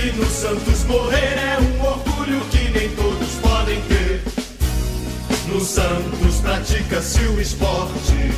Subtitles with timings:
[0.00, 4.22] E no Santos morrer é um orgulho que nem todos podem ter.
[5.48, 8.30] No Santos pratica-se o esporte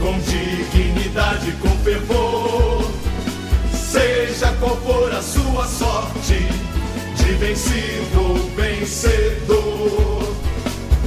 [0.00, 2.90] com dignidade, com fervor.
[3.72, 6.46] Seja qual for a sua sorte,
[7.16, 10.34] de vencido ou vencedor,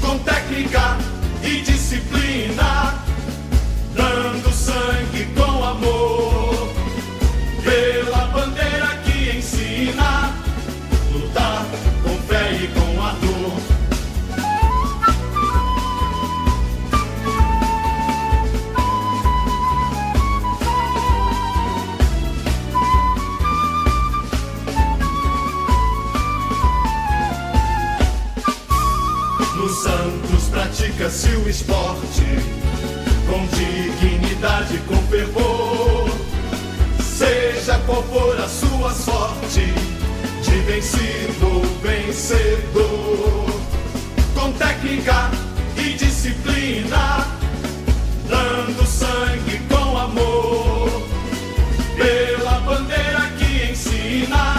[0.02, 0.98] com técnica
[1.42, 3.04] e disciplina,
[3.96, 4.33] dando
[31.04, 32.24] pratica-se o esporte
[33.28, 36.10] com dignidade, com fervor.
[37.02, 39.74] Seja qual for a sua sorte,
[40.42, 43.46] de vencido vencedor,
[44.34, 45.32] com técnica
[45.78, 47.28] e disciplina,
[48.28, 51.04] dando sangue com amor,
[51.98, 54.53] pela bandeira que ensina,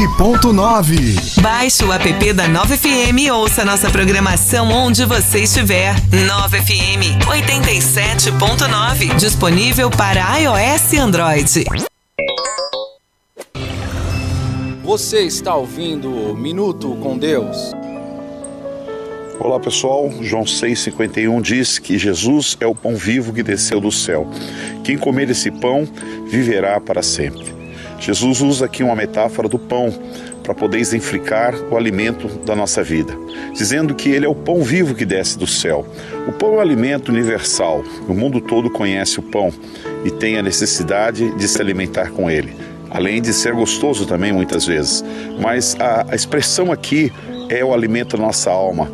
[0.00, 1.42] 87.9.
[1.42, 5.94] Baixe o app da 9FM e ouça nossa programação onde você estiver.
[5.94, 9.16] 9FM 87.9.
[9.16, 11.64] Disponível para iOS e Android.
[14.82, 17.74] Você está ouvindo o Minuto com Deus.
[19.38, 24.26] Olá pessoal, João 6,51 diz que Jesus é o pão vivo que desceu do céu.
[24.82, 25.86] Quem comer esse pão
[26.26, 27.59] viverá para sempre.
[28.00, 29.92] Jesus usa aqui uma metáfora do pão
[30.42, 33.12] para poder exemplificar o alimento da nossa vida,
[33.52, 35.86] dizendo que ele é o pão vivo que desce do céu.
[36.26, 39.52] O pão é um alimento universal, o mundo todo conhece o pão
[40.04, 42.56] e tem a necessidade de se alimentar com ele,
[42.88, 45.04] além de ser gostoso também muitas vezes.
[45.38, 47.12] Mas a, a expressão aqui
[47.50, 48.90] é o alimento da nossa alma,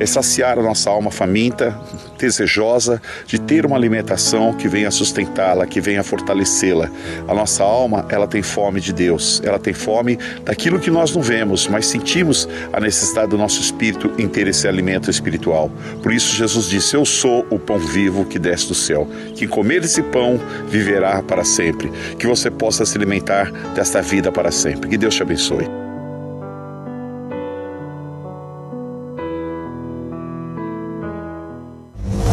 [0.00, 1.78] é saciar a nossa alma faminta,
[2.18, 6.90] desejosa de ter uma alimentação que venha sustentá-la, que venha fortalecê-la.
[7.28, 11.22] A nossa alma, ela tem fome de Deus, ela tem fome daquilo que nós não
[11.22, 15.70] vemos, mas sentimos a necessidade do nosso espírito em ter esse alimento espiritual.
[16.02, 19.06] Por isso Jesus disse: Eu sou o pão vivo que desce do céu.
[19.36, 21.92] Quem comer esse pão viverá para sempre.
[22.18, 24.88] Que você possa se alimentar desta vida para sempre.
[24.88, 25.77] Que Deus te abençoe.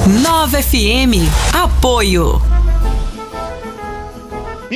[0.08, 1.28] Nova FM.
[1.52, 2.55] Apoio.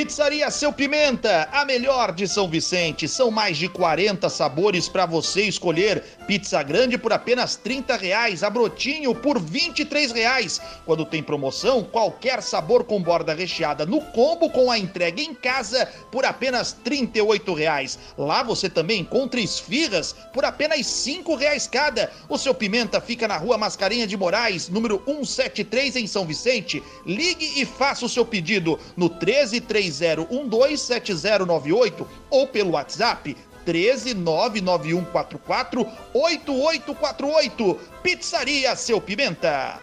[0.01, 3.05] Pizzaria Seu Pimenta, a melhor de São Vicente.
[3.05, 6.01] São mais de 40 sabores para você escolher.
[6.25, 10.61] Pizza grande por apenas 30 reais, a brotinho por 23 reais.
[10.85, 15.85] Quando tem promoção, qualquer sabor com borda recheada no combo com a entrega em casa
[16.09, 17.99] por apenas 38 reais.
[18.17, 22.09] Lá você também encontra esfirras por apenas 5 reais cada.
[22.29, 26.81] O Seu Pimenta fica na rua Mascarenha de Moraes, número 173 em São Vicente.
[27.05, 29.59] Ligue e faça o seu pedido no 13
[29.89, 37.79] 30127098 ou pelo WhatsApp 1399144 8848.
[38.01, 39.79] Pizzaria Seu Pimenta.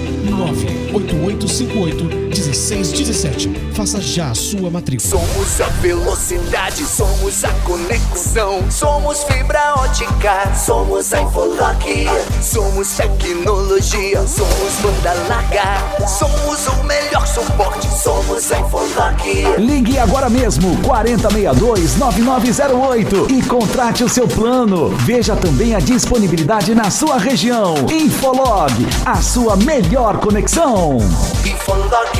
[0.92, 3.74] 98858-1617.
[3.74, 5.10] Faça já a sua matrícula.
[5.10, 12.06] Somos a velocidade, somos a conexão, somos fibra ótica, somos a Infolock,
[12.42, 19.22] somos tecnologia, somos banda larga, somos o melhor suporte, somos a Infolock.
[19.58, 24.88] Ligue agora mesmo 4062-9908 e contrate o seu plano.
[24.90, 27.74] Veja também a disponibilidade na sua região.
[27.90, 28.72] Infolog,
[29.06, 30.98] a sua melhor conexão.
[31.44, 32.18] Infolock,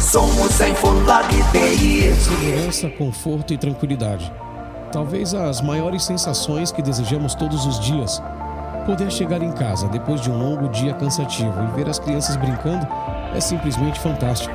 [0.00, 2.14] somos a Infolock TI.
[2.14, 4.32] Segurança, conforto e tranquilidade.
[4.92, 8.22] Talvez as maiores sensações que desejamos todos os dias.
[8.86, 12.86] Poder chegar em casa depois de um longo dia cansativo e ver as crianças brincando
[13.34, 14.54] é simplesmente fantástico.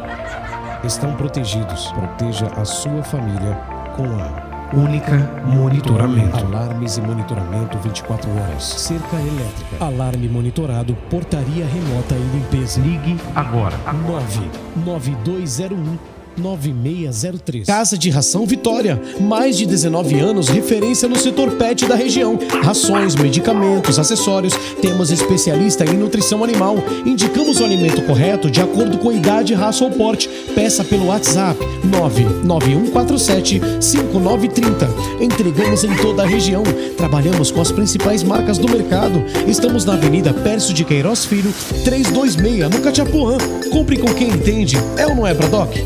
[0.83, 1.91] Estão protegidos.
[1.91, 3.56] Proteja a sua família
[3.95, 5.15] com a Única
[5.45, 6.45] monitoramento.
[6.45, 8.63] Alarmes e monitoramento 24 horas.
[8.63, 9.77] Cerca elétrica.
[9.79, 10.94] Alarme monitorado.
[11.09, 12.81] Portaria remota e limpeza.
[12.81, 13.77] Ligue agora.
[14.06, 17.66] 99201 9603.
[17.66, 19.01] Casa de Ração Vitória.
[19.19, 22.38] Mais de 19 anos, referência no setor pet da região.
[22.63, 24.54] Rações, medicamentos, acessórios.
[24.81, 26.78] Temos especialista em nutrição animal.
[27.06, 30.30] Indicamos o alimento correto de acordo com a idade, raça ou porte.
[30.54, 34.88] Peça pelo WhatsApp 99147 5930.
[35.19, 36.63] Entregamos em toda a região.
[36.95, 39.24] Trabalhamos com as principais marcas do mercado.
[39.48, 43.38] Estamos na Avenida Pércio de Queiroz Filho, 326, no Cachapuã.
[43.72, 44.78] Compre com quem entende.
[44.98, 45.86] É ou não é, Bradock?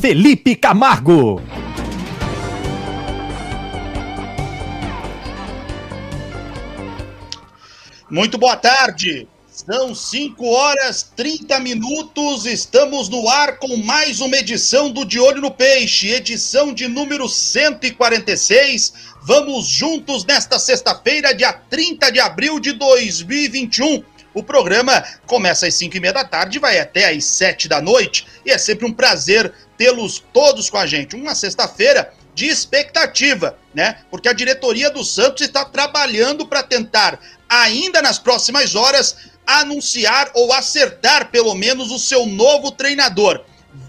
[0.00, 1.42] Felipe Camargo.
[8.08, 9.26] Muito boa tarde.
[9.70, 15.42] São 5 horas 30 minutos, estamos no ar com mais uma edição do De Olho
[15.42, 18.94] no Peixe, edição de número 146.
[19.20, 24.02] Vamos juntos nesta sexta-feira, dia 30 de abril de 2021.
[24.32, 28.26] O programa começa às 5 e meia da tarde, vai até às 7 da noite
[28.46, 31.14] e é sempre um prazer tê-los todos com a gente.
[31.14, 33.98] Uma sexta-feira de expectativa, né?
[34.10, 40.52] Porque a diretoria do Santos está trabalhando para tentar, ainda nas próximas horas, anunciar ou
[40.52, 43.42] acertar pelo menos o seu novo treinador.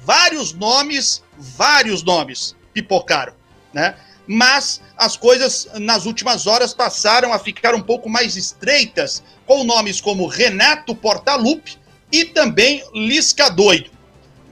[0.05, 3.33] Vários nomes, vários nomes pipocaram,
[3.73, 3.95] né?
[4.25, 9.99] Mas as coisas nas últimas horas passaram a ficar um pouco mais estreitas, com nomes
[9.99, 11.77] como Renato Portaluppi
[12.11, 13.91] e também Lisca Doido.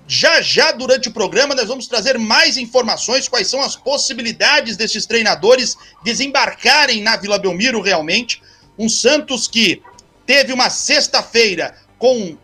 [0.07, 5.05] Já já durante o programa nós vamos trazer mais informações quais são as possibilidades desses
[5.05, 8.41] treinadores desembarcarem na Vila Belmiro realmente.
[8.79, 9.81] Um Santos que
[10.27, 12.37] teve uma sexta-feira com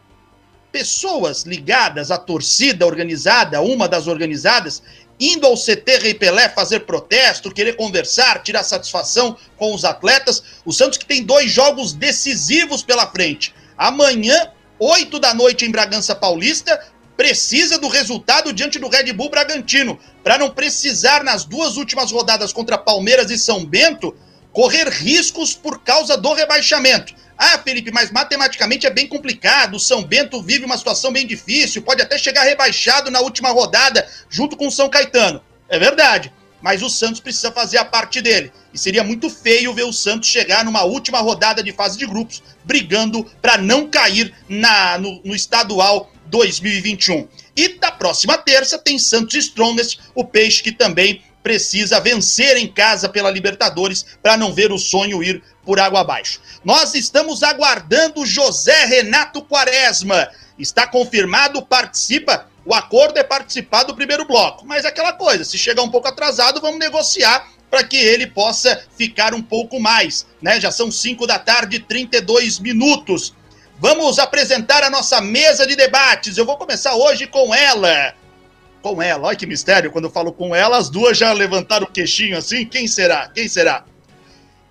[0.71, 4.81] pessoas ligadas à torcida organizada, uma das organizadas,
[5.19, 10.41] indo ao CT Rei Pelé fazer protesto, querer conversar, tirar satisfação com os atletas.
[10.65, 13.53] O Santos que tem dois jogos decisivos pela frente.
[13.77, 14.49] Amanhã,
[14.79, 16.83] 8 da noite em Bragança Paulista,
[17.15, 22.51] precisa do resultado diante do Red Bull Bragantino, para não precisar nas duas últimas rodadas
[22.51, 24.15] contra Palmeiras e São Bento
[24.51, 27.13] correr riscos por causa do rebaixamento.
[27.37, 29.75] Ah, Felipe, mas matematicamente é bem complicado.
[29.75, 34.07] O São Bento vive uma situação bem difícil, pode até chegar rebaixado na última rodada,
[34.29, 35.41] junto com o São Caetano.
[35.67, 38.51] É verdade, mas o Santos precisa fazer a parte dele.
[38.73, 42.41] E seria muito feio ver o Santos chegar numa última rodada de fase de grupos,
[42.63, 47.27] brigando para não cair na, no, no estadual 2021.
[47.55, 53.09] E da próxima terça tem Santos Strongest, o peixe que também precisa vencer em casa
[53.09, 56.39] pela Libertadores para não ver o sonho ir por água abaixo.
[56.63, 60.29] Nós estamos aguardando José Renato Quaresma.
[60.57, 62.47] Está confirmado, participa.
[62.65, 64.65] O acordo é participar do primeiro bloco.
[64.65, 68.83] Mas é aquela coisa, se chegar um pouco atrasado, vamos negociar para que ele possa
[68.97, 70.25] ficar um pouco mais.
[70.41, 70.59] Né?
[70.59, 73.33] Já são 5 da tarde, 32 minutos.
[73.79, 76.37] Vamos apresentar a nossa mesa de debates.
[76.37, 78.13] Eu vou começar hoje com ela
[78.83, 79.27] com ela.
[79.27, 82.65] Olha que mistério, quando eu falo com ela, as duas já levantaram o queixinho assim.
[82.65, 83.29] Quem será?
[83.29, 83.85] Quem será?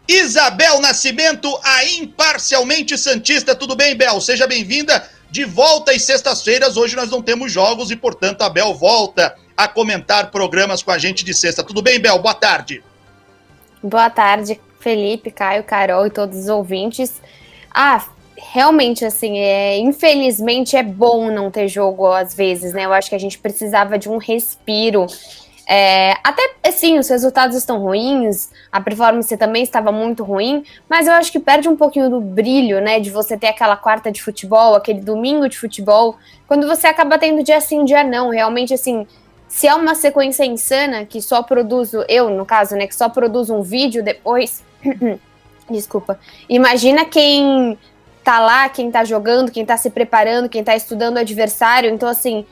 [0.09, 3.55] Isabel Nascimento, a imparcialmente Santista.
[3.55, 4.21] Tudo bem, Bel?
[4.21, 6.77] Seja bem-vinda de volta às sextas-feiras.
[6.77, 10.99] Hoje nós não temos jogos e, portanto, a Bel volta a comentar programas com a
[10.99, 11.63] gente de sexta.
[11.63, 12.19] Tudo bem, Bel?
[12.19, 12.83] Boa tarde.
[13.83, 17.21] Boa tarde, Felipe, Caio, Carol e todos os ouvintes.
[17.73, 18.05] Ah,
[18.37, 22.85] realmente, assim, é, infelizmente é bom não ter jogo às vezes, né?
[22.85, 25.07] Eu acho que a gente precisava de um respiro.
[25.69, 31.12] É, até assim, os resultados estão ruins, a performance também estava muito ruim, mas eu
[31.12, 32.99] acho que perde um pouquinho do brilho, né?
[32.99, 36.16] De você ter aquela quarta de futebol, aquele domingo de futebol,
[36.47, 38.31] quando você acaba tendo dia sim, dia não.
[38.31, 39.07] Realmente, assim,
[39.49, 43.50] se é uma sequência insana que só produz, eu no caso, né, que só produz
[43.50, 44.64] um vídeo depois.
[45.71, 46.19] Desculpa.
[46.49, 47.78] Imagina quem
[48.25, 51.90] tá lá, quem tá jogando, quem tá se preparando, quem tá estudando o adversário.
[51.90, 52.47] Então, assim,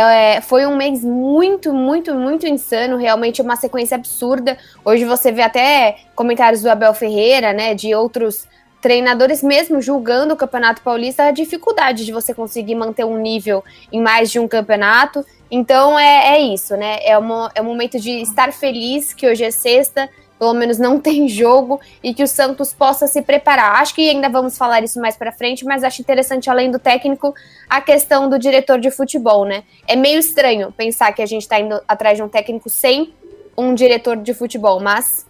[0.00, 4.58] é, foi um mês muito, muito, muito insano, realmente uma sequência absurda.
[4.84, 8.48] Hoje você vê até comentários do Abel Ferreira, né, de outros
[8.82, 13.98] treinadores mesmo julgando o Campeonato Paulista a dificuldade de você conseguir manter um nível em
[13.98, 15.24] mais de um campeonato.
[15.50, 16.98] Então é, é isso, né?
[17.02, 20.98] É, uma, é um momento de estar feliz que hoje é sexta, pelo menos não
[20.98, 23.80] tem jogo e que o Santos possa se preparar.
[23.80, 27.34] Acho que ainda vamos falar isso mais para frente, mas acho interessante além do técnico
[27.68, 29.64] a questão do diretor de futebol, né?
[29.86, 33.14] É meio estranho pensar que a gente está indo atrás de um técnico sem
[33.56, 35.26] um diretor de futebol, mas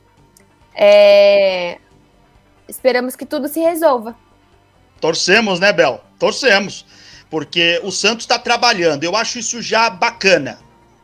[0.74, 1.78] é...
[2.66, 4.16] esperamos que tudo se resolva.
[5.00, 6.00] Torcemos, né, Bel?
[6.18, 6.86] Torcemos,
[7.28, 9.04] porque o Santos está trabalhando.
[9.04, 10.58] Eu acho isso já bacana,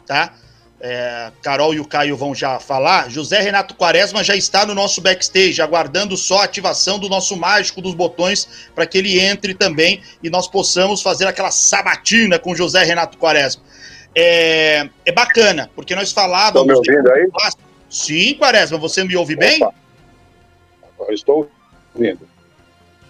[0.06, 0.32] tá?
[0.80, 5.00] É, Carol e o Caio vão já falar, José Renato Quaresma já está no nosso
[5.02, 10.00] backstage, aguardando só a ativação do nosso mágico dos botões para que ele entre também
[10.22, 13.62] e nós possamos fazer aquela sabatina com José Renato Quaresma.
[14.14, 16.72] É, é bacana, porque nós falávamos.
[16.78, 17.28] Estão me ouvindo aí?
[17.88, 19.60] Sim, Quaresma, você me ouve bem?
[20.98, 21.50] Eu estou
[21.94, 22.28] ouvindo.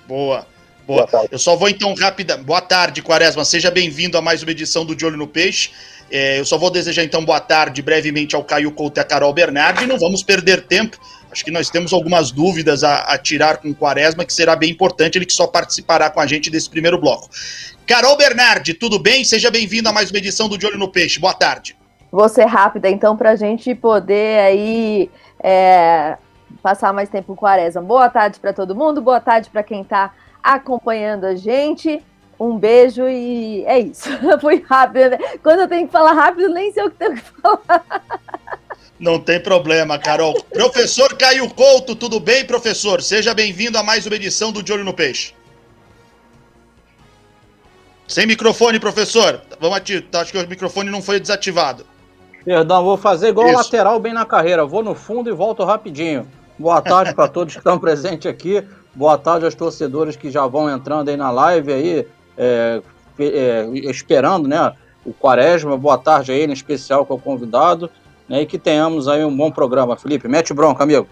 [0.08, 0.46] Boa.
[0.86, 1.06] Boa.
[1.06, 2.36] Boa Eu só vou então rápida.
[2.36, 3.44] Boa tarde, Quaresma.
[3.44, 5.70] Seja bem-vindo a mais uma edição do De Olho no Peixe.
[6.10, 9.32] É, eu só vou desejar então boa tarde brevemente ao Caio Couto e a Carol
[9.32, 9.86] Bernardi.
[9.86, 10.98] Não vamos perder tempo.
[11.30, 14.70] Acho que nós temos algumas dúvidas a, a, tirar com o Quaresma, que será bem
[14.70, 17.28] importante, ele que só participará com a gente desse primeiro bloco.
[17.86, 19.24] Carol Bernardi, tudo bem?
[19.24, 21.20] Seja bem-vindo a mais uma edição do De Olho no Peixe.
[21.20, 21.76] Boa tarde.
[22.10, 26.16] Vou ser rápida, então, para a gente poder aí é,
[26.60, 27.80] passar mais tempo com o Quaresma.
[27.80, 30.12] Boa tarde para todo mundo, boa tarde para quem está
[30.42, 32.02] acompanhando a gente.
[32.40, 34.09] Um beijo e é isso.
[34.40, 35.11] Fui rápido.
[35.11, 35.18] Né?
[35.42, 37.85] Quando eu tenho que falar rápido, nem sei o que tenho que falar.
[38.99, 40.42] Não tem problema, Carol.
[40.44, 43.02] professor Caio Couto, tudo bem, professor?
[43.02, 45.35] Seja bem-vindo a mais uma edição do De Olho no Peixe.
[48.09, 49.42] Sem microfone, professor.
[49.61, 50.23] Vamos ativar.
[50.23, 51.85] Acho que o microfone não foi desativado.
[52.42, 53.59] Perdão, vou fazer igual Isso.
[53.59, 54.64] lateral bem na carreira.
[54.64, 56.26] Vou no fundo e volto rapidinho.
[56.59, 58.66] Boa tarde para todos que estão presentes aqui.
[58.94, 62.06] Boa tarde aos torcedores que já vão entrando aí na live aí,
[62.40, 62.82] é,
[63.18, 64.73] é, esperando, né?
[65.04, 65.76] O Quaresma.
[65.76, 67.90] Boa tarde aí, em especial com o convidado.
[68.28, 69.97] Né, e que tenhamos aí um bom programa.
[69.97, 71.09] Felipe, mete bronca, amigo.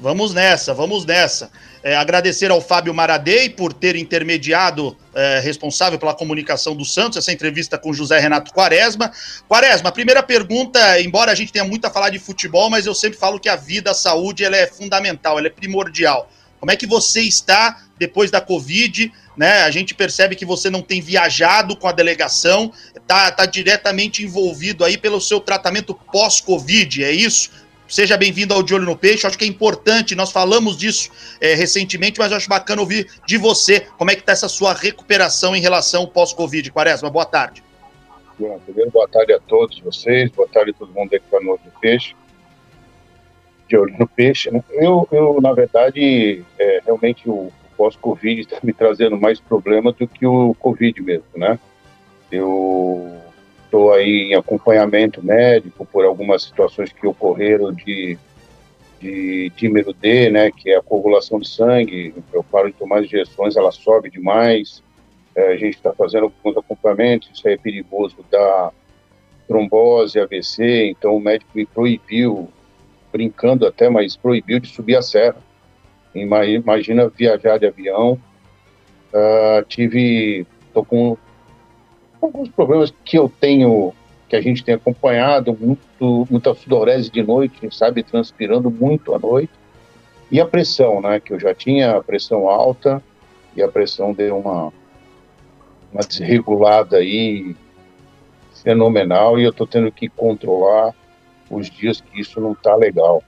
[0.00, 1.50] Vamos nessa, vamos nessa.
[1.82, 7.30] É, agradecer ao Fábio Maradei por ter intermediado, é, responsável pela comunicação do Santos, essa
[7.30, 9.12] entrevista com José Renato Quaresma.
[9.46, 12.94] Quaresma, a primeira pergunta, embora a gente tenha muito a falar de futebol, mas eu
[12.94, 16.28] sempre falo que a vida, a saúde, ela é fundamental, ela é primordial.
[16.58, 19.12] Como é que você está depois da Covid?
[19.36, 19.62] Né?
[19.62, 24.84] A gente percebe que você não tem viajado com a delegação, está tá diretamente envolvido
[24.84, 27.50] aí pelo seu tratamento pós-Covid, é isso?
[27.86, 29.26] Seja bem-vindo ao De Olho no Peixe.
[29.26, 31.10] Acho que é importante, nós falamos disso
[31.40, 35.54] é, recentemente, mas acho bacana ouvir de você como é que está essa sua recuperação
[35.54, 36.72] em relação pós-Covid.
[36.72, 37.62] Quaresma, boa tarde.
[38.38, 41.38] Bom, primeiro, boa tarde a todos vocês, boa tarde a todo mundo aí que está
[41.40, 42.16] no Olho no Peixe.
[43.68, 44.64] De Olho no Peixe, né?
[44.70, 50.26] Eu, eu na verdade, é, realmente o pós-Covid está me trazendo mais problemas do que
[50.26, 51.58] o Covid mesmo, né?
[52.30, 53.20] Eu
[53.64, 58.16] estou aí em acompanhamento médico por algumas situações que ocorreram de,
[59.00, 62.14] de dímero D, né, que é a coagulação de sangue.
[62.32, 64.82] Eu paro de tomar injeções, ela sobe demais.
[65.34, 68.70] É, a gente está fazendo alguns acompanhamentos, isso aí é perigoso da
[69.48, 72.48] trombose, AVC, então o médico me proibiu,
[73.12, 75.36] brincando até, mas proibiu de subir a serra.
[76.14, 78.18] Imagina viajar de avião.
[79.12, 81.16] Uh, tive, tô com
[82.20, 83.92] alguns problemas que eu tenho,
[84.28, 89.52] que a gente tem acompanhado, muito, muita sudorese de noite, sabe, transpirando muito à noite.
[90.30, 93.02] E a pressão, né, que eu já tinha a pressão alta
[93.56, 94.72] e a pressão deu uma,
[95.92, 97.54] uma desregulada aí
[98.62, 100.94] fenomenal e eu estou tendo que controlar
[101.50, 103.22] os dias que isso não está legal.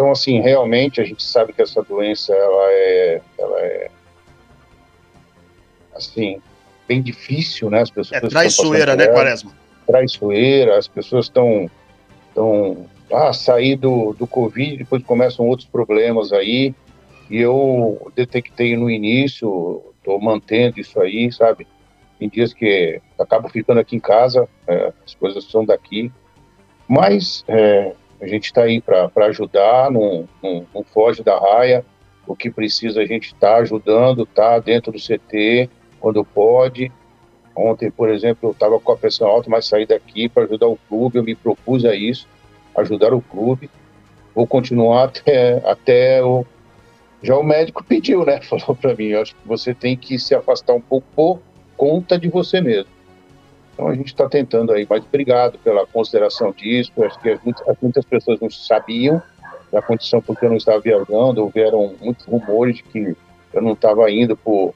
[0.00, 3.90] Então, assim, realmente a gente sabe que essa doença, ela é, ela é
[5.94, 6.40] assim,
[6.88, 7.82] bem difícil, né?
[7.82, 9.52] As pessoas é traiçoeira, né, Quaresma?
[9.86, 11.70] Traiçoeira, as pessoas estão
[12.28, 16.74] estão ah, sair do, do Covid, depois começam outros problemas aí,
[17.28, 21.66] e eu detectei no início, estou mantendo isso aí, sabe?
[22.18, 26.10] Em dias que acabo ficando aqui em casa, é, as coisas são daqui,
[26.88, 31.84] mas é, a gente está aí para ajudar, não, não, não, foge da raia,
[32.26, 36.92] o que precisa a gente está ajudando, tá dentro do CT, quando pode.
[37.56, 40.78] Ontem, por exemplo, eu estava com a pressão alta, mas saí daqui para ajudar o
[40.88, 42.28] clube, eu me propus a isso,
[42.76, 43.70] ajudar o clube.
[44.34, 46.46] Vou continuar até, até o.
[47.22, 48.40] Já o médico pediu, né?
[48.48, 51.40] Falou para mim: acho que você tem que se afastar um pouco por
[51.76, 52.99] conta de você mesmo.
[53.80, 56.92] Então a gente está tentando aí, mas obrigado pela consideração disso.
[57.02, 59.22] Acho que muitas, muitas pessoas não sabiam
[59.72, 63.16] da condição porque eu não estava viajando, houveram muitos rumores de que
[63.54, 64.74] eu não estava indo por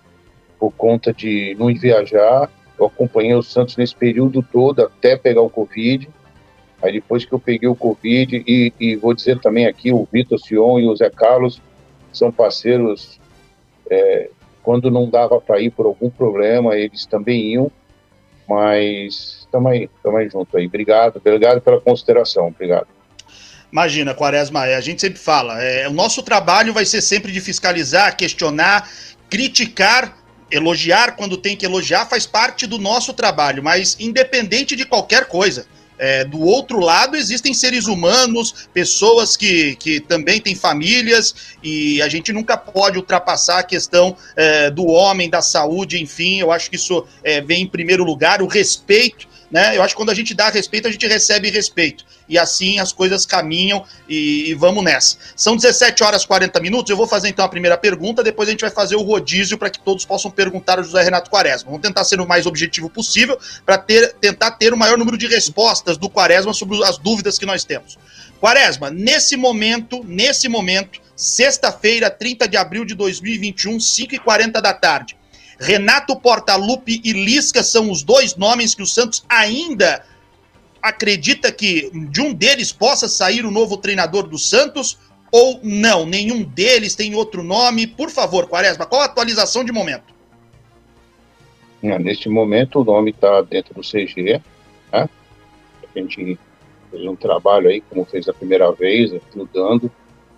[0.58, 2.50] por conta de não viajar.
[2.78, 6.08] Eu acompanhei o Santos nesse período todo até pegar o Covid.
[6.82, 10.38] Aí depois que eu peguei o Covid, e, e vou dizer também aqui, o Vitor
[10.38, 11.60] Sion e o Zé Carlos
[12.10, 13.20] são parceiros.
[13.90, 14.30] É,
[14.62, 17.70] quando não dava para ir por algum problema, eles também iam.
[18.48, 20.66] Mas estamos aí, estamos aí junto aí.
[20.66, 22.86] Obrigado, obrigado pela consideração, obrigado.
[23.72, 27.40] Imagina, Quaresma, é, a gente sempre fala, é, o nosso trabalho vai ser sempre de
[27.40, 28.88] fiscalizar, questionar,
[29.28, 30.16] criticar
[30.50, 35.66] elogiar quando tem que elogiar faz parte do nosso trabalho, mas independente de qualquer coisa.
[35.98, 42.08] É, do outro lado existem seres humanos, pessoas que, que também têm famílias, e a
[42.08, 46.76] gente nunca pode ultrapassar a questão é, do homem, da saúde, enfim, eu acho que
[46.76, 49.76] isso é, vem em primeiro lugar, o respeito né?
[49.76, 52.04] Eu acho que quando a gente dá respeito, a gente recebe respeito.
[52.28, 55.16] E assim as coisas caminham e, e vamos nessa.
[55.36, 56.90] São 17 horas e 40 minutos.
[56.90, 59.70] Eu vou fazer então a primeira pergunta, depois a gente vai fazer o rodízio para
[59.70, 61.70] que todos possam perguntar ao José Renato Quaresma.
[61.70, 65.28] Vamos tentar ser o mais objetivo possível para ter, tentar ter o maior número de
[65.28, 67.96] respostas do Quaresma sobre as dúvidas que nós temos.
[68.40, 75.16] Quaresma, nesse momento, nesse momento, sexta-feira, 30 de abril de 2021, 5h40 da tarde.
[75.58, 80.04] Renato Portaluppi e Lisca são os dois nomes que o Santos ainda
[80.82, 84.98] acredita que de um deles possa sair o novo treinador do Santos
[85.32, 86.04] ou não?
[86.06, 87.86] Nenhum deles tem outro nome?
[87.86, 90.14] Por favor, Quaresma, qual a atualização de momento?
[91.82, 94.40] Neste momento, o nome está dentro do CG.
[94.92, 95.08] Né?
[95.82, 96.38] A gente
[96.90, 99.90] fez um trabalho aí, como fez a primeira vez, ajudando.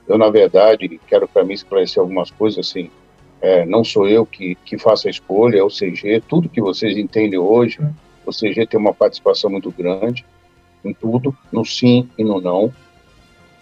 [0.08, 2.90] Eu, na verdade, quero para mim esclarecer algumas coisas assim.
[3.40, 6.22] É, não sou eu que, que faço a escolha, é o CG.
[6.28, 7.78] Tudo que vocês entendem hoje,
[8.24, 10.24] o CG tem uma participação muito grande
[10.84, 12.72] em tudo, no sim e no não.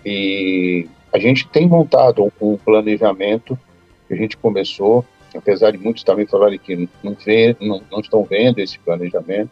[0.04, 3.58] E a gente tem montado um, um planejamento
[4.06, 5.04] que a gente começou
[5.36, 9.50] apesar de muitos também falarem que não, vê, não, não estão vendo esse planejamento,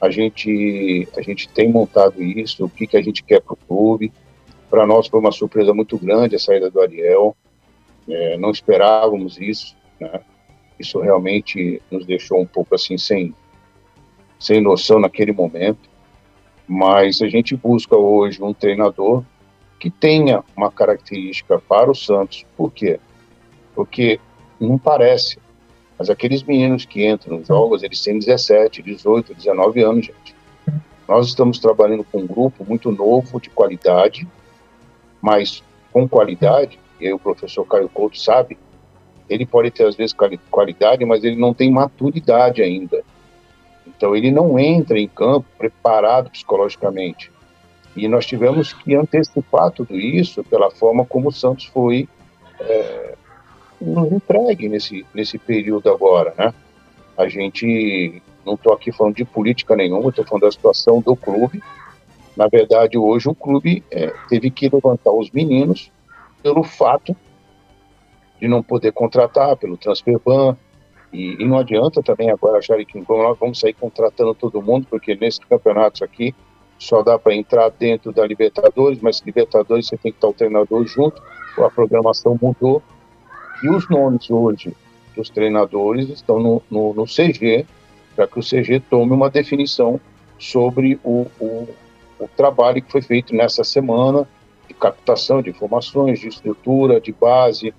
[0.00, 3.56] a gente, a gente tem montado isso, o que, que a gente quer para o
[3.56, 4.12] clube.
[4.68, 7.36] Para nós foi uma surpresa muito grande a saída do Ariel,
[8.08, 10.20] é, não esperávamos isso, né?
[10.78, 13.34] Isso realmente nos deixou um pouco assim sem,
[14.38, 15.88] sem noção naquele momento.
[16.66, 19.22] Mas a gente busca hoje um treinador
[19.78, 22.44] que tenha uma característica para o Santos.
[22.56, 22.98] Por quê?
[23.74, 24.18] Porque
[24.60, 25.38] não parece.
[25.98, 30.34] Mas aqueles meninos que entram nos jogos, eles têm 17, 18, 19 anos, gente.
[31.06, 34.26] Nós estamos trabalhando com um grupo muito novo, de qualidade,
[35.20, 35.62] mas
[35.92, 38.56] com qualidade, e o professor Caio Couto sabe,
[39.28, 40.14] ele pode ter às vezes
[40.50, 43.02] qualidade, mas ele não tem maturidade ainda.
[43.86, 47.30] Então ele não entra em campo preparado psicologicamente.
[47.96, 52.08] E nós tivemos que antecipar tudo isso pela forma como o Santos foi
[52.58, 53.14] é,
[53.80, 56.54] nos entregue nesse, nesse período agora, né?
[57.16, 61.62] A gente, não estou aqui falando de política nenhuma, estou falando da situação do clube.
[62.34, 65.90] Na verdade, hoje o clube é, teve que levantar os meninos
[66.42, 67.16] pelo fato
[68.40, 70.56] de não poder contratar, pelo transfer ban,
[71.12, 75.14] e, e não adianta também agora acharem que nós vamos sair contratando todo mundo, porque
[75.14, 76.34] nesses campeonatos aqui
[76.78, 80.84] só dá para entrar dentro da Libertadores, mas Libertadores você tem que estar o treinador
[80.86, 81.22] junto,
[81.58, 82.82] a programação mudou,
[83.62, 84.74] e os nomes hoje
[85.14, 87.66] dos treinadores estão no, no, no CG,
[88.16, 90.00] para que o CG tome uma definição
[90.38, 91.68] sobre o, o,
[92.18, 94.26] o, trabalho que foi feito nessa semana
[94.82, 97.72] captação de informações, de estrutura, de base,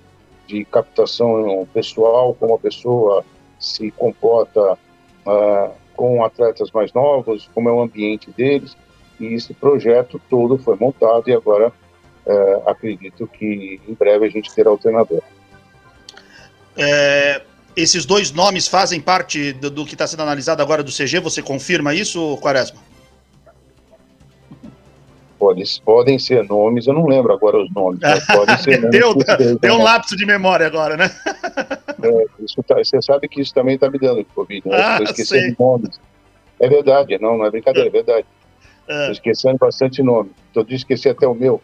[0.47, 3.25] de captação pessoal, como a pessoa
[3.59, 8.77] se comporta uh, com atletas mais novos, como é o ambiente deles.
[9.19, 11.73] E esse projeto todo foi montado e agora
[12.25, 15.21] uh, acredito que em breve a gente terá o treinador.
[16.77, 17.41] É,
[17.75, 21.41] esses dois nomes fazem parte do, do que está sendo analisado agora do CG, você
[21.41, 22.92] confirma isso, Quaresma?
[25.43, 28.97] Pode, podem ser nomes, eu não lembro agora os nomes, mas podem ser nomes.
[28.97, 31.11] deu, deu um lapso de memória agora, né?
[32.01, 34.77] É, isso tá, você sabe que isso também está me dando Covid, né?
[34.77, 34.99] Ah,
[35.59, 35.99] nomes.
[36.61, 38.25] É verdade, não, não é brincadeira, é verdade.
[38.87, 39.11] Estou é.
[39.11, 40.31] esquecendo bastante nome.
[40.47, 41.61] Estou de esquecer até o meu.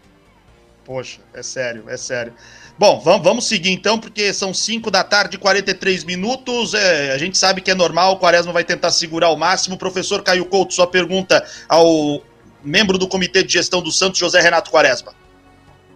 [0.84, 2.34] Poxa, é sério, é sério.
[2.78, 6.74] Bom, vamos, vamos seguir então, porque são 5 da tarde e 43 minutos.
[6.74, 9.78] É, a gente sabe que é normal, o Quaresma vai tentar segurar o máximo.
[9.78, 12.22] Professor Caio Couto, sua pergunta ao
[12.64, 15.14] membro do Comitê de Gestão do Santos, José Renato Quaresma.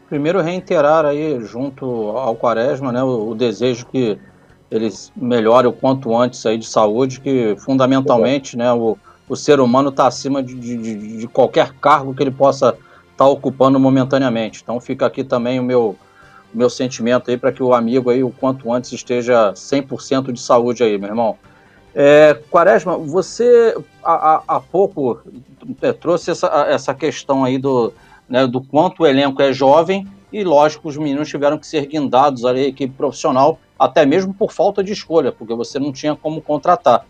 [0.07, 4.17] Primeiro, reiterar aí, junto ao Quaresma, né, o, o desejo que
[4.69, 8.97] ele melhore o quanto antes aí de saúde, que fundamentalmente né, o,
[9.29, 12.79] o ser humano está acima de, de, de, qualquer cargo que ele possa estar
[13.17, 14.61] tá ocupando momentaneamente.
[14.63, 15.95] Então fica aqui também o meu
[16.53, 20.83] meu sentimento aí para que o amigo aí o quanto antes esteja 100% de saúde
[20.83, 21.35] aí, meu irmão.
[21.95, 25.21] É, Quaresma, você há, há pouco
[25.99, 27.93] trouxe essa, essa questão aí do,
[28.27, 32.43] né, do quanto o elenco é jovem e, lógico, os meninos tiveram que ser guindados
[32.43, 36.41] ali, a equipe profissional, até mesmo por falta de escolha, porque você não tinha como
[36.41, 37.05] contratar.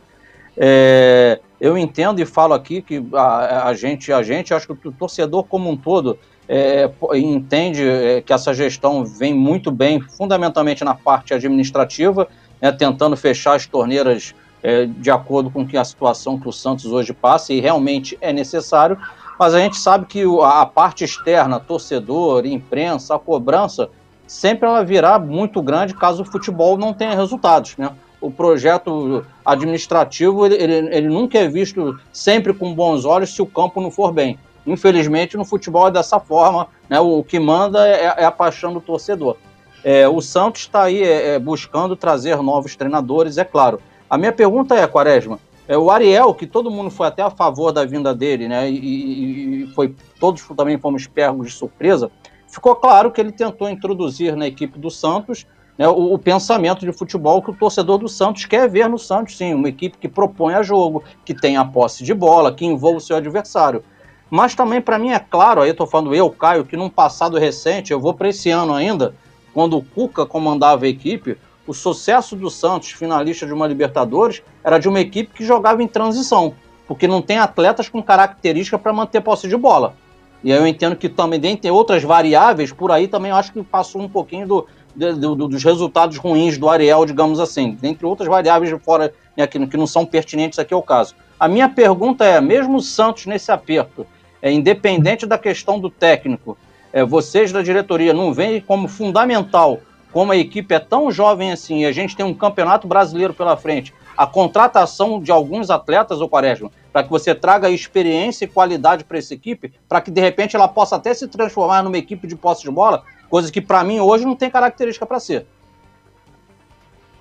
[0.57, 4.91] É, eu entendo e falo aqui que a, a, gente, a gente, acho que o
[4.91, 10.93] torcedor como um todo é, entende é, que essa gestão vem muito bem, fundamentalmente na
[10.93, 12.27] parte administrativa,
[12.61, 16.85] né, tentando fechar as torneiras é, de acordo com que a situação que o Santos
[16.85, 18.97] hoje passa, e realmente é necessário,
[19.37, 23.89] mas a gente sabe que a parte externa, torcedor, imprensa, a cobrança,
[24.25, 27.91] sempre ela virá muito grande caso o futebol não tenha resultados, né?
[28.21, 33.45] O projeto administrativo, ele, ele, ele nunca é visto sempre com bons olhos se o
[33.45, 34.39] campo não for bem.
[34.65, 36.99] Infelizmente, no futebol é dessa forma, né?
[37.01, 39.35] o que manda é, é a paixão do torcedor.
[39.83, 43.81] É, o Santos está aí é, é, buscando trazer novos treinadores, é claro.
[44.13, 47.71] A minha pergunta é, Quaresma, é, o Ariel, que todo mundo foi até a favor
[47.71, 48.69] da vinda dele, né?
[48.69, 52.11] E, e foi todos também fomos pegos de surpresa.
[52.47, 55.47] Ficou claro que ele tentou introduzir na equipe do Santos
[55.79, 59.35] né, o, o, pensamento de futebol que o torcedor do Santos quer ver no Santos,
[59.35, 62.99] sim, uma equipe que propõe a jogo, que tenha a posse de bola, que envolva
[62.99, 63.83] o seu adversário.
[64.29, 67.39] Mas também para mim é claro, aí eu tô falando eu, Caio, que num passado
[67.39, 69.15] recente, eu vou para esse ano ainda,
[69.55, 74.77] quando o Cuca comandava a equipe, o sucesso do Santos, finalista de uma Libertadores, era
[74.77, 76.53] de uma equipe que jogava em transição,
[76.87, 79.95] porque não tem atletas com característica para manter posse de bola.
[80.43, 84.01] E aí eu entendo que também, dentre outras variáveis, por aí também acho que passou
[84.01, 88.69] um pouquinho do, do, do, dos resultados ruins do Ariel, digamos assim, dentre outras variáveis
[88.69, 91.15] de fora né, que, que não são pertinentes aqui ao caso.
[91.39, 94.05] A minha pergunta é: mesmo o Santos nesse aperto,
[94.41, 96.57] é, independente da questão do técnico,
[96.91, 99.79] é, vocês da diretoria não veem como fundamental,
[100.13, 103.57] como a equipe é tão jovem assim e a gente tem um campeonato brasileiro pela
[103.57, 109.03] frente, a contratação de alguns atletas, ou Quaresma, para que você traga experiência e qualidade
[109.03, 112.35] para essa equipe, para que de repente ela possa até se transformar numa equipe de
[112.35, 115.47] posse de bola, coisa que para mim hoje não tem característica para ser.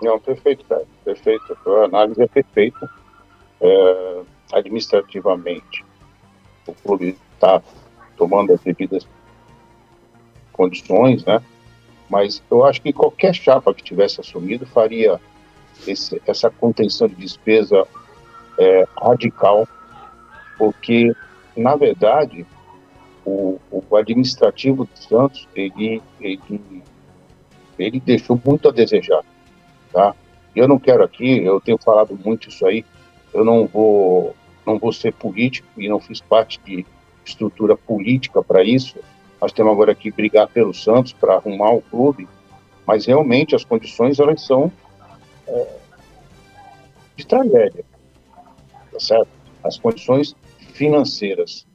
[0.02, 0.84] Não, perfeito, cara.
[1.02, 1.56] Perfeito.
[1.66, 2.90] A análise é perfeita.
[3.60, 4.20] É,
[4.52, 5.84] administrativamente,
[6.66, 7.62] o clube está
[8.18, 9.06] tomando as devidas
[10.52, 11.40] condições, né?
[12.12, 15.18] Mas eu acho que qualquer chapa que tivesse assumido faria
[15.86, 17.88] esse, essa contenção de despesa
[18.58, 19.66] é, radical,
[20.58, 21.10] porque,
[21.56, 22.44] na verdade,
[23.24, 26.82] o, o administrativo do Santos, ele, ele,
[27.78, 29.24] ele deixou muito a desejar,
[29.90, 30.14] tá?
[30.54, 32.84] Eu não quero aqui, eu tenho falado muito isso aí,
[33.32, 36.84] eu não vou, não vou ser político e não fiz parte de
[37.24, 38.98] estrutura política para isso.
[39.42, 42.28] Nós temos agora que brigar pelo Santos para arrumar o clube,
[42.86, 44.70] mas realmente as condições elas são
[45.48, 45.78] é,
[47.16, 47.84] de tragédia,
[48.92, 49.26] tá certo?
[49.64, 50.36] As condições
[50.74, 51.66] financeiras.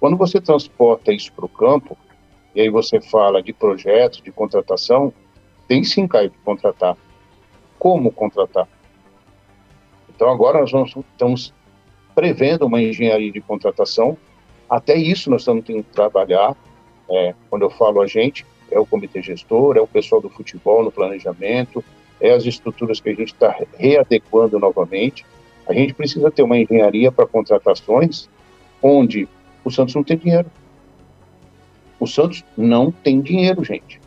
[0.00, 1.96] Quando você transporta isso para o campo,
[2.52, 5.12] e aí você fala de projetos, de contratação,
[5.68, 6.96] tem sim, Caio, contratar.
[7.78, 8.66] Como contratar?
[10.08, 11.54] Então agora nós vamos, estamos
[12.12, 14.18] prevendo uma engenharia de contratação.
[14.68, 16.56] Até isso nós estamos tendo que trabalhar.
[17.10, 20.82] É, quando eu falo a gente, é o comitê gestor, é o pessoal do futebol
[20.82, 21.84] no planejamento,
[22.20, 25.24] é as estruturas que a gente está readequando novamente.
[25.68, 28.28] A gente precisa ter uma engenharia para contratações
[28.82, 29.28] onde
[29.64, 30.50] o Santos não tem dinheiro.
[31.98, 34.00] O Santos não tem dinheiro, gente.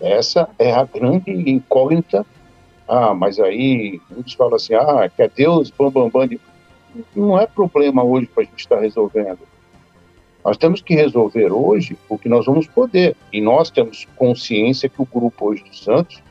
[0.00, 2.26] Essa é a grande incógnita
[2.94, 6.28] ah, mas aí muitos falam assim, ah, que é Deus, bam, bam, bam.
[7.16, 9.38] Não é problema hoje para a gente estar tá resolvendo.
[10.44, 13.16] Nós temos que resolver hoje o que nós vamos poder.
[13.32, 16.22] E nós temos consciência que o grupo hoje do Santos,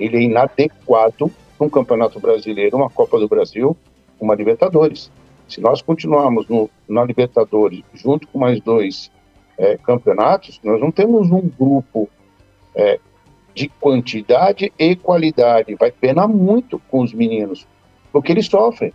[0.00, 3.76] ele é inadequado para um Campeonato Brasileiro, uma Copa do Brasil,
[4.18, 5.10] uma Libertadores.
[5.48, 9.10] Se nós continuarmos no, na Libertadores junto com mais dois
[9.56, 12.08] é, campeonatos, nós não temos um grupo
[12.74, 13.00] é,
[13.54, 15.74] de quantidade e qualidade.
[15.74, 17.66] Vai penar muito com os meninos,
[18.12, 18.92] porque eles sofrem.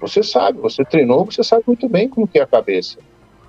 [0.00, 2.98] Você sabe, você treinou, você sabe muito bem como que é a cabeça.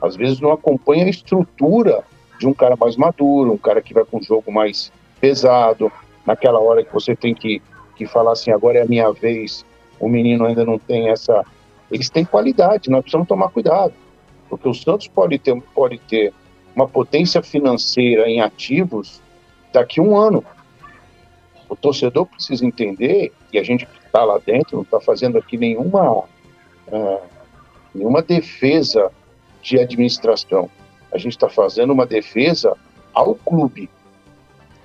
[0.02, 2.04] Às vezes não acompanha a estrutura
[2.40, 5.92] de um cara mais maduro, um cara que vai com um jogo mais pesado,
[6.26, 7.62] naquela hora que você tem que,
[7.96, 9.66] que falar assim, agora é a minha vez,
[10.00, 11.44] o menino ainda não tem essa...
[11.90, 13.94] Eles têm qualidade, nós precisamos tomar cuidado,
[14.50, 16.34] porque o Santos pode ter, pode ter
[16.76, 19.22] uma potência financeira em ativos
[19.74, 20.44] daqui um ano.
[21.68, 25.58] O torcedor precisa entender, e a gente que está lá dentro não está fazendo aqui
[25.58, 26.20] nenhuma,
[26.88, 27.22] uh,
[27.96, 29.12] nenhuma defesa
[29.68, 30.70] de administração.
[31.12, 32.76] A gente está fazendo uma defesa
[33.14, 33.90] ao clube.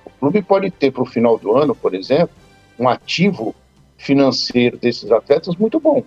[0.05, 2.35] O clube pode ter para o final do ano, por exemplo,
[2.77, 3.55] um ativo
[3.97, 6.03] financeiro desses atletas muito bom.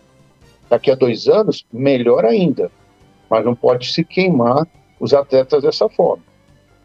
[0.68, 2.70] Daqui a dois anos, melhor ainda.
[3.30, 4.66] Mas não pode se queimar
[5.00, 6.22] os atletas dessa forma.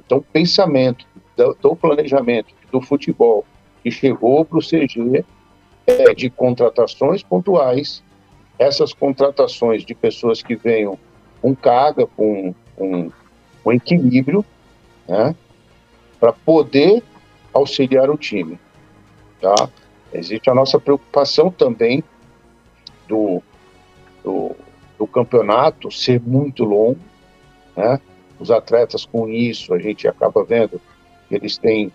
[0.06, 3.46] Então, o pensamento do, do planejamento do futebol
[3.84, 5.26] que chegou para o CG
[5.88, 8.04] é de contratações pontuais,
[8.60, 10.98] essas contratações de pessoas que venham
[11.42, 13.12] com carga, com, com,
[13.64, 14.46] com equilíbrio,
[15.08, 15.36] né,
[16.20, 17.04] para poder
[17.54, 18.60] auxiliar o time.
[19.42, 19.70] Tá?
[20.14, 22.04] Existe a nossa preocupação também
[23.08, 23.42] do,
[24.24, 24.56] do,
[24.98, 27.00] do campeonato ser muito longo,
[27.76, 28.00] né?
[28.40, 30.82] Os atletas com isso, a gente acaba vendo
[31.30, 31.92] eles têm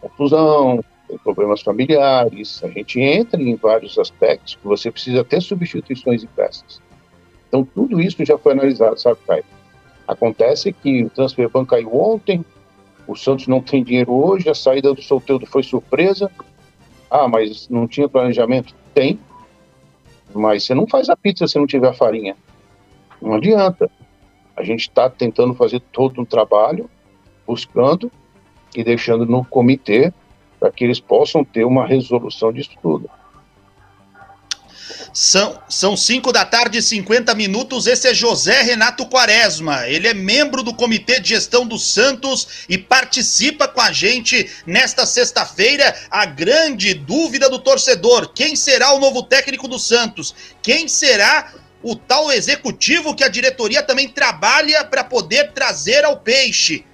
[0.00, 6.20] confusão, têm problemas familiares, a gente entra em vários aspectos que você precisa ter substituições
[6.20, 6.80] de peças.
[7.52, 9.44] Então, tudo isso já foi analisado, sabe, Caio?
[10.08, 12.42] Acontece que o transfer ban caiu ontem,
[13.06, 16.30] o Santos não tem dinheiro hoje, a saída do Solteudo foi surpresa.
[17.10, 18.74] Ah, mas não tinha planejamento?
[18.94, 19.20] Tem,
[20.32, 22.34] mas você não faz a pizza se não tiver farinha.
[23.20, 23.90] Não adianta.
[24.56, 26.88] A gente está tentando fazer todo um trabalho,
[27.46, 28.10] buscando
[28.74, 30.10] e deixando no comitê
[30.58, 33.10] para que eles possam ter uma resolução disso tudo.
[35.12, 37.86] São, são 5 da tarde e 50 minutos.
[37.86, 39.88] Esse é José Renato Quaresma.
[39.88, 45.04] Ele é membro do Comitê de Gestão do Santos e participa com a gente nesta
[45.04, 45.94] sexta-feira.
[46.10, 50.34] A grande dúvida do torcedor: quem será o novo técnico do Santos?
[50.62, 51.52] Quem será
[51.82, 56.84] o tal executivo que a diretoria também trabalha para poder trazer ao peixe?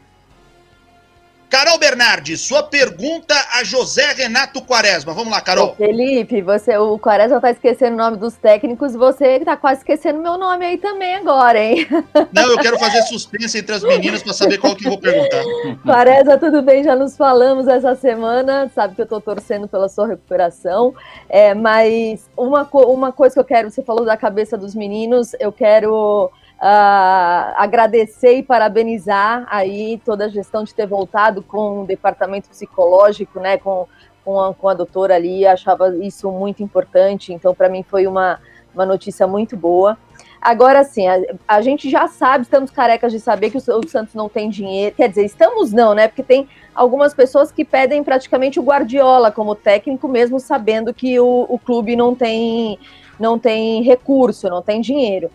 [1.51, 5.15] Carol Bernardi, sua pergunta a José Renato Quaresma.
[5.15, 5.71] Vamos lá, Carol.
[5.71, 10.21] Ô, Felipe, você, o Quaresma tá esquecendo o nome dos técnicos, você tá quase esquecendo
[10.21, 11.87] meu nome aí também agora, hein?
[12.33, 15.43] Não, eu quero fazer suspense entre as meninas para saber qual que eu vou perguntar.
[15.83, 16.85] Quaresma, tudo bem?
[16.85, 20.95] Já nos falamos essa semana, sabe que eu tô torcendo pela sua recuperação,
[21.31, 25.51] é, mas uma, uma coisa que eu quero, você falou da cabeça dos meninos, eu
[25.51, 32.49] quero Uh, agradecer e parabenizar aí toda a gestão de ter voltado com o departamento
[32.49, 33.87] psicológico, né, com,
[34.25, 38.41] com, a, com a doutora ali, achava isso muito importante, então para mim foi uma,
[38.75, 39.97] uma notícia muito boa.
[40.43, 44.15] Agora sim, a, a, gente já sabe, estamos carecas de saber que o, o, Santos
[44.15, 48.59] não tem dinheiro, quer dizer, estamos não, né, porque tem algumas pessoas que pedem praticamente
[48.59, 52.81] o Guardiola como técnico, mesmo sabendo que o, o clube não tem,
[53.17, 55.31] não tem recurso, não tem dinheiro.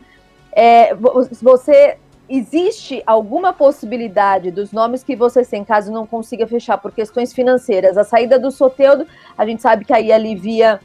[0.55, 0.93] É,
[1.41, 1.97] você
[2.29, 7.97] existe alguma possibilidade dos nomes que você tem, caso não consiga fechar por questões financeiras?
[7.97, 9.05] A saída do Soteudo,
[9.37, 10.79] a gente sabe que aí alivia,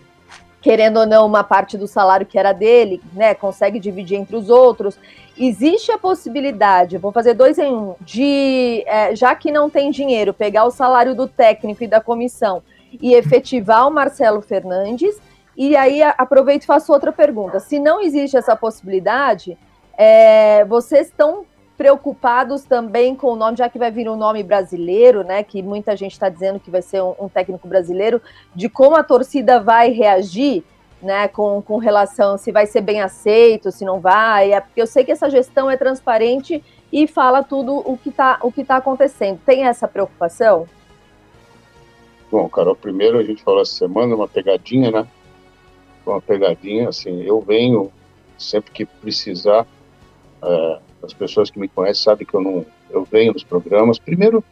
[0.60, 3.34] querendo ou não, uma parte do salário que era dele, né?
[3.34, 4.98] Consegue dividir entre os outros.
[5.38, 10.34] Existe a possibilidade, vou fazer dois em um, de, é, já que não tem dinheiro,
[10.34, 12.62] pegar o salário do técnico e da comissão
[13.00, 15.20] e efetivar o Marcelo Fernandes
[15.58, 17.58] e aí aproveito e faço outra pergunta.
[17.58, 19.58] Se não existe essa possibilidade,
[19.98, 21.44] é, vocês estão
[21.76, 25.42] preocupados também com o nome, já que vai vir um nome brasileiro, né?
[25.42, 28.22] Que muita gente está dizendo que vai ser um, um, técnico brasileiro,
[28.54, 30.62] de como a torcida vai reagir,
[31.02, 31.26] né?
[31.26, 34.52] Com, com relação se vai ser bem aceito, se não vai.
[34.52, 38.38] É, porque eu sei que essa gestão é transparente e fala tudo o que está
[38.42, 39.40] o que tá acontecendo.
[39.44, 40.68] Tem essa preocupação?
[42.30, 45.08] Bom, Carol, primeiro a gente falou essa semana uma pegadinha, né?
[46.12, 47.90] Uma pegadinha, assim, eu venho
[48.38, 49.66] sempre que precisar,
[50.42, 53.98] é, as pessoas que me conhecem sabem que eu não, eu venho nos programas.
[53.98, 54.42] Primeiro,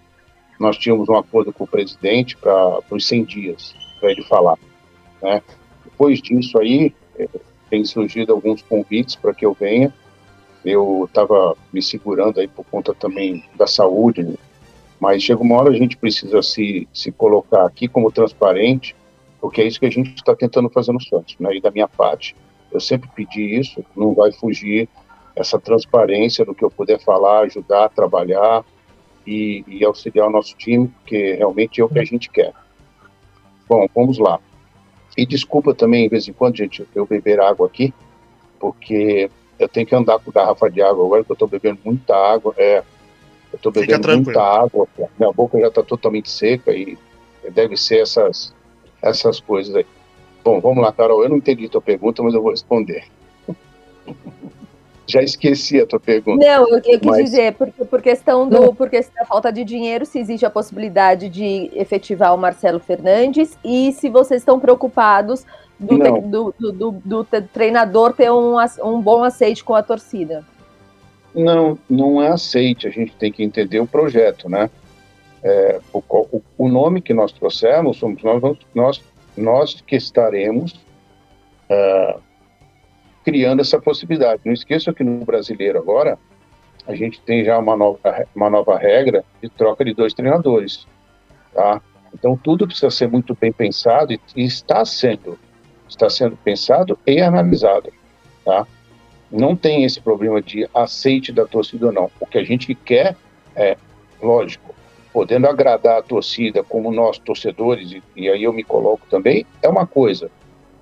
[0.59, 4.59] nós tínhamos um acordo com o presidente para os 100 dias, para ele falar,
[5.23, 5.43] né?
[5.85, 7.29] Depois disso aí, é,
[7.71, 9.93] tem surgido alguns convites para que eu venha.
[10.65, 14.39] Eu estava me segurando aí por conta também da saúde,
[14.99, 18.97] mas chega uma hora a gente precisa se, se colocar aqui como transparente,
[19.41, 21.55] porque é isso que a gente está tentando fazer no Santos, né?
[21.55, 22.35] E da minha parte,
[22.73, 24.89] eu sempre pedi isso, não vai fugir
[25.35, 28.65] essa transparência do que eu puder falar, ajudar, trabalhar
[29.27, 32.53] e, e auxiliar o nosso time, porque realmente é o que a gente quer.
[33.69, 34.41] Bom, vamos lá.
[35.17, 37.93] E desculpa também, de vez em quando, gente, eu beber água aqui,
[38.59, 42.15] porque eu tenho que andar com garrafa de água agora, que eu estou bebendo muita
[42.15, 42.55] água.
[42.57, 42.79] É,
[43.53, 46.99] eu estou bebendo muita água, minha boca já está totalmente seca e
[47.53, 48.55] deve ser essas
[49.03, 49.87] essas coisas aí.
[50.45, 51.23] Bom, vamos lá, Carol.
[51.23, 53.05] Eu não entendi a tua pergunta, mas eu vou responder.
[55.09, 56.45] Já esqueci a tua pergunta.
[56.45, 57.25] Não, eu, eu quis mas...
[57.25, 61.29] dizer, por, por questão do, por questão da falta de dinheiro, se existe a possibilidade
[61.29, 65.47] de efetivar o Marcelo Fernandes e se vocês estão preocupados
[65.79, 70.45] do, te, do, do, do, treinador ter um, um bom aceite com a torcida.
[71.35, 74.71] Não, não é aceite, a gente tem que entender o projeto, né?
[75.47, 79.03] É, o, o, nome que nós trouxemos somos nós, nós,
[79.37, 80.85] nós que estaremos
[81.69, 82.17] é,
[83.25, 84.43] criando essa possibilidade.
[84.45, 86.19] Não esqueça que no brasileiro agora
[86.85, 90.85] a gente tem já uma nova, uma nova regra de troca de dois treinadores,
[91.55, 91.81] tá?
[92.13, 95.39] Então tudo precisa ser muito bem pensado e, e está sendo,
[95.89, 97.93] está sendo pensado e analisado,
[98.45, 98.67] tá?
[99.31, 102.11] Não tem esse problema de aceite da torcida ou não.
[102.19, 103.17] O que a gente quer
[103.55, 103.77] é,
[104.21, 104.76] lógico,
[105.17, 109.67] podendo agradar a torcida como nós torcedores, e, e, aí eu me coloco também, é
[109.67, 110.31] uma coisa.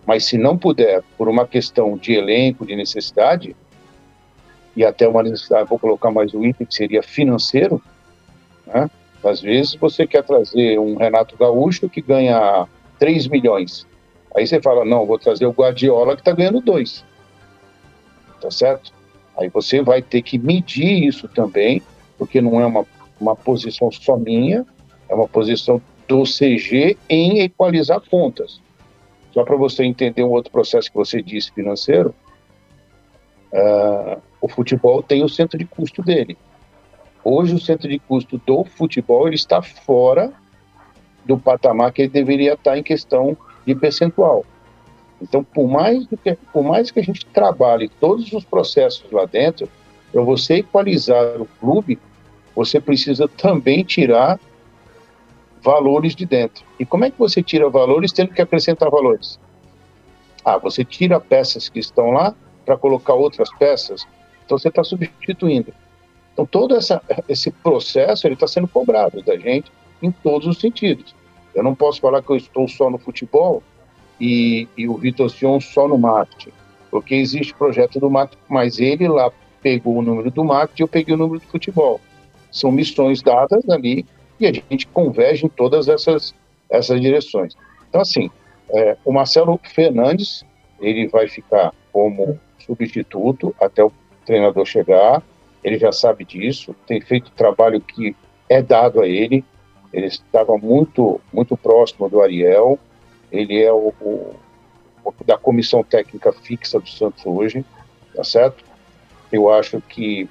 [0.04, 3.54] Mas se não puder, por uma questão de elenco, de necessidade,
[4.74, 7.80] e até uma necessidade, vou colocar mais o item, que seria financeiro,
[8.66, 8.90] né?
[9.22, 12.66] às vezes você quer trazer um Renato Gaúcho que ganha
[12.98, 13.86] 3 milhões.
[14.36, 17.04] Aí você fala, não, vou trazer o Guardiola que está ganhando 2.
[18.40, 18.92] Tá certo?
[19.38, 21.80] Aí você vai ter que medir isso também,
[22.18, 22.84] porque não é uma
[23.24, 24.66] uma posição só minha,
[25.08, 28.60] é uma posição do CG em equalizar contas.
[29.32, 32.14] Só para você entender um outro processo que você disse financeiro,
[33.52, 36.36] uh, o futebol tem o centro de custo dele.
[37.24, 40.30] Hoje o centro de custo do futebol ele está fora
[41.24, 43.34] do patamar que ele deveria estar em questão
[43.66, 44.44] de percentual.
[45.22, 49.66] Então, por mais, que, por mais que a gente trabalhe todos os processos lá dentro,
[50.12, 51.98] para você equalizar o clube,
[52.54, 54.38] você precisa também tirar
[55.62, 56.64] valores de dentro.
[56.78, 59.40] E como é que você tira valores tendo que acrescentar valores?
[60.44, 62.34] Ah, você tira peças que estão lá
[62.66, 64.06] para colocar outras peças,
[64.44, 65.72] então você está substituindo.
[66.32, 71.14] Então todo essa, esse processo ele está sendo cobrado da gente em todos os sentidos.
[71.54, 73.62] Eu não posso falar que eu estou só no futebol
[74.20, 76.52] e, e o Vitor Sion só no marketing,
[76.90, 79.32] porque existe projeto do marketing, mas ele lá
[79.62, 82.00] pegou o número do marketing eu peguei o número do futebol.
[82.54, 84.06] São missões dadas ali
[84.38, 86.34] e a gente converge em todas essas,
[86.70, 87.56] essas direções.
[87.88, 88.30] Então, assim,
[88.70, 90.44] é, o Marcelo Fernandes,
[90.80, 93.92] ele vai ficar como substituto até o
[94.24, 95.22] treinador chegar,
[95.62, 98.14] ele já sabe disso, tem feito o trabalho que
[98.48, 99.44] é dado a ele,
[99.92, 102.78] ele estava muito, muito próximo do Ariel,
[103.32, 104.34] ele é o, o,
[105.26, 107.64] da comissão técnica fixa do Santos hoje,
[108.14, 108.64] tá certo?
[109.32, 110.28] Eu acho que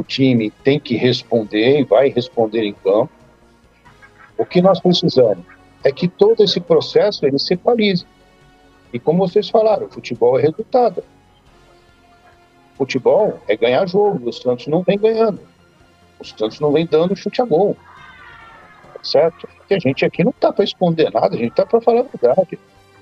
[0.00, 3.12] o time tem que responder e vai responder em campo.
[4.38, 5.44] O que nós precisamos
[5.84, 8.06] é que todo esse processo ele se equalize.
[8.92, 11.04] E como vocês falaram, futebol é resultado.
[12.76, 15.40] Futebol é ganhar jogo, o Santos não vem ganhando.
[16.18, 17.76] O Santos não vem dando chute a gol.
[19.02, 19.46] Certo?
[19.58, 22.04] Porque a gente aqui não está para esconder nada, a gente está para falar a
[22.04, 22.58] verdade.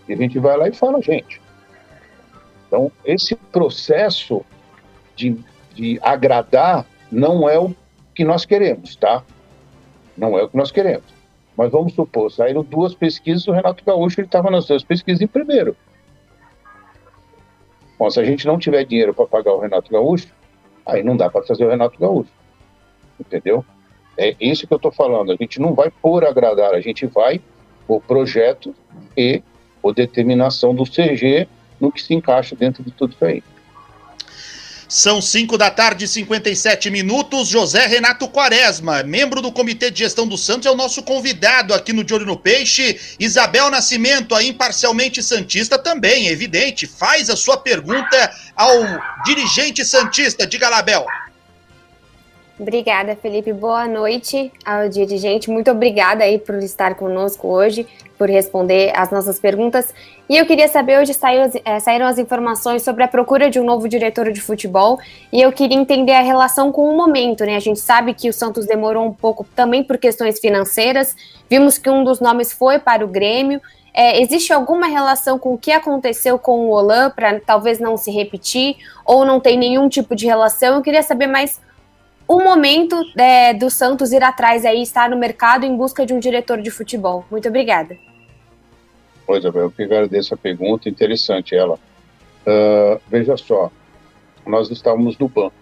[0.08, 1.40] E a gente vai lá e fala, gente.
[2.66, 4.44] Então, esse processo
[5.14, 5.38] de
[5.78, 7.72] de agradar não é o
[8.12, 9.22] que nós queremos, tá?
[10.16, 11.06] Não é o que nós queremos.
[11.56, 15.76] Mas vamos supor, saíram duas pesquisas, o Renato Gaúcho estava nas duas pesquisas em primeiro.
[17.96, 20.28] Bom, se a gente não tiver dinheiro para pagar o Renato Gaúcho,
[20.84, 22.30] aí não dá para trazer o Renato Gaúcho.
[23.18, 23.64] Entendeu?
[24.16, 25.30] É isso que eu estou falando.
[25.30, 27.40] A gente não vai por agradar, a gente vai
[27.86, 28.74] por projeto
[29.16, 29.42] e
[29.80, 31.48] por determinação do CG
[31.80, 33.42] no que se encaixa dentro de tudo isso aí.
[34.88, 37.48] São 5 da tarde e 57 minutos.
[37.48, 41.92] José Renato Quaresma, membro do Comitê de Gestão do Santos, é o nosso convidado aqui
[41.92, 42.98] no De Olho no Peixe.
[43.20, 48.72] Isabel Nascimento, a imparcialmente Santista, também, é evidente, faz a sua pergunta ao
[49.26, 50.46] dirigente Santista.
[50.46, 51.04] Diga lá, Bel.
[52.58, 53.52] Obrigada, Felipe.
[53.52, 55.48] Boa noite ao dirigente.
[55.48, 57.86] Muito obrigada aí por estar conosco hoje,
[58.18, 59.94] por responder as nossas perguntas.
[60.28, 61.12] E eu queria saber, hoje
[61.64, 64.98] é, saíram as informações sobre a procura de um novo diretor de futebol,
[65.32, 67.54] e eu queria entender a relação com o momento, né?
[67.54, 71.14] A gente sabe que o Santos demorou um pouco também por questões financeiras,
[71.48, 73.62] vimos que um dos nomes foi para o Grêmio.
[73.94, 78.10] É, existe alguma relação com o que aconteceu com o Olan para talvez não se
[78.10, 80.74] repetir, ou não tem nenhum tipo de relação?
[80.74, 81.60] Eu queria saber mais
[82.28, 86.20] o momento é, do Santos ir atrás aí, estar no mercado em busca de um
[86.20, 87.24] diretor de futebol.
[87.30, 87.96] Muito obrigada.
[89.26, 91.78] Pois é, eu que agradeço a pergunta, interessante ela.
[92.46, 93.70] Uh, veja só,
[94.46, 95.54] nós estávamos no banco,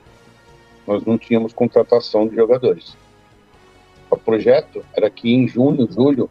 [0.87, 2.97] nós não tínhamos contratação de jogadores.
[4.11, 6.29] O projeto era que em junho, julho,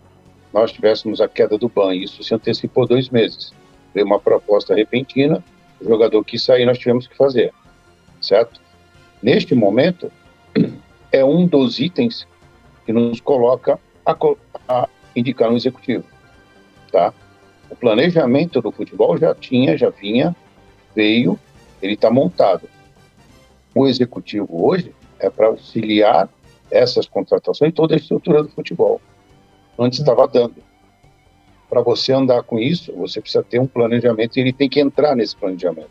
[0.53, 3.53] nós tivéssemos a queda do ban, isso se antecipou dois meses.
[3.93, 5.43] Veio uma proposta repentina,
[5.79, 7.53] o jogador quis sair, nós tivemos que fazer,
[8.21, 8.61] certo?
[9.21, 10.11] Neste momento,
[11.11, 12.27] é um dos itens
[12.85, 14.15] que nos coloca a,
[14.67, 16.03] a indicar um executivo,
[16.91, 17.13] tá?
[17.69, 20.35] O planejamento do futebol já tinha, já vinha,
[20.95, 21.39] veio,
[21.81, 22.69] ele está montado.
[23.73, 26.29] O executivo hoje é para auxiliar
[26.69, 29.01] essas contratações e toda a estrutura do futebol.
[29.77, 30.55] Antes estava dando.
[31.69, 35.15] Para você andar com isso, você precisa ter um planejamento e ele tem que entrar
[35.15, 35.89] nesse planejamento.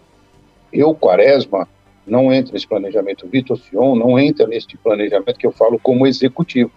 [0.72, 1.68] Eu, Quaresma,
[2.07, 3.26] não entra nesse planejamento.
[3.26, 6.70] Vitor Sion não entra nesse planejamento que eu falo como executivo.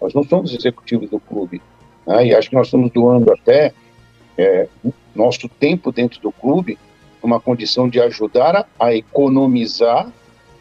[0.00, 1.62] Nós não somos executivos do clube.
[2.06, 2.26] Né?
[2.26, 3.72] E acho que nós estamos doando até
[4.36, 4.68] é,
[5.14, 6.78] nosso tempo dentro do clube
[7.22, 10.10] numa condição de ajudar a, a economizar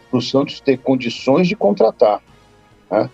[0.09, 2.21] para o Santos ter condições de contratar.
[2.89, 3.09] Né?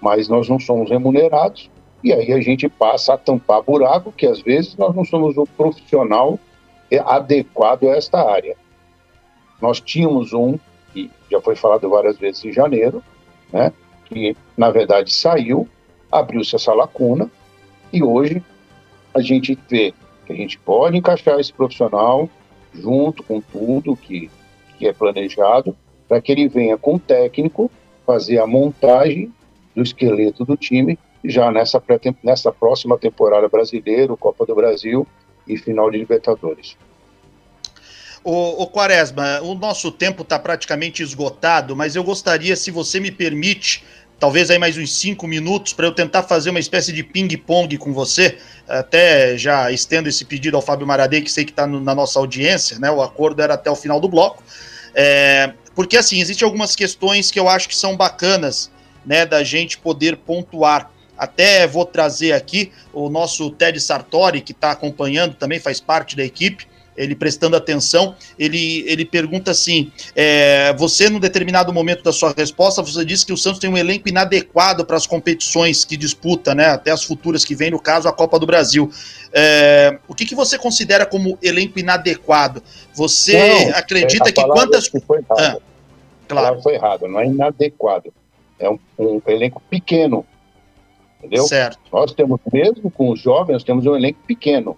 [0.00, 1.70] Mas nós não somos remunerados
[2.02, 5.46] e aí a gente passa a tampar buraco que às vezes nós não somos o
[5.46, 6.38] profissional
[7.06, 8.56] adequado a esta área.
[9.60, 10.58] Nós tínhamos um,
[10.92, 13.02] que já foi falado várias vezes em janeiro,
[13.52, 13.72] né,
[14.06, 15.68] que na verdade saiu,
[16.10, 17.30] abriu-se essa lacuna,
[17.92, 18.42] e hoje
[19.14, 19.94] a gente vê
[20.26, 22.28] que a gente pode encaixar esse profissional
[22.72, 24.30] junto com tudo que,
[24.78, 25.76] que é planejado,
[26.08, 27.70] para que ele venha com o técnico
[28.04, 29.32] fazer a montagem
[29.74, 31.82] do esqueleto do time já nessa,
[32.22, 35.06] nessa próxima temporada brasileira, Copa do Brasil
[35.46, 36.76] e final de Libertadores.
[38.24, 43.10] O, o Quaresma, o nosso tempo está praticamente esgotado, mas eu gostaria, se você me
[43.10, 43.84] permite,
[44.18, 47.92] talvez aí mais uns cinco minutos para eu tentar fazer uma espécie de ping-pong com
[47.92, 48.38] você.
[48.66, 52.78] Até já estendo esse pedido ao Fábio Maradei, que sei que está na nossa audiência,
[52.78, 52.90] né?
[52.90, 54.42] O acordo era até o final do bloco.
[54.94, 58.70] É, porque assim, existem algumas questões que eu acho que são bacanas,
[59.04, 60.90] né, da gente poder pontuar.
[61.18, 66.24] Até vou trazer aqui o nosso Ted Sartori, que está acompanhando, também faz parte da
[66.24, 66.66] equipe
[66.96, 72.82] ele prestando atenção, ele, ele pergunta assim: é, você, num determinado momento da sua resposta,
[72.82, 76.66] você disse que o Santos tem um elenco inadequado para as competições que disputa, né?
[76.66, 78.90] Até as futuras que vem, no caso, a Copa do Brasil.
[79.32, 82.62] É, o que, que você considera como elenco inadequado?
[82.94, 84.88] Você não, acredita que quantas.
[84.88, 85.58] Que foi ah,
[86.28, 86.62] claro.
[86.62, 88.12] foi errado, não é inadequado.
[88.58, 90.24] É um, um elenco pequeno.
[91.18, 91.44] Entendeu?
[91.44, 91.78] Certo.
[91.90, 94.76] Nós temos, mesmo com os jovens, nós temos um elenco pequeno.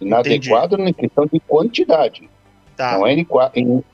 [0.00, 0.90] Inadequado Entendi.
[0.90, 2.28] na questão de quantidade.
[2.76, 2.98] Tá.
[2.98, 3.16] Não é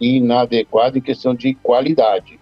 [0.01, 2.41] inadequado em questão de qualidade.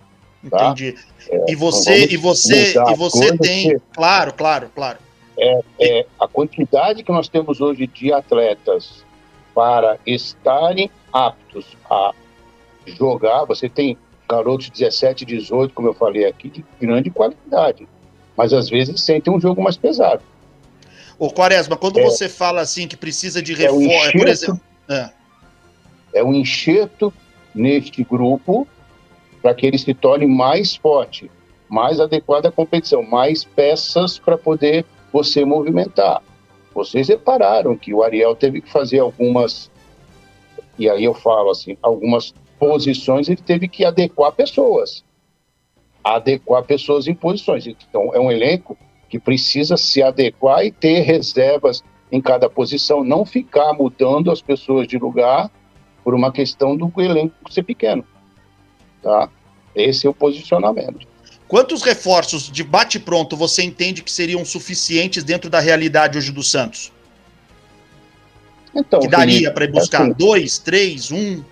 [0.48, 0.70] Tá?
[0.70, 0.96] Entendi.
[1.28, 3.68] É, e você, e você, e você tem.
[3.70, 3.82] Que...
[3.92, 4.98] Claro, claro, claro.
[5.38, 9.04] É, é, a quantidade que nós temos hoje de atletas
[9.54, 12.12] para estarem aptos a
[12.86, 13.96] jogar, você tem
[14.28, 17.86] garotos de 17, 18, como eu falei aqui, de grande qualidade.
[18.36, 20.22] Mas às vezes sentem um jogo mais pesado.
[21.20, 24.60] Ô, Quaresma, quando é, você fala assim que precisa de reforço, é um por exemplo.
[24.88, 25.10] É.
[26.14, 27.12] é um enxerto
[27.54, 28.66] neste grupo
[29.42, 31.30] para que ele se torne mais forte,
[31.68, 36.22] mais adequado à competição, mais peças para poder você movimentar.
[36.74, 39.70] Vocês repararam que o Ariel teve que fazer algumas,
[40.78, 45.04] e aí eu falo assim, algumas posições ele teve que adequar pessoas,
[46.02, 47.66] adequar pessoas em posições.
[47.66, 48.74] Então é um elenco
[49.11, 51.82] que precisa se adequar e ter reservas
[52.12, 55.50] em cada posição, não ficar mudando as pessoas de lugar
[56.04, 58.04] por uma questão do elenco ser pequeno.
[59.02, 59.28] Tá?
[59.74, 61.06] Esse é o posicionamento.
[61.48, 66.92] Quantos reforços de bate-pronto você entende que seriam suficientes dentro da realidade hoje do Santos?
[68.72, 71.42] Então, que daria para ir buscar assim, dois, três, um?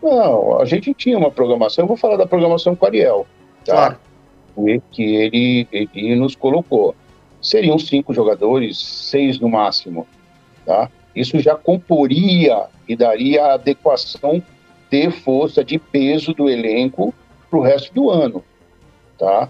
[0.00, 1.82] Não, a gente tinha uma programação.
[1.82, 3.26] Eu vou falar da programação com o Ariel.
[3.64, 3.72] Tá?
[3.72, 3.98] Claro
[4.90, 6.94] que ele, ele nos colocou.
[7.40, 10.06] Seriam cinco jogadores, seis no máximo.
[10.64, 10.90] Tá?
[11.14, 14.42] Isso já comporia e daria a adequação
[14.90, 17.12] de força, de peso do elenco
[17.50, 18.44] para o resto do ano.
[19.18, 19.48] Tá?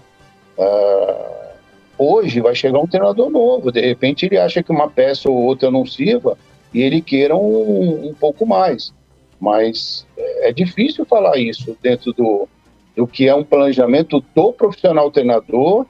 [0.57, 1.55] Uh,
[1.97, 5.71] hoje vai chegar um treinador novo, de repente ele acha que uma peça ou outra
[5.71, 6.37] não sirva
[6.73, 8.93] e ele queira um, um pouco mais.
[9.39, 12.47] Mas é difícil falar isso dentro do,
[12.95, 15.85] do que é um planejamento do profissional treinador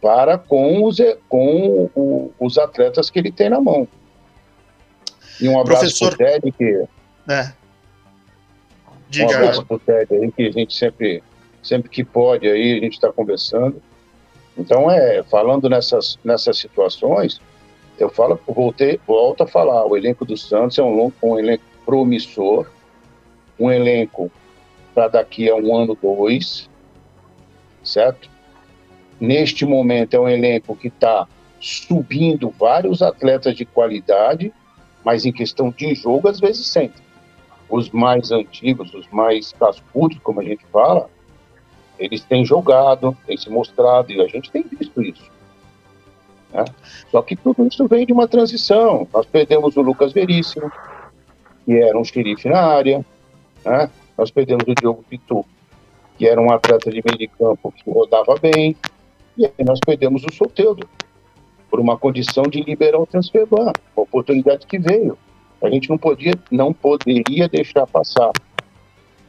[0.00, 3.86] para com os, com o, os atletas que ele tem na mão.
[5.40, 6.16] E um abraço Professor...
[6.16, 6.84] para o Ted, que...
[7.32, 7.52] É.
[9.08, 9.26] Diga.
[9.26, 11.22] Um abraço para o Ted aí, que a gente sempre,
[11.62, 13.82] sempre que pode aí, a gente está conversando.
[14.56, 17.40] Então, é, falando nessas, nessas situações,
[17.98, 22.66] eu falo, voltei, volto a falar, o elenco do Santos é um, um elenco promissor,
[23.58, 24.30] um elenco
[24.94, 26.68] para daqui a um ano, dois,
[27.82, 28.28] certo?
[29.20, 31.26] Neste momento é um elenco que está
[31.60, 34.52] subindo vários atletas de qualidade,
[35.04, 37.02] mas em questão de jogo, às vezes sempre.
[37.68, 41.08] Os mais antigos, os mais cascudos, como a gente fala,
[41.98, 45.30] eles têm jogado, têm se mostrado, e a gente tem visto isso.
[46.52, 46.64] Né?
[47.10, 49.06] Só que tudo isso vem de uma transição.
[49.12, 50.72] Nós perdemos o Lucas Veríssimo,
[51.64, 53.04] que era um xerife na área,
[53.64, 53.90] né?
[54.20, 55.46] Nós perdemos o Diogo Pitu,
[56.18, 58.76] que era um atleta de meio de campo que rodava bem,
[59.34, 60.86] e aí nós perdemos o Soteudo,
[61.70, 65.16] por uma condição de liberar o transfer ban, a oportunidade que veio.
[65.62, 68.30] A gente não podia, não poderia deixar passar.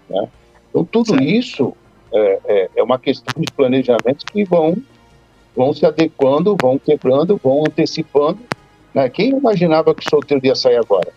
[0.09, 0.27] Né?
[0.69, 1.23] Então tudo Sim.
[1.23, 1.73] isso
[2.13, 4.75] é, é, é, uma questão de planejamento que vão,
[5.55, 8.39] vão se adequando, vão quebrando, vão antecipando.
[8.93, 9.09] Né?
[9.09, 11.13] Quem imaginava que o Solteiro ia sair agora?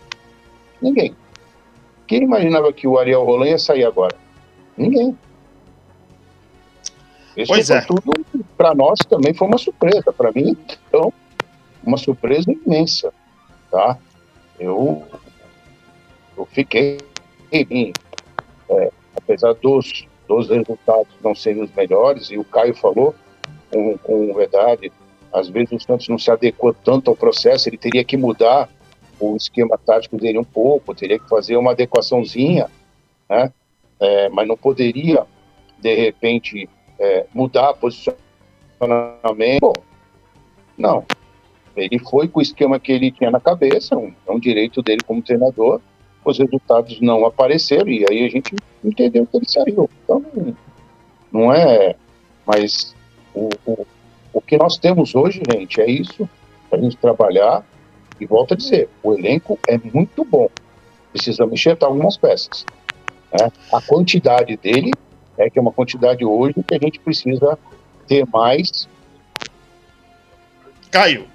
[0.81, 1.13] Ninguém.
[2.07, 4.15] Quem imaginava que o Ariel Roland ia sair agora?
[4.77, 5.17] Ninguém.
[7.37, 7.81] Isso pois é.
[7.81, 8.13] tudo,
[8.57, 10.13] para nós também foi uma surpresa.
[10.13, 10.57] Para mim,
[10.89, 11.13] então,
[11.83, 13.13] uma surpresa imensa.
[13.71, 13.99] Tá?
[14.59, 15.03] Eu,
[16.37, 16.99] eu fiquei,
[17.51, 23.15] é, apesar dos, dos resultados não serem os melhores, e o Caio falou
[23.71, 24.93] com, com verdade,
[25.33, 28.69] às vezes o Santos não se adequou tanto ao processo, ele teria que mudar
[29.21, 32.69] o esquema tático dele um pouco, teria que fazer uma adequaçãozinha,
[33.29, 33.53] né?
[34.01, 35.25] É, mas não poderia,
[35.79, 39.61] de repente, é, mudar posicionamento.
[39.61, 39.73] Bom,
[40.77, 41.05] não.
[41.77, 45.03] Ele foi com o esquema que ele tinha na cabeça, um, é um direito dele
[45.07, 45.81] como treinador,
[46.25, 49.91] os resultados não apareceram, e aí a gente entendeu que ele saiu.
[50.05, 50.25] Então,
[51.33, 51.97] não é.
[52.47, 52.95] Mas
[53.35, 53.87] O, o,
[54.33, 56.29] o que nós temos hoje, gente, é isso,
[56.71, 57.65] para a gente trabalhar.
[58.21, 60.49] E volto a dizer, o elenco é muito bom.
[61.13, 62.65] Precisamos enxertar algumas peças.
[63.33, 63.51] Né?
[63.73, 64.93] A quantidade dele
[65.37, 67.59] é que é uma quantidade hoje que a gente precisa
[68.07, 68.89] ter mais.
[70.91, 71.27] Caio.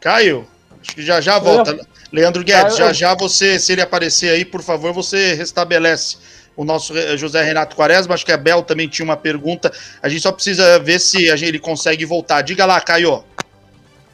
[0.00, 0.46] Caio,
[0.80, 1.78] acho que já já volta.
[2.12, 6.18] Leandro Guedes, já já você, se ele aparecer aí, por favor, você restabelece
[6.56, 8.14] o nosso José Renato Quaresma.
[8.14, 9.72] Acho que a Bel também tinha uma pergunta.
[10.02, 12.42] A gente só precisa ver se a gente, ele consegue voltar.
[12.42, 13.24] Diga lá, Caio.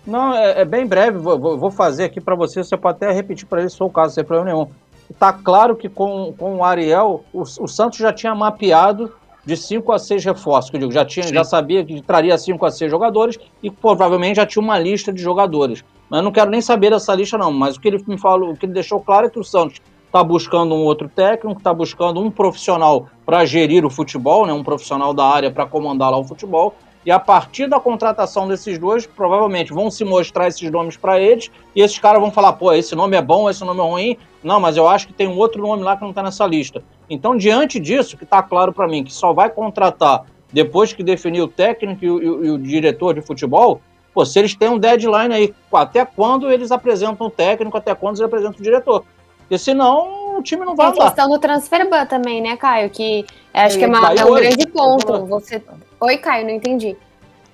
[0.06, 1.18] Não, é, é bem breve.
[1.18, 2.62] Vou, vou fazer aqui para você.
[2.62, 4.68] Você pode até repetir para ele se for o caso, sem problema nenhum.
[5.10, 9.12] Está claro que com, com o Ariel, o, o Santos já tinha mapeado
[9.44, 12.64] de 5 a 6 reforços, que eu digo, já, tinha, já sabia que traria 5
[12.64, 15.84] a 6 jogadores e provavelmente já tinha uma lista de jogadores.
[16.08, 17.52] Mas eu não quero nem saber dessa lista, não.
[17.52, 19.80] Mas o que ele me falou, o que ele deixou claro é que o Santos
[20.06, 24.62] está buscando um outro técnico, está buscando um profissional para gerir o futebol, né, um
[24.62, 26.74] profissional da área para comandar lá o futebol.
[27.04, 31.50] E a partir da contratação desses dois, provavelmente vão se mostrar esses nomes para eles,
[31.74, 34.16] e esses caras vão falar: pô, esse nome é bom, esse nome é ruim.
[34.42, 36.82] Não, mas eu acho que tem um outro nome lá que não está nessa lista.
[37.08, 41.42] Então, diante disso, que está claro para mim que só vai contratar depois que definir
[41.42, 43.80] o técnico e o, e o diretor de futebol,
[44.14, 48.16] pô, se eles têm um deadline aí, até quando eles apresentam o técnico, até quando
[48.16, 49.04] eles apresentam o diretor.
[49.40, 52.88] Porque senão o time não vai Tem a questão do transfer ban também, né, Caio?
[52.88, 54.48] Que acho que é, uma, é um hoje.
[54.48, 55.26] grande ponto.
[55.26, 55.62] Você...
[56.00, 56.96] Oi, Caio, não entendi.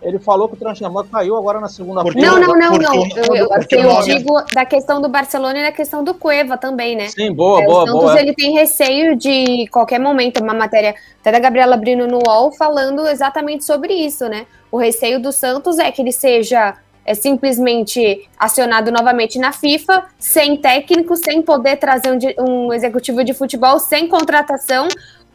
[0.02, 2.18] Ele falou que o transfer caiu agora na segunda-feira.
[2.18, 2.94] Não, não, não, não.
[3.16, 7.08] Eu, eu, eu, digo da questão do Barcelona e da questão do Cueva também, né?
[7.08, 8.20] Sim, boa, é, boa, o Santos, boa.
[8.20, 13.06] ele tem receio de qualquer momento, uma matéria até da Gabriela Brino no UOL falando
[13.06, 14.46] exatamente sobre isso, né?
[14.72, 20.56] O receio do Santos é que ele seja é simplesmente acionado novamente na FIFA, sem
[20.56, 24.86] técnico, sem poder trazer um, um executivo de futebol, sem contratação.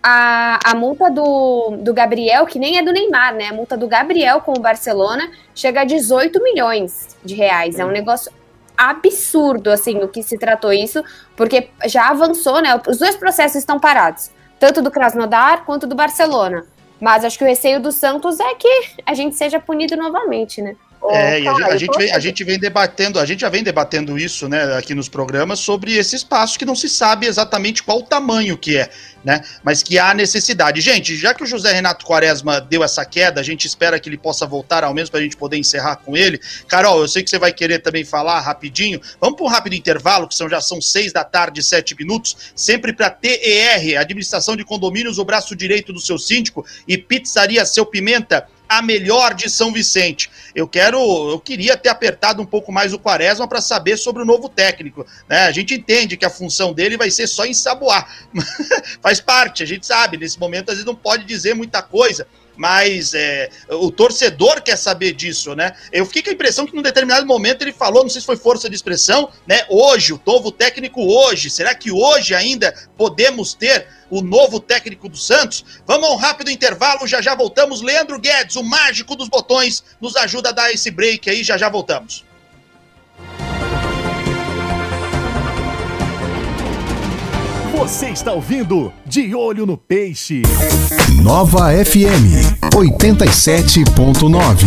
[0.07, 3.47] A, a multa do, do Gabriel, que nem é do Neymar, né?
[3.47, 7.79] A multa do Gabriel com o Barcelona chega a 18 milhões de reais.
[7.79, 8.31] É um negócio
[8.77, 11.03] absurdo, assim, o que se tratou isso,
[11.35, 12.79] porque já avançou, né?
[12.87, 14.29] Os dois processos estão parados,
[14.59, 16.65] tanto do Krasnodar quanto do Barcelona.
[16.99, 18.69] Mas acho que o receio do Santos é que
[19.05, 20.75] a gente seja punido novamente, né?
[21.11, 24.17] É, e a, a, gente vem, a gente vem debatendo, a gente já vem debatendo
[24.17, 28.03] isso, né, aqui nos programas, sobre esse espaço que não se sabe exatamente qual o
[28.03, 28.89] tamanho que é,
[29.23, 30.81] né, mas que há necessidade.
[30.81, 34.17] Gente, já que o José Renato Quaresma deu essa queda, a gente espera que ele
[34.17, 36.39] possa voltar ao menos para a gente poder encerrar com ele.
[36.67, 38.99] Carol, eu sei que você vai querer também falar rapidinho.
[39.19, 42.93] Vamos para um rápido intervalo, que são, já são seis da tarde, sete minutos, sempre
[42.93, 48.47] para TER, Administração de Condomínios, o braço direito do seu síndico, e Pizzaria Seu Pimenta
[48.68, 50.30] a melhor de São Vicente.
[50.53, 50.97] Eu quero,
[51.30, 55.05] eu queria ter apertado um pouco mais o Quaresma para saber sobre o novo técnico.
[55.28, 55.45] Né?
[55.45, 58.07] A gente entende que a função dele vai ser só ensaboar.
[59.01, 63.13] Faz parte, a gente sabe, nesse momento às vezes não pode dizer muita coisa mas
[63.13, 65.73] é, o torcedor quer saber disso, né?
[65.91, 68.37] Eu fiquei com a impressão que num determinado momento ele falou, não sei se foi
[68.37, 69.65] força de expressão, né?
[69.69, 75.17] Hoje, o novo técnico hoje, será que hoje ainda podemos ter o novo técnico do
[75.17, 75.65] Santos?
[75.85, 77.81] Vamos a um rápido intervalo, já já voltamos.
[77.81, 81.69] Leandro Guedes, o mágico dos botões, nos ajuda a dar esse break aí, já já
[81.69, 82.23] voltamos.
[87.78, 90.43] Você está ouvindo De Olho no Peixe.
[91.21, 94.65] Nova FM 87.9.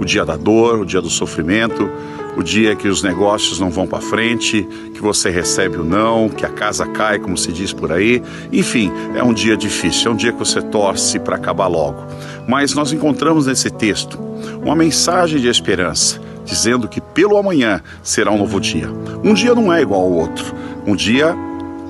[0.00, 1.90] o dia da dor, o dia do sofrimento,
[2.36, 4.62] o dia que os negócios não vão para frente,
[4.94, 8.22] que você recebe o não, que a casa cai, como se diz por aí.
[8.52, 12.06] Enfim, é um dia difícil, é um dia que você torce para acabar logo.
[12.46, 14.20] Mas nós encontramos nesse texto
[14.62, 18.88] uma mensagem de esperança dizendo que pelo amanhã será um novo dia.
[19.22, 20.54] Um dia não é igual ao outro,
[20.86, 21.34] um dia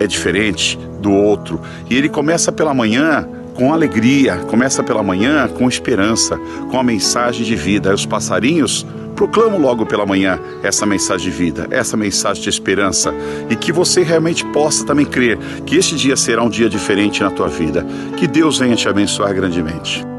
[0.00, 1.61] é diferente do outro.
[1.88, 6.38] E ele começa pela manhã com alegria, começa pela manhã com esperança,
[6.70, 7.90] com a mensagem de vida.
[7.90, 13.14] Aí os passarinhos proclamam logo pela manhã essa mensagem de vida, essa mensagem de esperança
[13.48, 17.30] e que você realmente possa também crer que este dia será um dia diferente na
[17.30, 17.84] tua vida.
[18.16, 20.15] Que Deus venha te abençoar grandemente.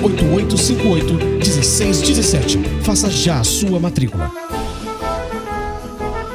[0.00, 2.58] 98858-1617.
[2.82, 4.32] Faça já a sua matrícula.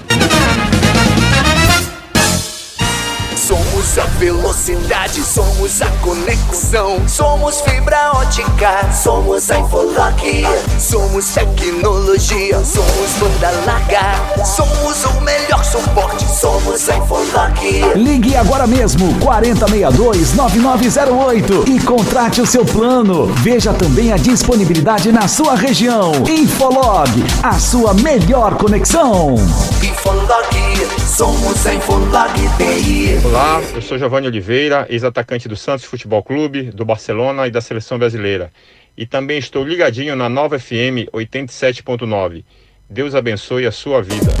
[3.50, 7.02] Somos a velocidade, somos a conexão.
[7.08, 10.46] Somos fibra ótica, somos a Infolock.
[10.78, 14.14] Somos tecnologia, somos banda larga.
[14.44, 17.82] Somos o melhor suporte, somos a Infolock.
[17.96, 23.26] Ligue agora mesmo 4062-9908 e contrate o seu plano.
[23.38, 26.12] Veja também a disponibilidade na sua região.
[26.28, 27.10] Infolog,
[27.42, 29.34] a sua melhor conexão.
[29.82, 30.69] Infolock,
[31.16, 33.26] somos TI.
[33.26, 37.98] Olá, eu sou Giovanni Oliveira, ex-atacante do Santos Futebol Clube, do Barcelona e da Seleção
[37.98, 38.52] Brasileira.
[38.96, 42.44] E também estou ligadinho na Nova FM 87.9.
[42.88, 44.32] Deus abençoe a sua vida.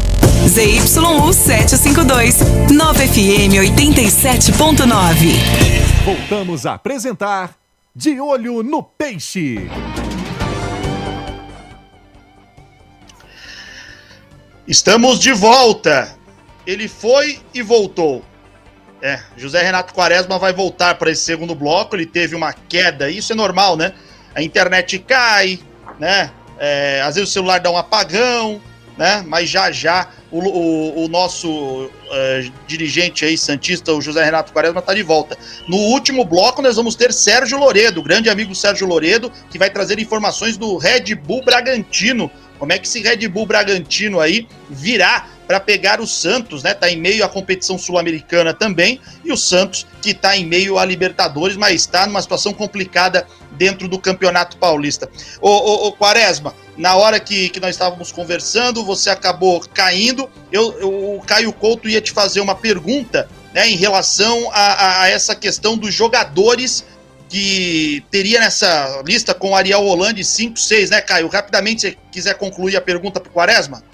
[0.48, 2.40] ZYU 752,
[2.72, 5.34] Nova FM 87.9.
[6.04, 7.54] Voltamos a apresentar
[7.94, 9.68] De Olho no Peixe.
[14.66, 16.19] Estamos de volta.
[16.66, 18.24] Ele foi e voltou.
[19.02, 21.96] É, José Renato Quaresma vai voltar para esse segundo bloco.
[21.96, 23.94] Ele teve uma queda, isso é normal, né?
[24.34, 25.58] A internet cai,
[25.98, 26.30] né?
[26.58, 28.60] É, às vezes o celular dá um apagão,
[28.98, 29.24] né?
[29.26, 34.80] Mas já já o, o, o nosso é, dirigente aí, Santista, o José Renato Quaresma,
[34.80, 35.36] está de volta.
[35.66, 39.98] No último bloco, nós vamos ter Sérgio Loredo, grande amigo Sérgio Loredo, que vai trazer
[39.98, 42.30] informações do Red Bull Bragantino.
[42.58, 46.74] Como é que esse Red Bull Bragantino aí virá para pegar o Santos, né?
[46.74, 50.84] Tá em meio à competição sul-americana também, e o Santos que tá em meio à
[50.84, 53.26] Libertadores, mas está numa situação complicada
[53.58, 55.10] dentro do Campeonato Paulista.
[55.40, 60.30] Ô Quaresma, na hora que, que nós estávamos conversando, você acabou caindo.
[60.52, 65.08] Eu, eu, o Caio Couto ia te fazer uma pergunta né, em relação a, a,
[65.08, 66.84] essa questão dos jogadores
[67.28, 71.26] que teria nessa lista com Ariel Holland 5, 6, né, Caio?
[71.26, 73.89] Rapidamente, se quiser concluir a pergunta para o Quaresma.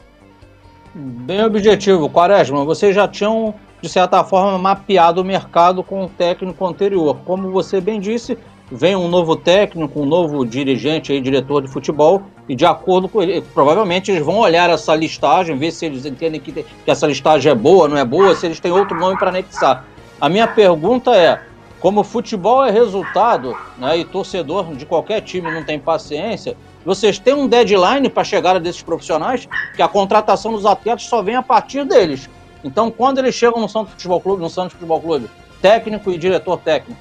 [0.99, 2.65] Bem objetivo, Quaresma.
[2.65, 7.19] Vocês já tinham, de certa forma, mapeado o mercado com o técnico anterior.
[7.27, 8.39] Como você bem disse,
[8.73, 13.23] vem um novo técnico, um novo dirigente aí, diretor de futebol, e de acordo com
[13.23, 17.53] ele, provavelmente eles vão olhar essa listagem, ver se eles entendem que, que essa listagem
[17.53, 19.85] é boa, não é boa, se eles têm outro nome para anexar.
[20.19, 21.43] A minha pergunta é:
[21.79, 26.57] como futebol é resultado, né, e torcedor de qualquer time não tem paciência,
[26.87, 31.21] vocês têm um deadline para a chegada desses profissionais, que a contratação dos atletas só
[31.21, 32.31] vem a partir deles.
[32.63, 35.29] Então, quando eles chegam no Santos Futebol Clube, no Santos Futebol Clube,
[35.61, 37.01] técnico e diretor técnico.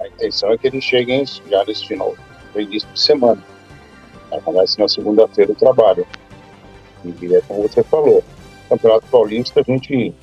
[0.00, 2.14] A intenção é que eles cheguem já nesse final,
[2.54, 3.42] no início de semana.
[4.44, 6.06] Começa na segunda-feira o trabalho.
[7.04, 8.22] E é como você falou,
[8.68, 10.14] Campeonato Paulista a gente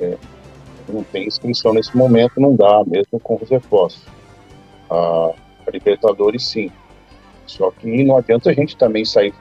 [0.00, 0.16] é,
[0.88, 4.02] não tem inscrição nesse momento, não dá, mesmo com os reforços.
[4.88, 5.34] A,
[5.66, 6.70] a Libertadores, sim.
[7.46, 9.34] Só que não adianta a gente também sair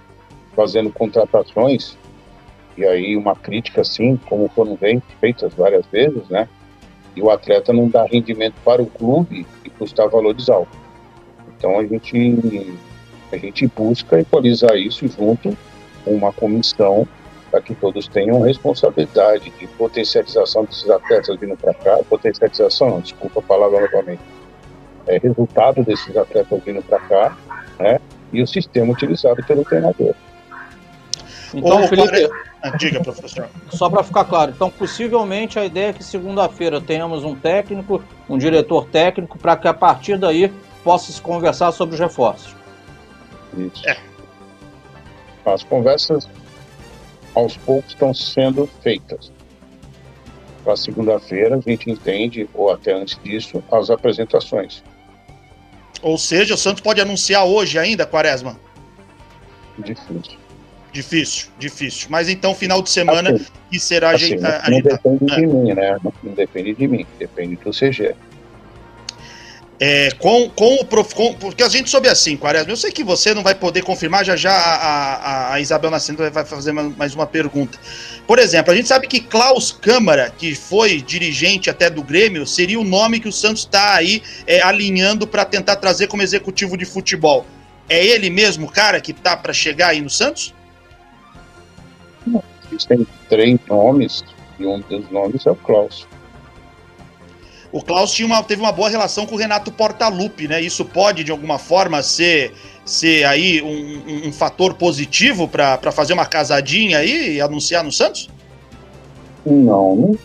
[0.55, 1.97] fazendo contratações,
[2.77, 4.77] e aí uma crítica assim, como foram
[5.19, 6.47] feitas várias vezes, né?
[7.15, 10.77] E o atleta não dá rendimento para o clube e custa valores altos.
[11.55, 12.75] Então a gente,
[13.31, 15.55] a gente busca equalizar isso junto
[16.03, 17.07] com uma comissão
[17.51, 23.39] para que todos tenham responsabilidade de potencialização desses atletas vindo para cá, potencialização, não, desculpa
[23.39, 24.21] a palavra novamente,
[25.07, 27.37] é resultado desses atletas vindo para cá,
[27.79, 27.99] né,
[28.31, 30.13] e o sistema utilizado pelo treinador.
[31.53, 32.29] Então, Ô, Felipe, Quare-
[32.63, 33.49] Ah, Diga, professor.
[33.69, 38.37] só para ficar claro, então possivelmente a ideia é que segunda-feira tenhamos um técnico, um
[38.37, 40.51] diretor técnico, para que a partir daí
[40.81, 42.55] possa se conversar sobre os reforços.
[43.57, 43.83] Isso.
[45.45, 46.27] As conversas
[47.35, 49.29] aos poucos estão sendo feitas.
[50.63, 54.81] Para segunda-feira a gente entende, ou até antes disso, as apresentações.
[56.03, 58.59] Ou seja, o Santos pode anunciar hoje ainda, Quaresma?
[59.79, 60.37] Difícil.
[60.91, 62.07] Difícil, difícil.
[62.11, 64.99] Mas então, final de semana, Assim, que será Assim, ajeita- não, ajeitado.
[65.03, 65.97] depende de mim, né?
[66.03, 68.13] Não, depende de mim, depende do CG.
[69.79, 73.03] É, com, com o prof, com- porque a gente soube assim, Quaresma, eu sei que
[73.03, 76.83] você não vai poder confirmar, já já a, a- a Isabel Nascimento vai- fazer ma-
[76.95, 77.79] mais uma pergunta.
[78.25, 82.79] Por exemplo, a gente sabe que Klaus Câmara, que foi dirigente até do Grêmio, seria
[82.79, 86.85] o nome que o Santos está aí é, alinhando para tentar trazer como executivo de
[86.85, 87.45] futebol.
[87.89, 90.53] É ele mesmo, cara, que tá para chegar aí no Santos?
[92.71, 94.23] Existem três nomes,
[94.57, 96.07] e um dos nomes é o Klaus.
[97.73, 100.61] O Klaus tinha uma, teve uma boa relação com o Renato Portaluppi, né?
[100.61, 102.53] Isso pode, de alguma forma, ser,
[102.85, 107.91] ser aí um, um- um fator positivo para fazer uma casadinha aí e anunciar no
[107.91, 108.29] Santos?
[109.45, 110.17] Não, não,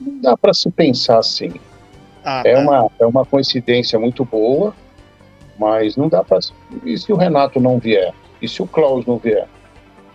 [0.00, 1.52] não dá para se pensar assim.
[2.24, 2.60] Ah, é, tá.
[2.60, 4.74] uma, é uma coincidência muito boa,
[5.58, 6.38] mas não dá para.
[6.84, 8.12] E se o Renato não vier?
[8.40, 9.46] E se o Klaus não vier?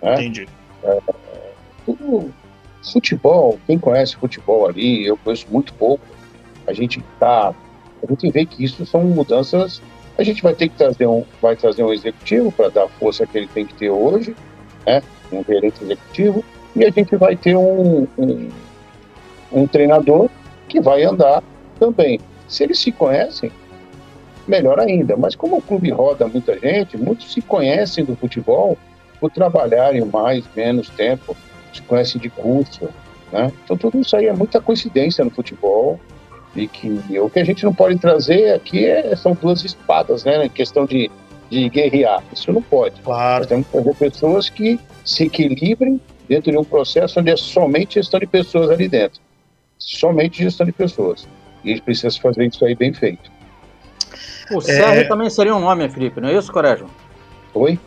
[0.02, 0.14] Né?
[0.16, 0.48] Entendi.
[0.84, 1.00] É,
[1.86, 2.34] tudo,
[2.92, 6.04] futebol, quem conhece futebol ali, eu conheço muito pouco.
[6.66, 7.54] A gente tá,
[8.04, 9.82] a gente vê que isso são mudanças.
[10.20, 13.26] A gente vai ter que trazer um, vai trazer um executivo para dar a força
[13.26, 14.36] que ele tem que ter hoje,
[14.86, 15.02] né?
[15.32, 16.44] Um gerente executivo
[16.76, 18.50] e a gente vai ter um, um,
[19.50, 20.30] um treinador
[20.68, 21.42] que vai andar
[21.80, 22.20] também.
[22.50, 23.50] Se eles se conhecem,
[24.46, 25.16] melhor ainda.
[25.16, 28.78] Mas como o clube roda muita gente, muitos se conhecem do futebol
[29.22, 31.34] por trabalharem mais, menos tempo,
[31.74, 32.90] se conhecem de curso,
[33.32, 33.54] né?
[33.64, 35.98] Então tudo isso aí é muita coincidência no futebol
[36.56, 36.90] e que
[37.20, 40.46] o que a gente não pode trazer aqui é, são duas espadas, né?
[40.46, 41.10] Em questão de,
[41.50, 42.24] de guerrear.
[42.34, 43.00] Isso não pode.
[43.02, 43.40] Claro.
[43.40, 47.96] Nós temos que fazer pessoas que se equilibrem dentro de um processo onde é somente
[47.96, 49.20] gestão de pessoas ali dentro.
[49.78, 51.28] Somente gestão de pessoas.
[51.64, 53.32] E a gente precisa fazer isso aí bem feito.
[54.52, 56.88] O Serri também seria um nome, Felipe, não é isso, Quaresma?
[57.54, 57.78] Oi?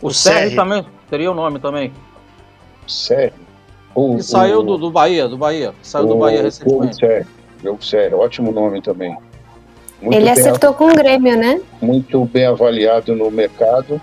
[0.00, 0.56] O, O Serri Serri.
[0.56, 1.92] também seria o nome também.
[2.86, 3.34] Sério?
[3.94, 5.74] O, Que saiu o- do, do Bahia, do Bahia.
[5.82, 7.28] Saiu do o Bahia Diogo recentemente.
[7.60, 9.16] Diogo Sério, ótimo nome também.
[10.00, 11.60] Muito Ele acertou com o Grêmio, né?
[11.82, 14.00] muito bem avaliado no mercado,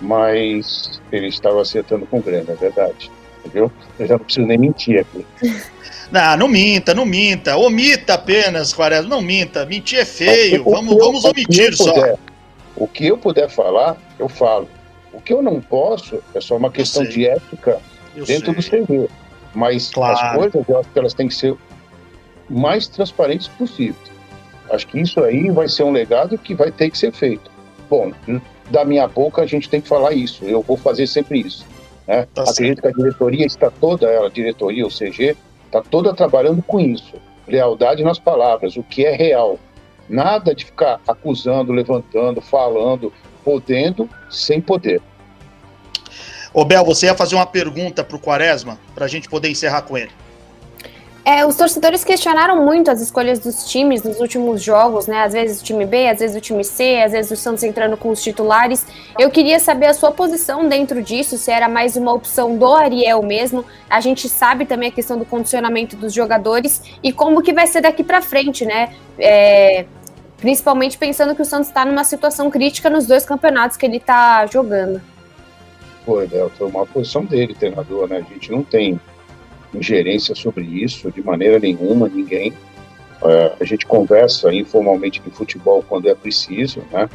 [0.00, 3.10] mas ele estava acertando com o Grêmio, é verdade.
[3.44, 3.72] Entendeu?
[3.98, 5.26] Eu já não preciso nem mentir aqui.
[6.12, 7.56] Não, não minta, não minta.
[7.56, 9.64] Omita apenas, Quaresma, não minta.
[9.64, 10.60] Mentir é feio.
[10.60, 11.90] O Vamos, eu- vamos o que omitir eu só.
[11.94, 12.18] puder-
[12.76, 14.68] O que eu puder falar, eu falo.
[15.10, 17.78] O que eu não posso é só uma questão de ética
[18.14, 18.82] Eu dentro sei.
[18.82, 19.08] do CV.
[19.54, 20.12] Mas Claro.
[20.18, 21.54] as coisas, eu acho que elas têm que ser
[22.48, 24.12] mais transparentes possível.
[24.70, 27.50] Acho que isso aí vai ser um legado que vai ter que ser feito.
[27.88, 28.12] Bom,
[28.70, 30.44] da minha boca a gente tem que falar isso.
[30.44, 31.66] Eu vou fazer sempre isso.
[32.06, 32.26] Né?
[32.34, 35.36] Tá Acredito que a diretoria está toda, ela, a diretoria, o CG,
[35.66, 37.14] está toda trabalhando com isso.
[37.46, 39.58] Lealdade nas palavras, o que é real.
[40.08, 43.12] Nada de ficar acusando, levantando, falando,
[43.44, 45.00] podendo, sem poder.
[46.54, 50.10] Ô, Bel, você ia fazer uma pergunta pro Quaresma, pra gente poder encerrar com ele.
[51.24, 55.22] É, os torcedores questionaram muito as escolhas dos times nos últimos jogos, né?
[55.22, 57.96] Às vezes o time B, às vezes o time C, às vezes o Santos entrando
[57.96, 58.84] com os titulares.
[59.16, 63.22] Eu queria saber a sua posição dentro disso, se era mais uma opção do Ariel
[63.22, 63.64] mesmo.
[63.88, 67.82] A gente sabe também a questão do condicionamento dos jogadores e como que vai ser
[67.82, 68.92] daqui pra frente, né?
[69.16, 69.84] É,
[70.38, 74.44] principalmente pensando que o Santos está numa situação crítica nos dois campeonatos que ele tá
[74.46, 75.00] jogando.
[76.04, 78.26] Foi, Léo, foi uma posição dele, treinador, né?
[78.28, 79.00] A gente não tem
[79.74, 82.52] ingerência sobre isso de maneira nenhuma, ninguém.
[83.24, 87.08] É, a gente conversa informalmente de futebol quando é preciso, né?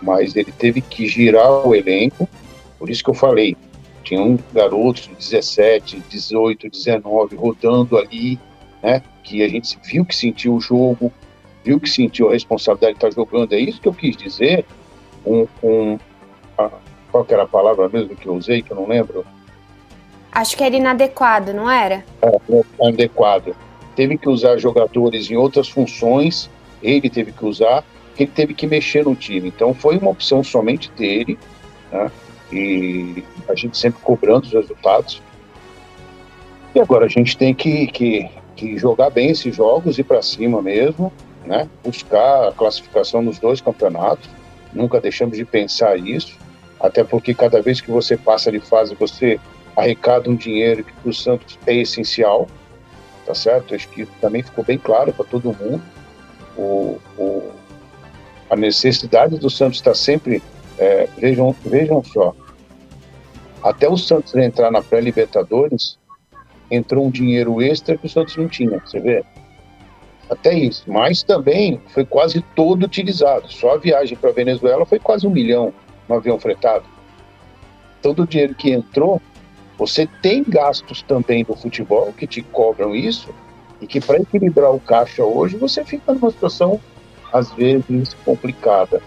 [0.00, 2.28] Mas ele teve que girar o elenco,
[2.78, 3.56] por isso que eu falei,
[4.02, 8.38] tinha um garoto de 17, 18, 19 rodando ali,
[8.82, 9.02] né?
[9.22, 11.12] Que a gente viu que sentiu o jogo,
[11.64, 13.52] viu que sentiu a responsabilidade de estar jogando.
[13.52, 14.64] É isso que eu quis dizer
[15.22, 15.98] com, com
[16.56, 16.70] a,
[17.10, 19.24] qual era a palavra mesmo que eu usei, que eu não lembro?
[20.32, 22.04] Acho que era inadequado, não era?
[22.22, 22.40] É,
[22.80, 23.54] inadequado.
[23.96, 26.48] Teve que usar jogadores em outras funções,
[26.82, 27.84] ele teve que usar,
[28.16, 29.48] ele teve que mexer no time.
[29.48, 31.38] Então foi uma opção somente dele,
[31.90, 32.10] né?
[32.52, 35.22] E a gente sempre cobrando os resultados.
[36.74, 40.62] E agora a gente tem que, que, que jogar bem esses jogos, ir para cima
[40.62, 41.12] mesmo,
[41.44, 41.68] né?
[41.82, 44.28] Buscar a classificação nos dois campeonatos.
[44.72, 46.38] Nunca deixamos de pensar isso,
[46.78, 49.40] até porque cada vez que você passa de fase, você
[49.80, 52.48] arrecada um dinheiro que para o Santos é essencial,
[53.26, 53.74] tá certo?
[53.74, 55.82] Acho que também ficou bem claro para todo mundo.
[56.56, 57.50] O, o,
[58.48, 60.42] a necessidade do Santos está sempre.
[60.78, 62.34] É, vejam, vejam só,
[63.62, 65.98] até o Santos entrar na pré-Libertadores,
[66.70, 69.24] entrou um dinheiro extra que o Santos não tinha, você vê?
[70.30, 70.84] Até isso.
[70.90, 73.52] Mas também foi quase todo utilizado.
[73.52, 75.74] Só a viagem para Venezuela foi quase um milhão
[76.08, 76.84] no avião fretado.
[78.00, 79.20] Todo o dinheiro que entrou,
[79.80, 83.30] você tem gastos também do futebol que te cobram isso,
[83.80, 86.78] e que para equilibrar o caixa hoje, você fica numa situação,
[87.32, 89.00] às vezes, complicada.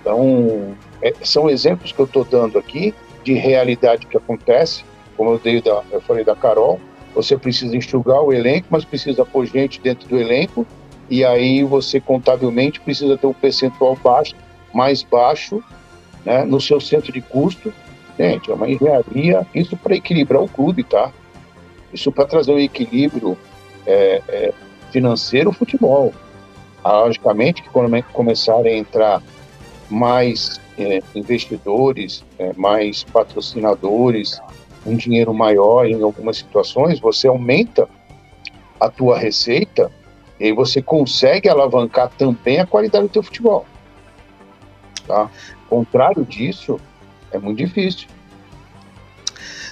[0.00, 4.82] Então, é, são exemplos que eu estou dando aqui de realidade que acontece,
[5.14, 6.80] como eu, dei da, eu falei da Carol,
[7.14, 10.66] você precisa enxugar o elenco, mas precisa pôr gente dentro do elenco,
[11.10, 14.34] e aí você contabilmente precisa ter um percentual baixo,
[14.72, 15.62] mais baixo,
[16.24, 17.74] né, no seu centro de custo.
[18.18, 21.12] Gente, é uma engenharia, isso para equilibrar o clube, tá?
[21.92, 23.38] Isso para trazer um equilíbrio
[23.86, 24.54] é, é,
[24.90, 26.12] financeiro futebol.
[26.84, 29.22] Logicamente que quando começarem a entrar
[29.88, 34.40] mais é, investidores, é, mais patrocinadores,
[34.84, 37.88] um dinheiro maior em algumas situações, você aumenta
[38.80, 39.92] a tua receita
[40.40, 43.66] e aí você consegue alavancar também a qualidade do teu futebol.
[45.06, 45.30] Tá?
[45.68, 46.80] Contrário disso,
[47.32, 48.08] é muito difícil.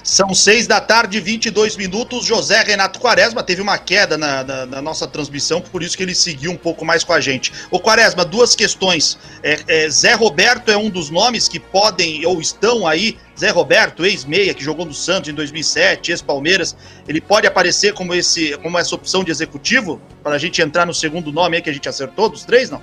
[0.07, 2.23] São seis da tarde, 22 minutos.
[2.23, 6.15] José Renato Quaresma teve uma queda na, na, na, nossa transmissão, por isso que ele
[6.15, 7.51] seguiu um pouco mais com a gente.
[7.69, 9.19] Ô Quaresma, duas questões.
[9.43, 13.17] É, é, Zé Roberto é um dos nomes que podem ou estão aí.
[13.37, 16.73] Zé Roberto, ex-meia, que jogou no Santos em 2007, ex-Palmeiras.
[17.05, 20.01] Ele pode aparecer como, esse, como essa opção de executivo?
[20.23, 22.81] Para a gente entrar no segundo nome aí que a gente acertou, dos três, não?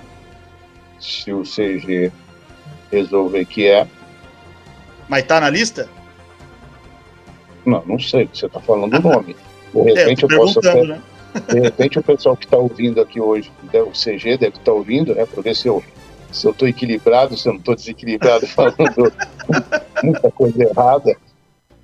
[0.99, 2.11] Se o CG
[2.91, 3.87] resolver que é.
[5.07, 5.89] Mas tá na lista?
[7.65, 9.35] Não, não sei, você está falando o nome.
[9.73, 11.01] De repente é, eu, eu posso até, né?
[11.49, 14.71] De repente o pessoal que está ouvindo aqui hoje, né, o CG deve estar tá
[14.71, 15.25] ouvindo, né?
[15.25, 15.83] Para ver se eu
[16.31, 19.13] se eu estou equilibrado, se eu não estou desequilibrado, falando
[20.03, 21.15] muita coisa errada.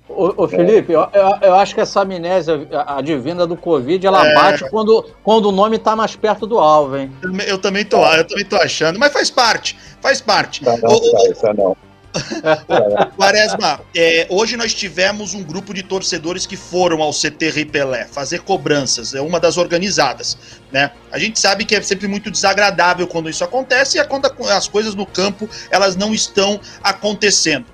[0.08, 0.96] Ô, ô Felipe, é.
[0.96, 1.08] eu,
[1.40, 4.34] eu, acho que essa amnésia advinda do Covid, ela é.
[4.34, 7.10] bate quando, quando o nome está mais perto do alvo, hein?
[7.22, 10.62] Eu, eu, também tô, eu também tô achando, mas faz parte, faz parte.
[10.62, 11.76] Não, não, ô, não.
[13.16, 18.40] Quaresma, é, hoje nós tivemos um grupo de torcedores que foram ao CT Ripelé fazer
[18.40, 20.36] cobranças, é uma das organizadas,
[20.70, 20.90] né?
[21.10, 24.68] A gente sabe que é sempre muito desagradável quando isso acontece e é quando as
[24.68, 27.66] coisas no campo elas não estão acontecendo.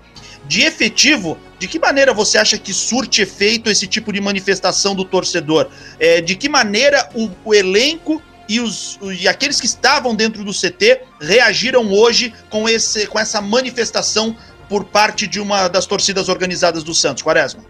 [0.47, 5.05] De efetivo, de que maneira você acha que surte efeito esse tipo de manifestação do
[5.05, 5.68] torcedor?
[5.99, 10.53] É, de que maneira o, o elenco e, os, e aqueles que estavam dentro do
[10.53, 14.35] CT reagiram hoje com, esse, com essa manifestação
[14.69, 17.63] por parte de uma das torcidas organizadas do Santos, Quaresma?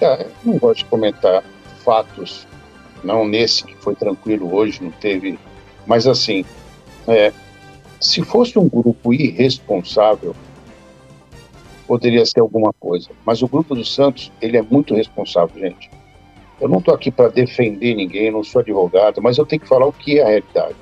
[0.00, 1.42] É, não gosto de comentar
[1.84, 2.46] fatos,
[3.02, 5.38] não nesse que foi tranquilo hoje, não teve.
[5.86, 6.44] Mas assim,
[7.06, 7.32] é,
[8.00, 10.34] se fosse um grupo irresponsável,
[11.86, 13.08] poderia ser alguma coisa.
[13.24, 15.90] Mas o grupo do Santos, ele é muito responsável, gente.
[16.60, 19.86] Eu não estou aqui para defender ninguém, não sou advogado, mas eu tenho que falar
[19.86, 20.76] o que é a realidade.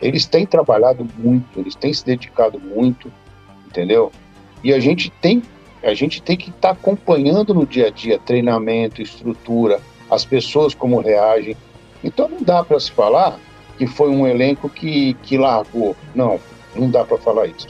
[0.00, 3.12] Eles têm trabalhado muito, eles têm se dedicado muito,
[3.66, 4.10] entendeu?
[4.64, 5.42] E a gente tem,
[5.82, 10.74] a gente tem que estar tá acompanhando no dia a dia treinamento, estrutura, as pessoas
[10.74, 11.56] como reagem.
[12.02, 13.38] Então não dá para se falar
[13.76, 15.94] que foi um elenco que, que largou.
[16.14, 16.40] Não,
[16.74, 17.68] não dá para falar isso.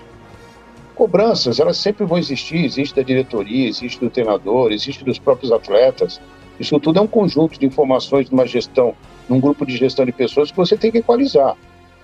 [0.95, 6.21] Cobranças, elas sempre vão existir, existe da diretoria, existe do treinador, existe dos próprios atletas.
[6.61, 8.95] Isso tudo é um conjunto de informações de uma gestão,
[9.27, 11.57] num grupo de gestão de pessoas que você tem que equalizar.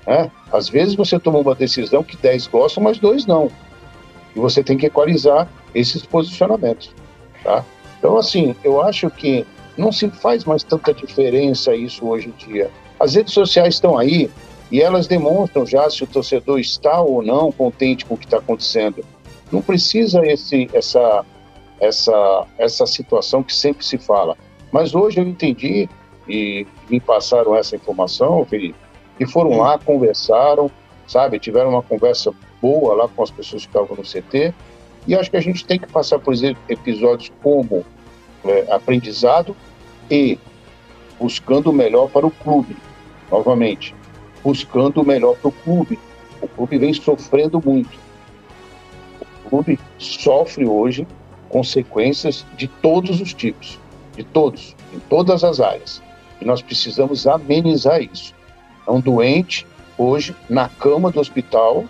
[0.06, 0.30] Né?
[0.50, 3.50] Às vezes você toma uma decisão que 10 gostam, mas dois não.
[4.34, 6.90] E você tem que equalizar esses posicionamentos.
[7.44, 7.62] Tá?
[7.98, 9.46] Então, assim, eu acho que
[9.76, 12.70] não se faz mais tanta diferença isso hoje em dia.
[12.98, 14.30] As redes sociais estão aí
[14.72, 18.38] e elas demonstram já se o torcedor está ou não contente com o que está
[18.38, 19.04] acontecendo.
[19.52, 21.26] Não precisa esse, essa,
[21.78, 24.34] essa, essa situação que sempre se fala.
[24.72, 25.88] Mas hoje eu entendi
[26.28, 28.78] e me passaram essa informação, Felipe,
[29.18, 30.70] e foram lá, conversaram,
[31.06, 34.52] sabe, tiveram uma conversa boa lá com as pessoas que estavam no CT
[35.06, 36.34] E acho que a gente tem que passar por
[36.68, 37.84] episódios como
[38.44, 39.56] é, aprendizado
[40.10, 40.38] e
[41.18, 42.76] buscando o melhor para o clube,
[43.30, 43.94] novamente,
[44.42, 45.98] buscando o melhor para o clube.
[46.42, 47.98] O clube vem sofrendo muito.
[49.44, 51.06] O clube sofre hoje
[51.48, 53.78] consequências de todos os tipos,
[54.16, 56.02] de todos, em todas as áreas.
[56.40, 58.34] E nós precisamos amenizar isso.
[58.86, 59.66] É um doente
[59.98, 61.84] hoje na cama do hospital,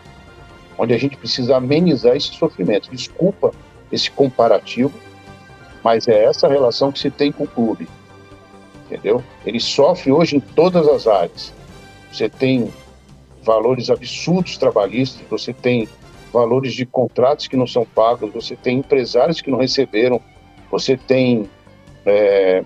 [0.78, 2.90] onde a gente precisa amenizar esse sofrimento.
[2.90, 3.52] Desculpa
[3.90, 4.92] esse comparativo,
[5.82, 7.88] mas é essa relação que se tem com o clube.
[8.86, 9.22] Entendeu?
[9.44, 11.52] Ele sofre hoje em todas as áreas.
[12.12, 12.72] Você tem
[13.42, 15.88] valores absurdos trabalhistas, você tem
[16.32, 20.20] valores de contratos que não são pagos, você tem empresários que não receberam,
[20.70, 21.48] você tem
[22.06, 22.64] é,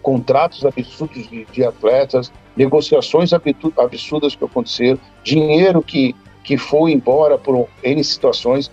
[0.00, 7.68] contratos absurdos de, de, atletas, negociações absurdas que aconteceram, dinheiro que, que foi embora por
[7.82, 8.70] N situações.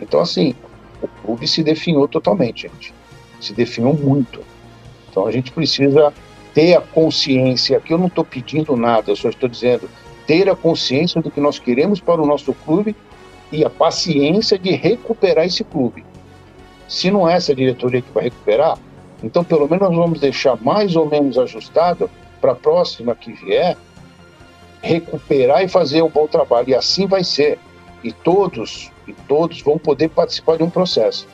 [0.00, 0.54] Então, assim,
[1.02, 2.94] o clube se definhou totalmente, gente.
[3.40, 4.40] Se definhou muito.
[5.10, 6.12] Então, a gente precisa
[6.54, 9.88] ter a consciência, aqui eu não estou pedindo nada, eu só estou dizendo,
[10.26, 12.94] ter a consciência do que nós queremos para o nosso clube
[13.52, 16.04] e a paciência de recuperar esse clube.
[16.88, 18.78] Se não é essa diretoria que vai recuperar,
[19.22, 22.10] então pelo menos vamos deixar mais ou menos ajustado
[22.40, 23.76] para a próxima que vier
[24.82, 26.70] recuperar e fazer um bom trabalho.
[26.70, 27.58] E assim vai ser.
[28.02, 31.28] E todos, e todos vão poder participar de um processo.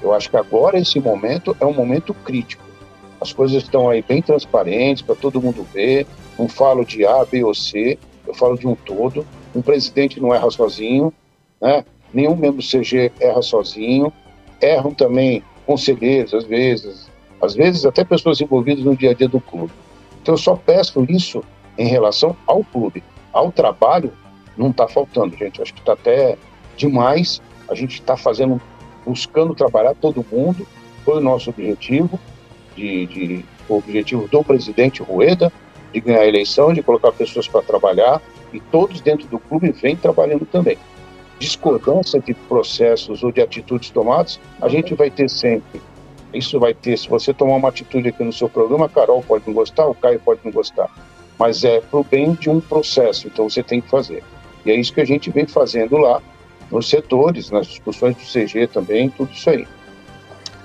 [0.00, 2.62] Eu acho que agora esse momento é um momento crítico.
[3.20, 6.06] As coisas estão aí bem transparentes para todo mundo ver.
[6.38, 9.26] Não falo de A, B ou C, eu falo de um todo.
[9.54, 11.12] Um presidente não erra sozinho,
[11.60, 11.84] né?
[12.14, 14.12] Nenhum membro do CG erra sozinho,
[14.62, 17.07] erram também conselheiros, às vezes,
[17.40, 19.72] às vezes até pessoas envolvidas no dia a dia do clube.
[20.22, 21.42] Então eu só peço isso
[21.76, 23.02] em relação ao clube.
[23.32, 24.12] Ao trabalho,
[24.56, 25.62] não está faltando, gente.
[25.62, 26.36] Acho que está até
[26.76, 27.40] demais.
[27.68, 28.60] A gente está fazendo,
[29.06, 30.66] buscando trabalhar todo mundo.
[31.04, 32.18] Foi o nosso objetivo,
[32.76, 35.52] de, de, o objetivo do presidente Rueda,
[35.92, 38.20] de ganhar a eleição, de colocar pessoas para trabalhar.
[38.52, 40.78] E todos dentro do clube vêm trabalhando também
[41.38, 45.80] discordância de processos ou de atitudes tomadas, a gente vai ter sempre.
[46.32, 49.44] Isso vai ter, se você tomar uma atitude aqui no seu programa, a Carol pode
[49.46, 50.88] não gostar, o Caio pode não gostar,
[51.38, 54.22] mas é para o bem de um processo, então você tem que fazer.
[54.64, 56.20] E é isso que a gente vem fazendo lá,
[56.70, 59.66] nos setores, nas discussões do CG também, tudo isso aí.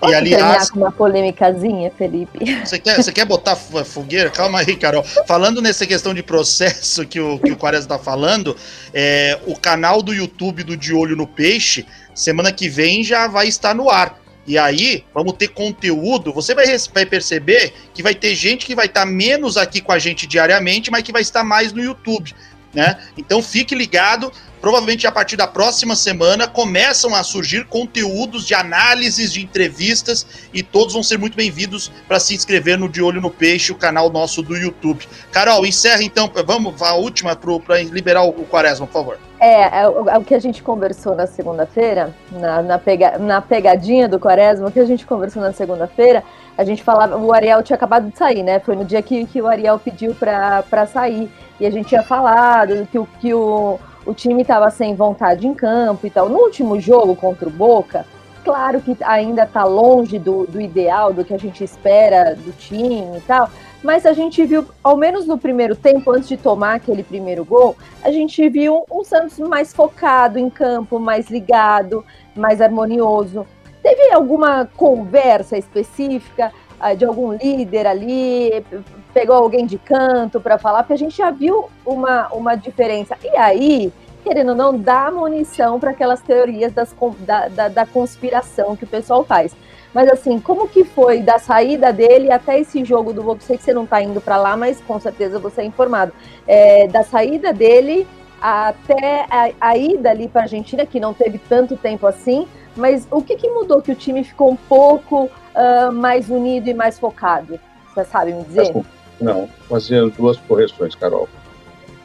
[0.10, 2.40] E aliás, com uma polêmicazinha, Felipe?
[2.66, 4.30] Você quer, você quer botar fogueira?
[4.30, 5.04] Calma aí, Carol.
[5.26, 8.56] Falando nessa questão de processo que o, que o Quares está falando,
[8.94, 13.48] é, o canal do YouTube do De Olho no Peixe, semana que vem já vai
[13.48, 14.23] estar no ar.
[14.46, 16.34] E aí, vamos ter conteúdo.
[16.34, 20.00] Você vai, vai perceber que vai ter gente que vai estar menos aqui com a
[20.00, 22.34] gente diariamente, mas que vai estar mais no YouTube.
[22.74, 22.98] Né?
[23.16, 29.32] Então fique ligado, provavelmente a partir da próxima semana começam a surgir conteúdos de análises,
[29.32, 33.30] de entrevistas e todos vão ser muito bem-vindos para se inscrever no De Olho no
[33.30, 35.08] Peixe, o canal nosso do YouTube.
[35.32, 39.20] Carol, encerra então, vamos a última para liberar o, Quaresma, por favor.
[39.46, 43.42] É, é o, é o que a gente conversou na segunda-feira, na, na, pega, na
[43.42, 46.24] pegadinha do Quaresma, o que a gente conversou na segunda-feira,
[46.58, 48.60] a gente falava, o Ariel tinha acabado de sair, né?
[48.60, 51.30] Foi no dia que, que o Ariel pediu para sair.
[51.60, 55.54] E a gente tinha falado que o, que o o time estava sem vontade em
[55.54, 56.30] campo e tal.
[56.30, 58.06] No último jogo contra o Boca,
[58.44, 63.18] claro que ainda está longe do, do ideal, do que a gente espera do time
[63.18, 63.50] e tal,
[63.84, 67.76] mas a gente viu, ao menos no primeiro tempo, antes de tomar aquele primeiro gol,
[68.02, 72.04] a gente viu um Santos mais focado em campo, mais ligado,
[72.34, 73.46] mais harmonioso.
[73.82, 78.66] Teve alguma conversa específica uh, de algum líder ali?
[79.14, 80.84] Pegou alguém de canto para falar?
[80.84, 83.18] Porque a gente já viu uma, uma diferença.
[83.22, 83.92] E aí,
[84.24, 88.88] querendo ou não, dá munição para aquelas teorias das, da, da, da, conspiração que o
[88.88, 89.54] pessoal faz.
[89.94, 93.44] Mas assim, como que foi da saída dele até esse jogo do Bobo?
[93.44, 96.12] Sei que você não está indo para lá, mas com certeza você é informado.
[96.48, 98.08] É, da saída dele
[98.42, 103.08] até a, a ida ali para a Argentina, que não teve tanto tempo assim, mas
[103.12, 107.00] o que, que mudou que o time ficou um pouco uh, mais unido e mais
[107.00, 107.60] focado?
[107.94, 108.74] Você sabe me dizer?
[109.22, 111.30] Não, fazendo duas correções, Carol.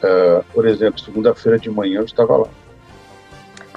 [0.01, 2.47] Uh, por exemplo, segunda-feira de manhã eu estava lá.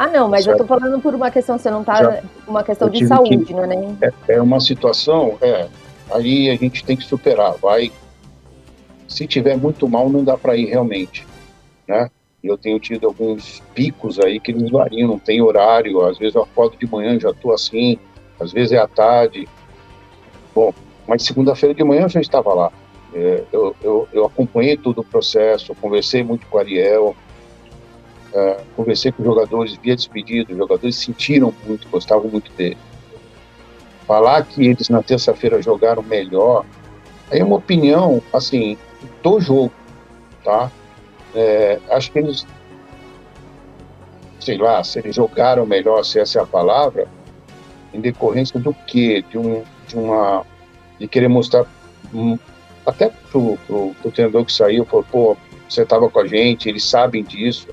[0.03, 0.59] Ah, não, mas certo?
[0.59, 2.23] eu estou falando por uma questão, você não está.
[2.49, 3.99] Uma questão de saúde, que, não é nem.
[4.03, 5.69] É, é, uma situação, é.
[6.11, 7.55] Aí a gente tem que superar.
[7.62, 7.93] Vai.
[9.07, 11.24] Se tiver muito mal, não dá para ir realmente.
[11.87, 12.11] Né?
[12.43, 16.43] eu tenho tido alguns picos aí que eles variam, não tem horário, às vezes eu
[16.43, 17.97] acordo de manhã já estou assim,
[18.41, 19.47] às vezes é à tarde.
[20.53, 20.74] Bom,
[21.07, 22.73] mas segunda-feira de manhã eu já estava lá.
[23.15, 27.15] É, eu, eu, eu, acompanhei todo o processo, conversei muito com o Ariel.
[28.32, 32.78] Uh, conversei com jogadores via despedido, os jogadores sentiram muito, gostavam muito dele.
[34.06, 36.64] Falar que eles na terça-feira jogaram melhor,
[37.30, 38.78] aí é uma opinião, assim,
[39.22, 39.72] do jogo,
[40.42, 40.70] tá?
[41.34, 42.46] É, acho que eles,
[44.40, 47.06] sei lá, se eles jogaram melhor, se essa é a palavra,
[47.92, 49.24] em decorrência do quê?
[49.30, 50.44] De, um, de uma.
[50.98, 51.66] de querer mostrar.
[52.14, 52.38] Um,
[52.84, 55.36] até pro, pro, pro treinador que saiu, falou, pô,
[55.68, 57.68] você estava com a gente, eles sabem disso.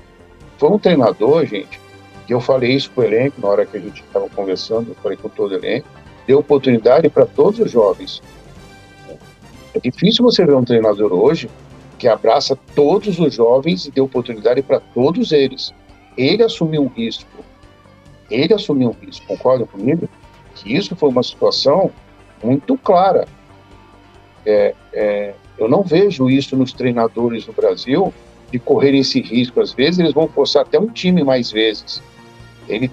[0.60, 1.80] Foi um treinador, gente,
[2.24, 4.94] que eu falei isso com o elenco, na hora que a gente estava conversando, eu
[5.02, 5.88] falei com todo o elenco,
[6.26, 8.22] deu oportunidade para todos os jovens.
[9.74, 11.50] É difícil você ver um treinador hoje
[11.98, 15.74] que abraça todos os jovens e deu oportunidade para todos eles.
[16.16, 17.26] Ele assumiu um risco
[18.30, 20.08] ele assumiu isso, concorda comigo?
[20.54, 21.90] Que isso foi uma situação
[22.42, 23.26] muito clara.
[24.46, 28.14] É, é, eu não vejo isso nos treinadores no Brasil
[28.50, 29.60] de correr esse risco.
[29.60, 32.02] Às vezes eles vão forçar até um time mais vezes.
[32.68, 32.90] Ele,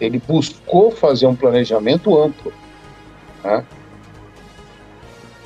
[0.00, 2.52] ele buscou fazer um planejamento amplo.
[3.42, 3.64] Né?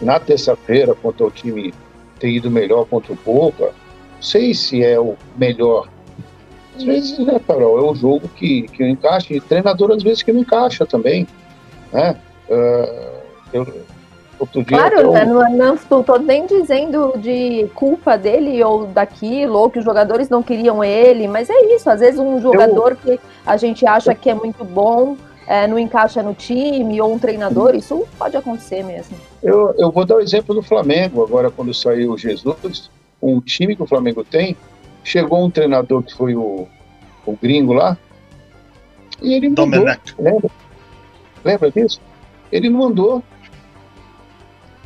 [0.01, 1.75] Na terça-feira, contra o time
[2.19, 5.89] ter ido melhor contra o Boca, não sei se é o melhor
[6.79, 10.33] às vezes, né, Carol, é o jogo que, que encaixa, e treinador às vezes que
[10.33, 11.27] não encaixa também,
[11.93, 12.17] né?
[12.49, 13.19] Uh,
[13.53, 13.85] eu,
[14.39, 19.71] outro dia claro, né, não, não estou nem dizendo de culpa dele ou daquilo, ou
[19.71, 22.97] que os jogadores não queriam ele, mas é isso, às vezes um jogador eu...
[22.97, 25.17] que a gente acha que é muito bom,
[25.47, 29.17] é, não encaixa no time, ou um treinador, isso pode acontecer mesmo.
[29.43, 32.91] Eu, eu vou dar o exemplo do Flamengo, agora quando saiu o Jesus,
[33.21, 34.57] um time que o Flamengo tem,
[35.09, 36.69] Chegou um treinador que foi o,
[37.25, 37.97] o gringo lá,
[39.23, 39.97] e ele não mandou.
[40.19, 40.51] Lembra?
[41.43, 41.99] Lembra disso?
[42.53, 43.23] Ele não mandou.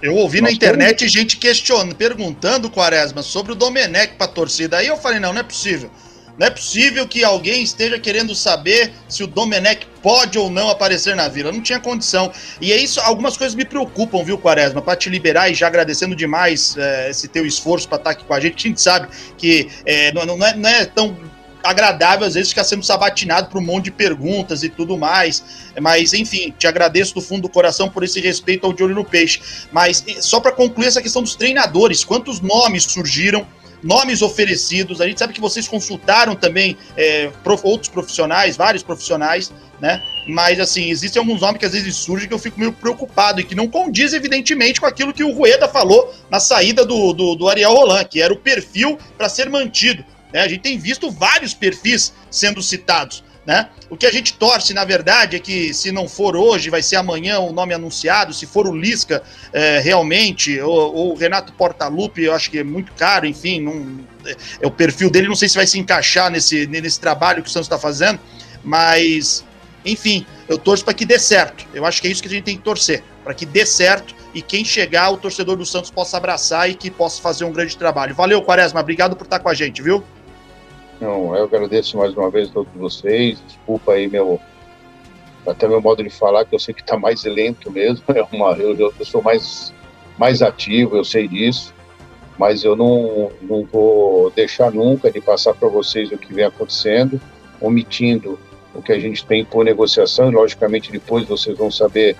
[0.02, 1.12] Eu ouvi Nós na internet temos...
[1.12, 4.78] gente questionando, perguntando, Quaresma, sobre o Domenech para a torcida.
[4.78, 5.88] Aí eu falei, não, não é possível.
[6.36, 11.14] Não é possível que alguém esteja querendo saber se o Domenech pode ou não aparecer
[11.14, 11.52] na vila.
[11.52, 12.32] Não tinha condição.
[12.60, 14.82] E é isso, algumas coisas me preocupam, viu, Quaresma?
[14.82, 18.24] Para te liberar e já agradecendo demais é, esse teu esforço para estar tá aqui
[18.24, 18.66] com a gente.
[18.66, 19.08] A gente sabe
[19.38, 21.16] que é, não, não, é, não é tão
[21.62, 25.70] agradável às vezes ficar sendo sabatinado por um monte de perguntas e tudo mais.
[25.80, 29.04] Mas, enfim, te agradeço do fundo do coração por esse respeito ao de olho no
[29.04, 29.40] peixe.
[29.70, 33.46] Mas só para concluir essa questão dos treinadores, quantos nomes surgiram
[33.82, 35.00] nomes oferecidos.
[35.00, 40.00] A gente sabe que vocês consultaram também é, prof, outros profissionais, vários profissionais, né?
[40.28, 43.44] Mas, assim, existem alguns nomes que às vezes surgem que eu fico meio preocupado e
[43.44, 47.48] que não condiz, evidentemente, com aquilo que o Rueda falou na saída do, do, do
[47.48, 50.04] Ariel Roland, que era o perfil para ser mantido.
[50.32, 50.40] Né?
[50.40, 53.22] A gente tem visto vários perfis sendo citados.
[53.44, 53.68] Né?
[53.90, 56.96] O que a gente torce, na verdade, é que se não for hoje, vai ser
[56.96, 58.32] amanhã o nome anunciado.
[58.32, 59.22] Se for o Lisca
[59.52, 63.98] é, realmente, ou, ou, o Renato Portaluppi, eu acho que é muito caro, enfim, não,
[64.24, 67.48] é, é, o perfil dele, não sei se vai se encaixar nesse, nesse trabalho que
[67.48, 68.20] o Santos está fazendo,
[68.62, 69.44] mas,
[69.84, 71.66] enfim, eu torço para que dê certo.
[71.74, 74.14] Eu acho que é isso que a gente tem que torcer, para que dê certo
[74.32, 77.76] e quem chegar, o torcedor do Santos possa abraçar e que possa fazer um grande
[77.76, 78.14] trabalho.
[78.14, 80.02] Valeu, Quaresma, obrigado por estar com a gente, viu?
[81.02, 83.42] Não, eu agradeço mais uma vez a todos vocês.
[83.44, 84.40] Desculpa aí meu
[85.44, 88.04] até meu modo de falar que eu sei que está mais lento mesmo.
[88.14, 89.74] É uma, eu, eu sou mais
[90.16, 91.74] mais ativo, eu sei disso,
[92.38, 97.20] mas eu não não vou deixar nunca de passar para vocês o que vem acontecendo,
[97.60, 98.38] omitindo
[98.72, 100.30] o que a gente tem por negociação.
[100.30, 102.16] E logicamente depois vocês vão saber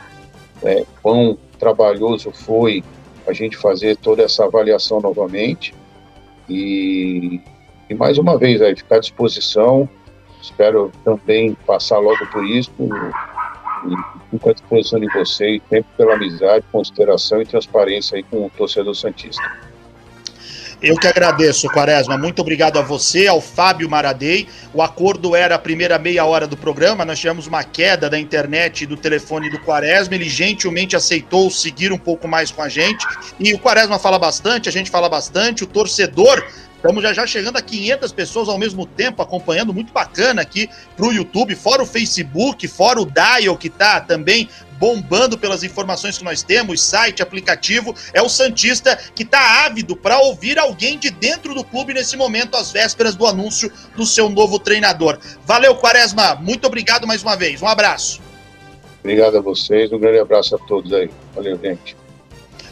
[0.65, 2.83] é, quão trabalhoso foi
[3.29, 5.73] a gente fazer toda essa avaliação novamente.
[6.51, 7.41] E
[7.93, 9.89] e mais uma vez, aí, ficar à disposição.
[10.41, 12.71] Espero também passar logo por isso.
[12.81, 18.51] E fico à disposição de vocês, sempre pela amizade, consideração e transparência aí com o
[18.51, 19.43] torcedor Santista.
[20.83, 22.19] Eu que agradeço, Quaresma.
[22.19, 24.49] Muito obrigado a você, ao Fábio Maradei.
[24.75, 27.05] O acordo era a primeira meia hora do programa.
[27.05, 30.17] Nós tivemos uma queda da internet e do telefone do Quaresma.
[30.17, 33.07] Ele gentilmente aceitou seguir um pouco mais com a gente.
[33.39, 35.63] E o Quaresma fala bastante, a gente fala bastante.
[35.63, 36.45] O torcedor
[36.83, 41.13] Estamos já já chegando a 500 pessoas ao mesmo tempo acompanhando, muito bacana aqui pro
[41.13, 44.49] YouTube, fora o Facebook, fora o Dial que tá também
[44.81, 50.19] bombando pelas informações que nós temos, site, aplicativo, é o Santista que tá ávido para
[50.19, 54.59] ouvir alguém de dentro do clube nesse momento, às vésperas do anúncio do seu novo
[54.59, 55.21] treinador.
[55.47, 58.21] Valeu, Quaresma, muito obrigado mais uma vez, um abraço.
[58.99, 61.09] Obrigado a vocês, um grande abraço a todos aí.
[61.33, 62.02] Valeu, gente.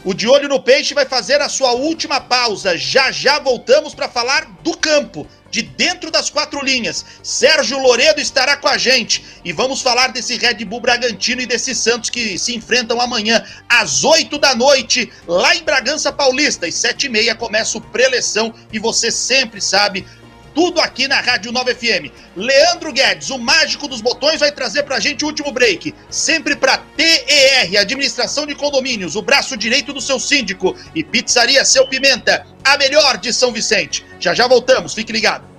[0.03, 2.75] O De Olho no Peixe vai fazer a sua última pausa.
[2.75, 7.05] Já já voltamos para falar do campo, de dentro das quatro linhas.
[7.21, 11.75] Sérgio Loredo estará com a gente e vamos falar desse Red Bull Bragantino e desse
[11.75, 16.65] Santos que se enfrentam amanhã às oito da noite lá em Bragança Paulista.
[16.65, 20.07] Às sete e meia começa o preleção e você sempre sabe
[20.53, 22.11] tudo aqui na Rádio 9 FM.
[22.35, 25.93] Leandro Guedes, o mágico dos botões, vai trazer pra gente o último break.
[26.09, 30.75] Sempre pra TER, Administração de Condomínios, o braço direito do seu síndico.
[30.95, 34.05] E Pizzaria Seu Pimenta, a melhor de São Vicente.
[34.19, 35.51] Já já voltamos, fique ligado.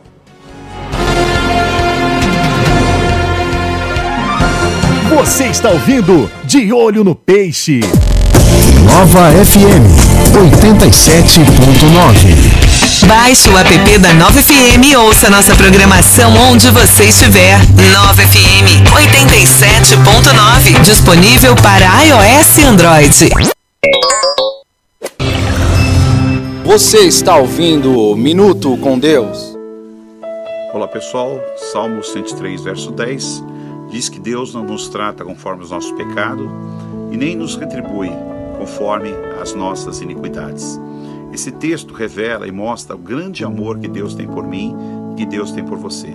[5.16, 7.80] Você está ouvindo De Olho no Peixe.
[8.86, 9.84] Nova FM
[10.32, 12.71] 87.9.
[13.00, 17.58] Baixe o app da 9FM e ouça nossa programação onde você estiver.
[17.60, 20.80] 9FM 87.9.
[20.82, 23.30] Disponível para iOS e Android.
[26.64, 29.56] Você está ouvindo o Minuto com Deus?
[30.72, 31.40] Olá pessoal,
[31.72, 33.52] Salmo 103, verso 10
[33.92, 36.50] diz que Deus não nos trata conforme os nossos pecados
[37.10, 38.10] e nem nos retribui
[38.58, 39.10] conforme
[39.40, 40.80] as nossas iniquidades.
[41.32, 44.76] Esse texto revela e mostra o grande amor que Deus tem por mim
[45.12, 46.12] e que Deus tem por você.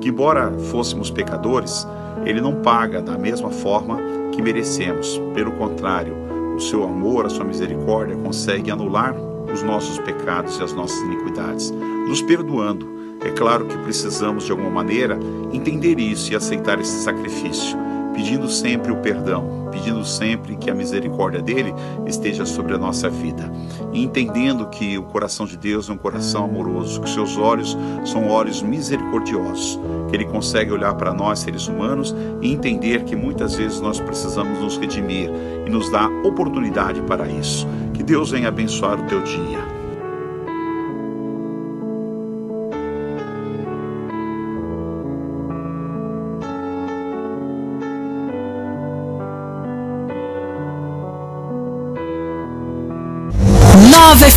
[0.00, 1.86] Que, embora fôssemos pecadores,
[2.24, 3.98] Ele não paga da mesma forma
[4.32, 5.20] que merecemos.
[5.34, 6.14] Pelo contrário,
[6.56, 9.14] o seu amor, a sua misericórdia consegue anular
[9.52, 11.70] os nossos pecados e as nossas iniquidades,
[12.08, 12.96] nos perdoando.
[13.24, 15.18] É claro que precisamos, de alguma maneira,
[15.52, 17.85] entender isso e aceitar esse sacrifício
[18.16, 21.74] pedindo sempre o perdão, pedindo sempre que a misericórdia dele
[22.06, 23.52] esteja sobre a nossa vida,
[23.92, 27.76] e entendendo que o coração de Deus é um coração amoroso, que seus olhos
[28.06, 29.78] são olhos misericordiosos,
[30.08, 34.58] que ele consegue olhar para nós seres humanos e entender que muitas vezes nós precisamos
[34.60, 35.30] nos redimir
[35.66, 37.68] e nos dar oportunidade para isso.
[37.92, 39.75] Que Deus venha abençoar o teu dia.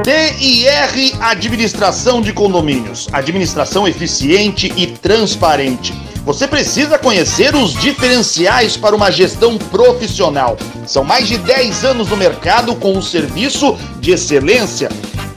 [0.04, 3.10] DIR Administração de Condomínios.
[3.12, 5.96] Administração eficiente e transparente.
[6.24, 10.58] Você precisa conhecer os diferenciais para uma gestão profissional.
[10.86, 14.90] São mais de 10 anos no mercado com um serviço de excelência.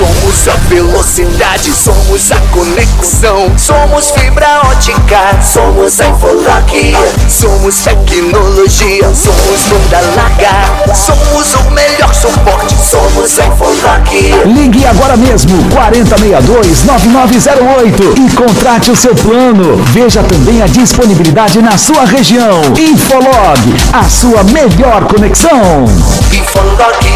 [0.04, 3.50] Somos a velocidade, somos a conexão.
[3.56, 6.94] Somos fibra ótica, somos a Infolock.
[7.26, 10.94] Somos tecnologia, somos banda larga.
[10.94, 14.14] Somos o melhor suporte, somos a Infolock.
[14.44, 19.82] Ligue agora mesmo 4062-9908 e contrate o seu plano.
[19.86, 22.60] Veja também a disponibilidade na sua região.
[22.76, 25.86] Infolog, a sua melhor conexão.
[26.30, 27.06] Infolock,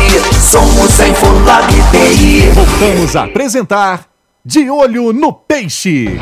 [0.40, 2.48] somos a Infolock TI.
[2.78, 4.06] Voltamos a apresentar
[4.44, 6.16] De Olho no Peixe.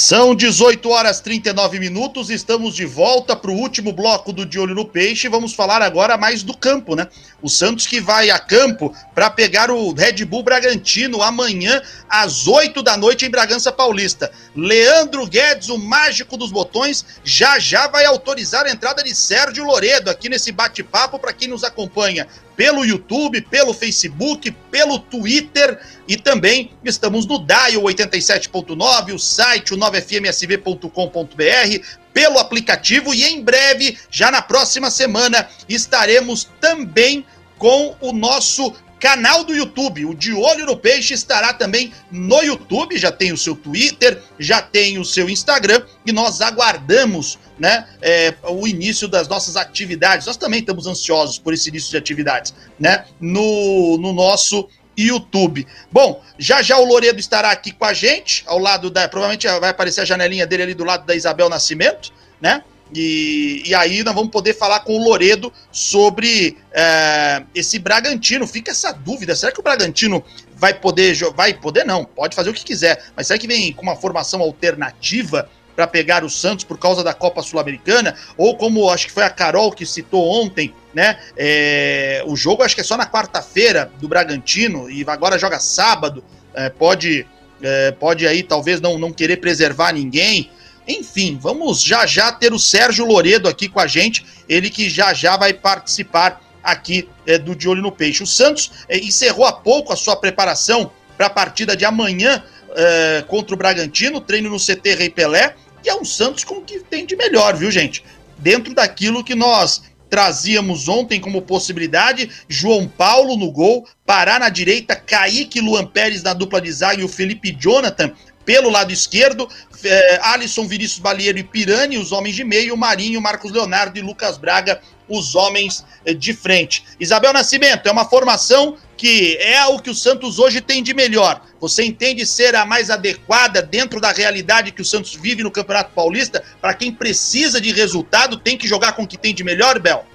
[0.00, 4.72] São 18 horas 39 minutos, estamos de volta para o último bloco do De Olho
[4.72, 5.28] no Peixe.
[5.28, 7.08] Vamos falar agora mais do campo, né?
[7.42, 12.80] O Santos que vai a campo para pegar o Red Bull Bragantino amanhã às 8
[12.80, 14.30] da noite em Bragança Paulista.
[14.54, 20.10] Leandro Guedes, o mágico dos botões, já já vai autorizar a entrada de Sérgio Loredo
[20.10, 22.28] aqui nesse bate-papo para quem nos acompanha
[22.58, 29.76] pelo YouTube, pelo Facebook, pelo Twitter e também estamos no Dial 87.9, o site, o
[29.76, 37.24] 9fmsv.com.br, pelo aplicativo e em breve, já na próxima semana, estaremos também
[37.56, 40.04] com o nosso canal do YouTube.
[40.04, 44.60] O De Olho no Peixe estará também no YouTube, já tem o seu Twitter, já
[44.60, 50.26] tem o seu Instagram e nós aguardamos né, é, o início das nossas atividades.
[50.26, 53.04] Nós também estamos ansiosos por esse início de atividades, né?
[53.20, 55.66] No, no nosso YouTube.
[55.92, 59.08] Bom, já já o Loredo estará aqui com a gente, ao lado da.
[59.08, 62.62] Provavelmente vai aparecer a janelinha dele ali do lado da Isabel Nascimento, né?
[62.94, 68.46] E, e aí nós vamos poder falar com o Loredo sobre é, esse Bragantino.
[68.46, 70.24] Fica essa dúvida: será que o Bragantino
[70.54, 71.16] vai poder.
[71.34, 74.40] Vai poder, não, pode fazer o que quiser, mas será que vem com uma formação
[74.40, 75.48] alternativa?
[75.78, 79.30] para pegar o Santos por causa da Copa Sul-Americana, ou como acho que foi a
[79.30, 81.20] Carol que citou ontem, né?
[81.36, 86.24] É, o jogo acho que é só na quarta-feira do Bragantino e agora joga sábado.
[86.52, 87.24] É, pode,
[87.62, 90.50] é, pode aí talvez não, não querer preservar ninguém.
[90.88, 95.12] Enfim, vamos já já ter o Sérgio Loredo aqui com a gente, ele que já
[95.12, 98.22] já vai participar aqui é, do De Olho no Peixe.
[98.22, 102.42] O Santos é, encerrou há pouco a sua preparação para a partida de amanhã
[102.74, 105.54] é, contra o Bragantino, treino no CT Rei Pelé
[105.84, 108.04] e é um Santos com o que tem de melhor, viu, gente?
[108.38, 114.96] Dentro daquilo que nós trazíamos ontem como possibilidade, João Paulo no gol, Pará na direita,
[114.96, 118.12] Kaique Luan Pérez na dupla de zaga e o Felipe Jonathan
[118.48, 119.46] pelo lado esquerdo,
[119.84, 124.38] é, Alisson, Vinícius Balieiro e Pirani, os homens de meio, Marinho, Marcos Leonardo e Lucas
[124.38, 126.82] Braga, os homens é, de frente.
[126.98, 131.42] Isabel Nascimento, é uma formação que é o que o Santos hoje tem de melhor.
[131.60, 135.92] Você entende ser a mais adequada dentro da realidade que o Santos vive no Campeonato
[135.92, 136.42] Paulista?
[136.58, 140.06] Para quem precisa de resultado, tem que jogar com o que tem de melhor, Bel?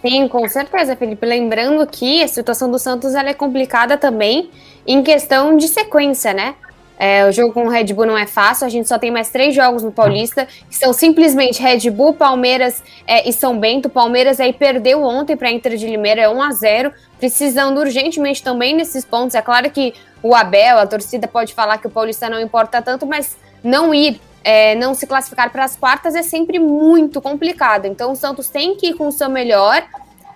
[0.00, 1.26] Sim, com certeza, Felipe.
[1.26, 4.48] Lembrando que a situação do Santos ela é complicada também
[4.92, 6.54] em questão de sequência, né?
[6.98, 9.30] É, o jogo com o Red Bull não é fácil, a gente só tem mais
[9.30, 13.88] três jogos no Paulista, que são simplesmente Red Bull, Palmeiras é, e São Bento.
[13.88, 18.42] Palmeiras aí perdeu ontem para a Inter de Limeira, é 1 a 0 precisando urgentemente
[18.42, 19.34] também nesses pontos.
[19.34, 23.06] É claro que o Abel, a torcida pode falar que o Paulista não importa tanto,
[23.06, 27.86] mas não ir é, não se classificar para as quartas é sempre muito complicado.
[27.86, 29.82] Então o Santos tem que ir com o seu melhor,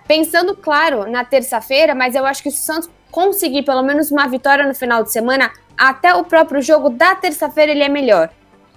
[0.07, 4.27] pensando, claro, na terça-feira, mas eu acho que se o Santos conseguir pelo menos uma
[4.27, 8.29] vitória no final de semana, até o próprio jogo da terça-feira ele é melhor.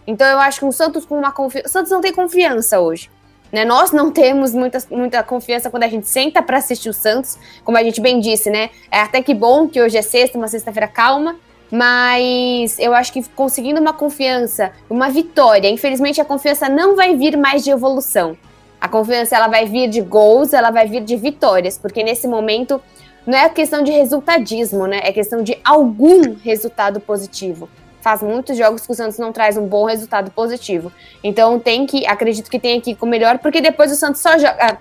[0.07, 1.69] Então eu acho que o Santos com uma confiança.
[1.69, 3.11] Santos não tem confiança hoje.
[3.51, 3.65] Né?
[3.65, 7.77] Nós não temos muita, muita confiança quando a gente senta para assistir o Santos, como
[7.77, 8.71] a gente bem disse, né?
[8.93, 11.35] É até que bom que hoje é sexta, uma sexta-feira calma,
[11.69, 17.37] mas eu acho que conseguindo uma confiança, uma vitória, infelizmente a confiança não vai vir
[17.37, 18.37] mais de evolução.
[18.81, 22.81] A confiança ela vai vir de gols, ela vai vir de vitórias, porque nesse momento
[23.29, 25.01] não é questão de resultadismo, né?
[25.05, 27.69] É questão de algum resultado positivo.
[28.01, 30.91] Faz muitos jogos que o Santos não traz um bom resultado positivo.
[31.23, 34.39] Então tem que, acredito que tem aqui com o melhor, porque depois o Santos só
[34.39, 34.79] joga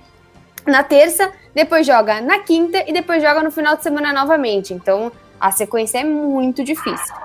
[0.66, 4.74] na terça, depois joga na quinta e depois joga no final de semana novamente.
[4.74, 7.16] Então a sequência é muito difícil.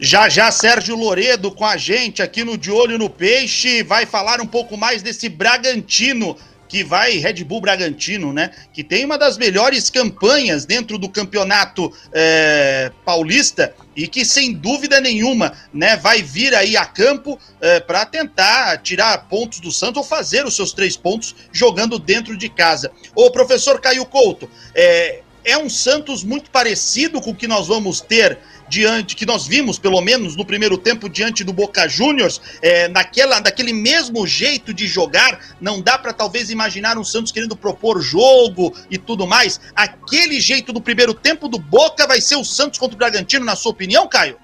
[0.00, 4.40] Já já Sérgio Loredo com a gente aqui no De Olho no Peixe vai falar
[4.40, 6.36] um pouco mais desse Bragantino
[6.72, 8.50] que vai Red Bull Bragantino, né?
[8.72, 14.98] Que tem uma das melhores campanhas dentro do campeonato é, paulista e que sem dúvida
[14.98, 20.02] nenhuma, né, vai vir aí a campo é, para tentar tirar pontos do Santos ou
[20.02, 22.90] fazer os seus três pontos jogando dentro de casa.
[23.14, 28.00] O professor Caio Couto, é, é um Santos muito parecido com o que nós vamos
[28.00, 28.38] ter
[28.72, 33.38] diante, que nós vimos, pelo menos no primeiro tempo, diante do Boca Juniors, é, naquela,
[33.38, 38.72] daquele mesmo jeito de jogar, não dá para talvez imaginar um Santos querendo propor jogo
[38.90, 39.60] e tudo mais.
[39.76, 43.54] Aquele jeito do primeiro tempo do Boca vai ser o Santos contra o Bragantino, na
[43.54, 44.36] sua opinião, Caio?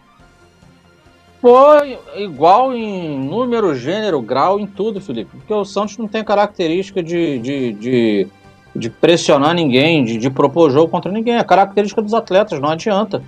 [1.41, 5.39] Foi igual em número, gênero, grau, em tudo, Felipe.
[5.39, 8.29] Porque o Santos não tem característica de, de, de
[8.77, 11.37] de pressionar ninguém, de, de propor jogo contra ninguém.
[11.37, 13.23] É característica dos atletas, não adianta.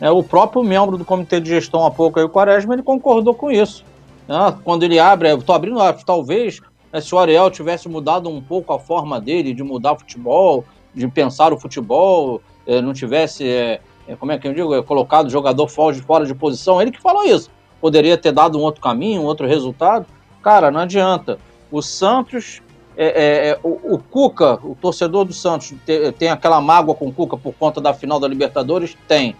[0.00, 3.34] É, o próprio membro do comitê de gestão há pouco, aí, o Quaresma, ele concordou
[3.34, 3.84] com isso.
[4.28, 4.56] Né?
[4.64, 6.60] Quando ele abre, estou abrindo, talvez
[6.92, 10.64] né, se o Ariel tivesse mudado um pouco a forma dele de mudar futebol,
[10.94, 14.82] de pensar o futebol, é, não tivesse, é, é como é que eu digo, é,
[14.82, 17.50] colocado o jogador fora de posição, ele que falou isso.
[17.80, 20.06] Poderia ter dado um outro caminho, um outro resultado.
[20.42, 21.38] Cara, não adianta.
[21.70, 22.62] O Santos
[22.96, 27.08] é, é, é, o, o, Cuca, o torcedor do Santos, tem, tem, aquela mágoa com
[27.08, 28.96] o Cuca por conta da final da Libertadores?
[29.06, 29.36] Tem.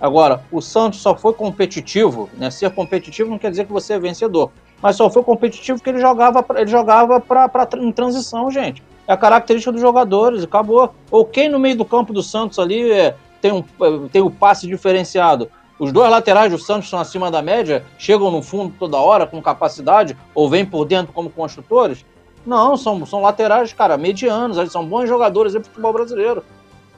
[0.00, 2.50] Agora, o Santos só foi competitivo, né?
[2.50, 4.50] Ser competitivo não quer dizer que você é vencedor.
[4.80, 8.82] mas só foi competitivo porque ele jogava, ele jogava pra, pra, em transição, gente.
[9.06, 10.94] É a característica dos jogadores, acabou.
[11.10, 14.66] Ou quem no meio do campo do Santos ali é, tem, um, tem o passe
[14.66, 15.50] diferenciado.
[15.78, 19.40] Os dois laterais do Santos estão acima da média, chegam no fundo toda hora com
[19.42, 22.06] capacidade, ou vêm por dentro como construtores.
[22.46, 26.42] Não, são, são laterais, cara, medianos, eles são bons jogadores do futebol brasileiro.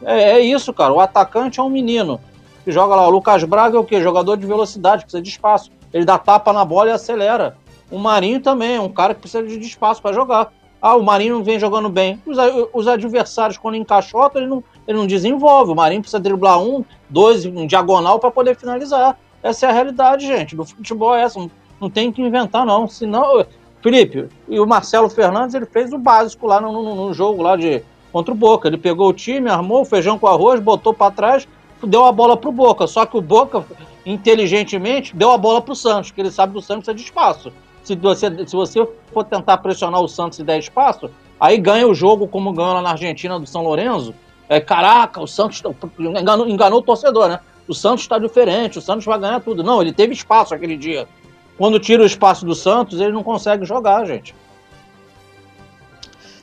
[0.05, 0.93] É, é, isso, cara.
[0.93, 2.21] O atacante é um menino
[2.65, 3.07] que joga lá.
[3.07, 4.01] O Lucas Braga é o quê?
[4.01, 5.71] Jogador de velocidade, precisa de espaço.
[5.93, 7.57] Ele dá tapa na bola e acelera.
[7.91, 10.53] O Marinho também é um cara que precisa de espaço para jogar.
[10.81, 12.21] Ah, o Marinho vem jogando bem.
[12.27, 12.37] Os,
[12.73, 15.71] os adversários, quando encaixotam, ele não, ele não desenvolve.
[15.71, 19.17] O Marinho precisa driblar um, dois, um diagonal para poder finalizar.
[19.43, 20.57] Essa é a realidade, gente.
[20.57, 21.39] Do futebol é essa.
[21.39, 22.89] Não, não tem que inventar, não.
[22.89, 23.45] Senão.
[23.81, 27.57] Felipe, e o Marcelo Fernandes, ele fez o básico lá no, no, no jogo lá
[27.57, 27.83] de
[28.13, 28.69] contra o Boca.
[28.69, 31.49] Ele pegou o time, armou o feijão com arroz, botou para trás,
[31.87, 32.87] deu a bola pro Boca.
[32.87, 33.65] Só que o Boca,
[34.05, 37.53] inteligentemente, deu a bola pro Santos, que ele sabe que o Santos é de espaço.
[37.83, 41.11] Se você, se você for tentar pressionar o Santos e der espaço,
[41.41, 44.15] aí ganha o jogo como ganhou lá na Argentina do São Lourenço.
[44.49, 47.41] É, caraca, o Santos tá, enganou, enganou o torcedor, né?
[47.67, 49.63] O Santos está diferente, o Santos vai ganhar tudo.
[49.63, 51.09] Não, ele teve espaço aquele dia.
[51.57, 54.35] Quando tira o espaço do Santos, ele não consegue jogar, gente.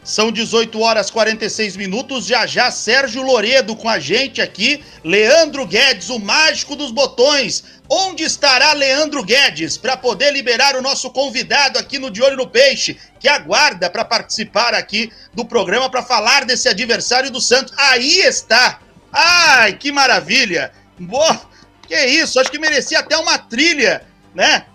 [0.10, 2.26] São 18 horas 46 minutos.
[2.26, 4.84] Já já Sérgio Loredo com a gente aqui.
[5.03, 7.64] Leandro Guedes, o mágico dos botões.
[7.88, 12.48] Onde estará Leandro Guedes para poder liberar o nosso convidado aqui no De Olho no
[12.48, 17.72] Peixe, que aguarda para participar aqui do programa para falar desse adversário do Santos?
[17.77, 18.80] Aí está.
[19.14, 20.72] Ai, que maravilha.
[20.98, 21.40] Boa.
[21.88, 24.03] Que isso, acho que merecia até uma trilha,
[24.34, 24.65] né?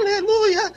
[0.00, 0.72] Aleluia.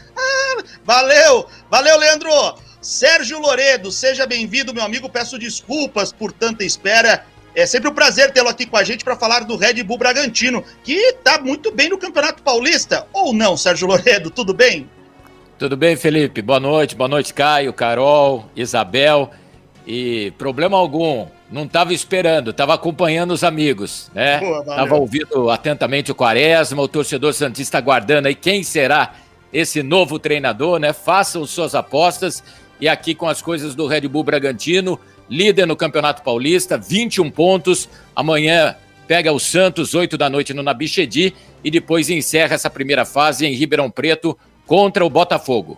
[0.85, 2.68] Valeu, valeu, Leandro.
[2.81, 5.09] Sérgio Loredo, seja bem-vindo, meu amigo.
[5.09, 7.25] Peço desculpas por tanta espera.
[7.53, 10.63] É sempre um prazer tê-lo aqui com a gente para falar do Red Bull Bragantino,
[10.83, 13.05] que está muito bem no Campeonato Paulista.
[13.11, 14.29] Ou não, Sérgio Loredo?
[14.29, 14.89] Tudo bem?
[15.57, 16.41] Tudo bem, Felipe?
[16.41, 16.95] Boa noite.
[16.95, 19.29] Boa noite, Caio, Carol, Isabel.
[19.85, 24.39] E problema algum, não estava esperando, estava acompanhando os amigos, né?
[24.59, 29.15] Estava ouvindo atentamente o Quaresma, o torcedor Santista aguardando aí quem será
[29.51, 30.93] esse novo treinador, né?
[30.93, 32.43] Façam suas apostas
[32.79, 34.99] e aqui com as coisas do Red Bull Bragantino,
[35.29, 37.89] líder no Campeonato Paulista, 21 pontos.
[38.15, 38.75] Amanhã
[39.07, 41.33] pega o Santos, 8 da noite no Nabichedi
[41.63, 45.77] e depois encerra essa primeira fase em Ribeirão Preto contra o Botafogo.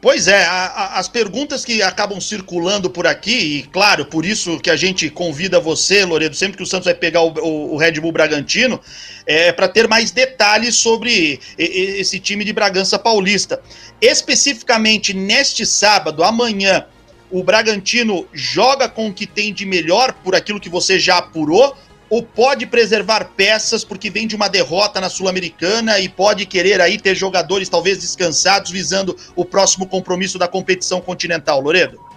[0.00, 4.58] Pois é, a, a, as perguntas que acabam circulando por aqui, e claro, por isso
[4.58, 7.76] que a gente convida você, Loredo, sempre que o Santos vai pegar o, o, o
[7.76, 8.80] Red Bull Bragantino,
[9.26, 13.60] é para ter mais detalhes sobre esse time de Bragança Paulista.
[14.00, 16.86] Especificamente neste sábado, amanhã,
[17.30, 21.76] o Bragantino joga com o que tem de melhor, por aquilo que você já apurou,
[22.10, 26.98] ou pode preservar peças porque vem de uma derrota na Sul-Americana e pode querer aí
[26.98, 32.10] ter jogadores talvez descansados visando o próximo compromisso da competição continental, Loredo?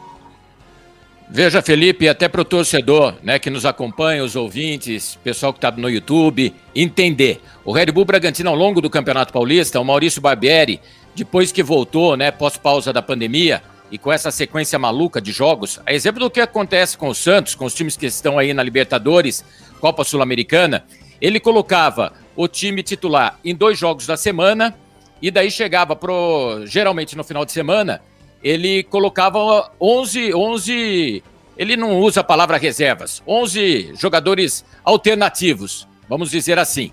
[1.30, 5.72] Veja, Felipe, até para o torcedor né, que nos acompanha, os ouvintes, pessoal que está
[5.72, 7.42] no YouTube, entender.
[7.64, 10.80] O Red Bull Bragantino, ao longo do Campeonato Paulista, o Maurício Barbieri,
[11.16, 13.64] depois que voltou, né, pós-pausa da pandemia,
[13.94, 17.54] e com essa sequência maluca de jogos, a exemplo do que acontece com o Santos,
[17.54, 19.46] com os times que estão aí na Libertadores,
[19.80, 20.84] Copa Sul-Americana,
[21.22, 24.76] ele colocava o time titular em dois jogos da semana
[25.22, 28.02] e daí chegava pro geralmente no final de semana,
[28.44, 31.24] ele colocava 11 11
[31.56, 36.92] ele não usa a palavra reservas, 11 jogadores alternativos, vamos dizer assim.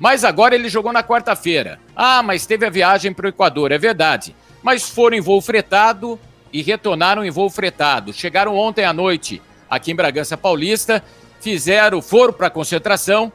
[0.00, 1.78] Mas agora ele jogou na quarta-feira.
[1.94, 4.34] Ah, mas teve a viagem para o Equador, é verdade.
[4.62, 6.18] Mas foram em voo fretado
[6.52, 8.12] e retornaram em voo fretado.
[8.12, 11.02] Chegaram ontem à noite aqui em Bragança Paulista
[11.42, 13.32] fizeram, foram para a concentração,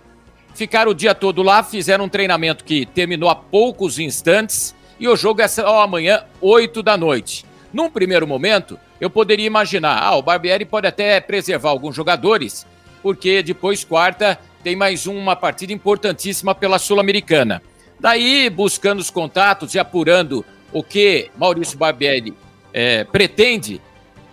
[0.55, 5.15] ficaram o dia todo lá, fizeram um treinamento que terminou há poucos instantes e o
[5.15, 7.45] jogo é só amanhã, 8 da noite.
[7.71, 12.65] Num primeiro momento, eu poderia imaginar, ah, o Barbieri pode até preservar alguns jogadores,
[13.03, 17.61] porque depois, quarta, tem mais uma partida importantíssima pela Sul-Americana.
[17.99, 22.33] Daí, buscando os contatos e apurando o que Maurício Barbieri
[22.73, 23.81] é, pretende,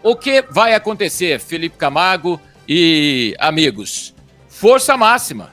[0.02, 4.14] o que vai acontecer, Felipe Camargo, e, amigos,
[4.48, 5.52] força máxima.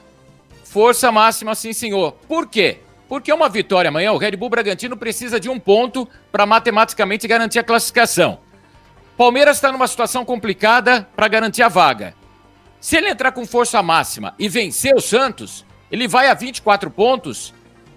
[0.64, 2.12] Força máxima, sim, senhor.
[2.26, 2.78] Por quê?
[3.08, 7.58] Porque uma vitória amanhã, o Red Bull Bragantino precisa de um ponto para matematicamente garantir
[7.58, 8.38] a classificação.
[9.16, 12.14] Palmeiras está numa situação complicada para garantir a vaga.
[12.80, 17.52] Se ele entrar com força máxima e vencer o Santos, ele vai a 24 pontos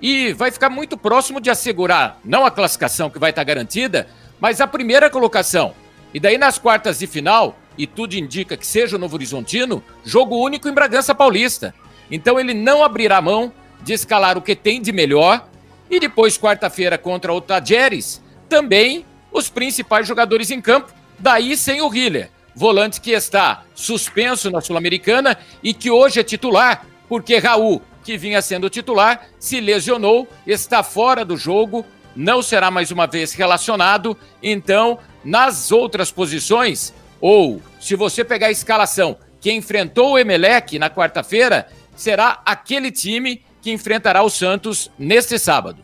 [0.07, 4.07] e vai ficar muito próximo de assegurar não a classificação que vai estar garantida,
[4.39, 5.73] mas a primeira colocação.
[6.13, 10.37] E daí nas quartas de final, e tudo indica que seja o Novo Horizontino, jogo
[10.37, 11.73] único em Bragança Paulista.
[12.11, 13.51] Então ele não abrirá mão
[13.81, 15.47] de escalar o que tem de melhor
[15.89, 21.91] E depois, quarta-feira, contra o Tajeres, também os principais jogadores em campo, daí sem o
[21.91, 28.19] Hiller, volante que está suspenso na Sul-Americana e que hoje é titular, porque Raul, que
[28.19, 31.83] vinha sendo titular, se lesionou, está fora do jogo,
[32.15, 34.15] não será mais uma vez relacionado.
[34.41, 40.87] Então, nas outras posições, ou se você pegar a escalação que enfrentou o Emelec na
[40.87, 45.83] quarta-feira, será aquele time que enfrentará o Santos neste sábado.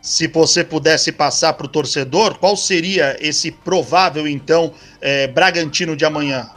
[0.00, 6.04] Se você pudesse passar para o torcedor, qual seria esse provável, então, é, Bragantino de
[6.04, 6.48] amanhã?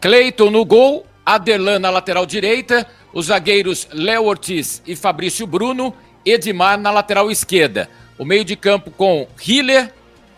[0.00, 2.86] Cleiton no gol, Aderlan na lateral direita,
[3.16, 7.88] os zagueiros Léo Ortiz e Fabrício Bruno, Edmar na lateral esquerda.
[8.18, 9.90] O meio de campo com Hiller,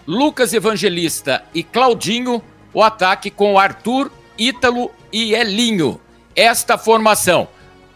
[0.06, 2.40] Lucas Evangelista e Claudinho,
[2.72, 6.00] o ataque com Arthur, Ítalo e Elinho.
[6.36, 7.48] Esta formação.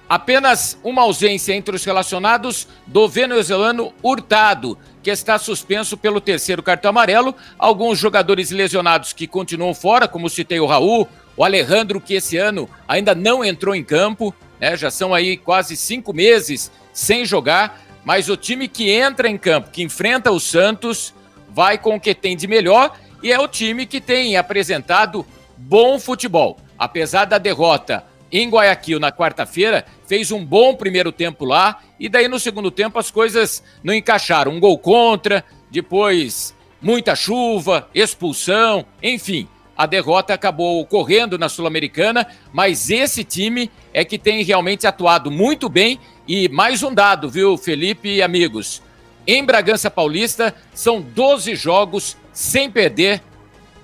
[0.09, 6.88] Apenas uma ausência entre os relacionados do venezuelano Hurtado, que está suspenso pelo terceiro cartão
[6.88, 7.36] amarelo.
[7.56, 12.68] Alguns jogadores lesionados que continuam fora, como citei o Raul, o Alejandro, que esse ano
[12.88, 14.76] ainda não entrou em campo, né?
[14.76, 17.82] Já são aí quase cinco meses sem jogar.
[18.05, 21.12] Mas o time que entra em campo, que enfrenta o Santos,
[21.48, 25.26] vai com o que tem de melhor e é o time que tem apresentado
[25.56, 26.59] bom futebol.
[26.78, 32.26] Apesar da derrota em Guayaquil na quarta-feira, fez um bom primeiro tempo lá e daí
[32.26, 34.52] no segundo tempo as coisas não encaixaram.
[34.52, 39.47] Um gol contra, depois muita chuva, expulsão, enfim.
[39.76, 45.68] A derrota acabou ocorrendo na Sul-Americana, mas esse time é que tem realmente atuado muito
[45.68, 45.98] bem.
[46.28, 48.82] E mais um dado, viu, Felipe e amigos?
[49.26, 53.22] Em Bragança Paulista, são 12 jogos sem perder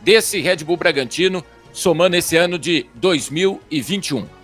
[0.02, 4.38] desse Red Bull Bragantino, somando esse ano de 2021.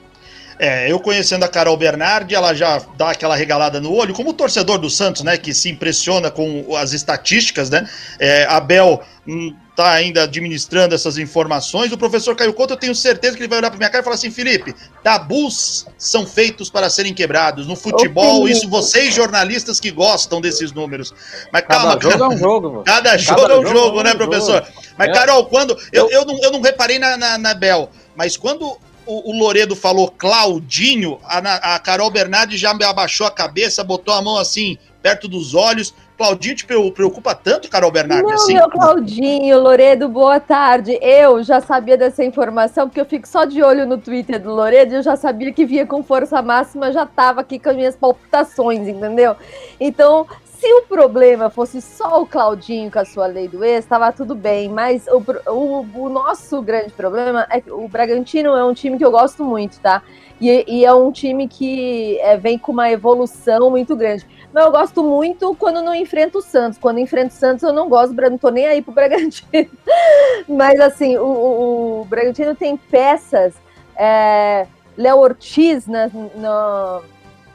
[0.58, 4.78] É, eu conhecendo a Carol Bernardi, ela já dá aquela regalada no olho, como torcedor
[4.78, 7.88] do Santos, né, que se impressiona com as estatísticas, né?
[8.18, 11.92] É, Abel hum, tá ainda administrando essas informações.
[11.92, 14.04] O professor Caio Couto, eu tenho certeza que ele vai olhar para minha cara e
[14.04, 17.66] falar assim: Felipe, tabus são feitos para serem quebrados.
[17.66, 21.12] No futebol, isso vocês jornalistas que gostam desses números.
[21.52, 22.70] Mas calma, Cada jogo é um jogo.
[22.70, 22.84] Mano.
[22.84, 24.64] Cada jogo Cada é um jogo, jogo né, professor?
[24.64, 24.84] Jogo.
[24.96, 25.12] Mas, é.
[25.12, 25.76] Carol, quando.
[25.92, 29.76] Eu, eu, não, eu não reparei na, na, na Bel, mas quando o, o Loredo
[29.76, 35.28] falou Claudinho, a, a Carol Bernardi já abaixou a cabeça, botou a mão assim, perto
[35.28, 35.94] dos olhos.
[36.16, 38.22] Claudinho te preocupa tanto, Carol Bernardi?
[38.22, 38.54] Não, assim?
[38.54, 40.96] meu Claudinho, Loredo, boa tarde.
[41.02, 44.94] Eu já sabia dessa informação, porque eu fico só de olho no Twitter do Loredo
[44.94, 47.96] e eu já sabia que via com força máxima, já tava aqui com as minhas
[47.96, 49.34] palpitações, entendeu?
[49.80, 50.26] Então,
[50.64, 54.34] se o problema fosse só o Claudinho com a sua lei do ex, estava tudo
[54.34, 54.70] bem.
[54.70, 55.22] Mas o,
[55.52, 59.44] o, o, nosso grande problema é que o Bragantino é um time que eu gosto
[59.44, 60.02] muito, tá?
[60.40, 64.26] E, e é um time que é, vem com uma evolução muito grande.
[64.54, 66.78] Mas eu gosto muito quando não enfrenta o Santos.
[66.78, 69.70] Quando enfrenta o Santos, eu não gosto, não tô nem aí pro Bragantino.
[70.48, 73.52] Mas assim, o, o, o Bragantino tem peças.
[73.98, 74.66] É,
[74.96, 77.00] Léo Ortiz na, na,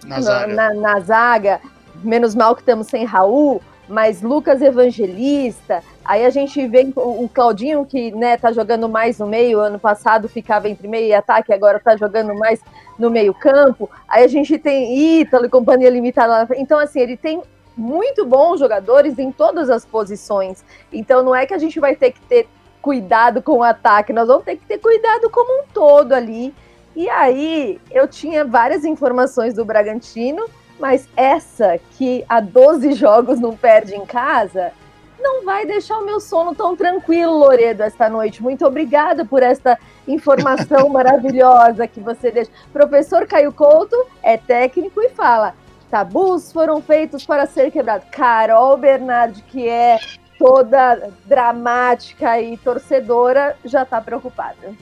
[0.06, 0.54] na, zaga.
[0.54, 1.60] na, na zaga
[2.04, 7.84] menos mal que estamos sem Raul, mas Lucas Evangelista, aí a gente vê o, Claudinho,
[7.86, 11.80] que né, tá jogando mais no meio, ano passado ficava entre meio e ataque, agora
[11.80, 12.62] tá jogando mais
[13.00, 17.42] no meio campo, aí a gente tem Ítalo e companhia limitada, então assim, ele tem
[17.76, 20.64] muito bons jogadores em todas as posições,
[20.94, 22.48] então não é que a gente vai ter que ter
[22.82, 26.54] cuidado com o ataque, nós vamos ter que ter cuidado como um todo ali,
[26.96, 30.46] e aí eu tinha várias informações do Bragantino,
[30.80, 34.72] mas essa que há 12 jogos não perde em casa,
[35.20, 38.42] não vai deixar o meu sono tão tranquilo, Loredo, esta noite.
[38.42, 39.78] Muito obrigada por esta
[40.08, 42.52] informação maravilhosa que você deixa.
[42.72, 45.54] Professor Caio Couto é técnico e fala:
[45.92, 48.08] tabus foram feitos para ser quebrados.
[48.12, 50.00] Carol Bernardi, que é
[50.38, 54.74] toda dramática e torcedora, já está preocupada.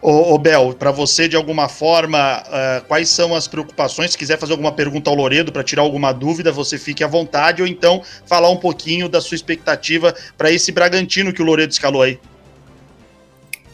[0.00, 4.12] Ô, ô Bel, para você, de alguma forma, uh, quais são as preocupações?
[4.12, 7.62] Se quiser fazer alguma pergunta ao Loredo para tirar alguma dúvida, você fique à vontade,
[7.62, 12.02] ou então falar um pouquinho da sua expectativa para esse Bragantino que o Loredo escalou
[12.02, 12.18] aí.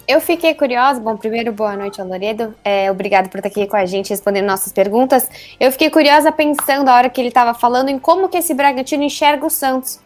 [0.07, 1.01] Eu fiquei curiosa.
[1.01, 2.55] Bom, primeiro, boa noite ao Loredo.
[2.65, 5.29] É, obrigado por estar aqui com a gente respondendo nossas perguntas.
[5.59, 9.05] Eu fiquei curiosa pensando, a hora que ele estava falando, em como que esse Bragantino
[9.05, 10.01] enxerga o Santos.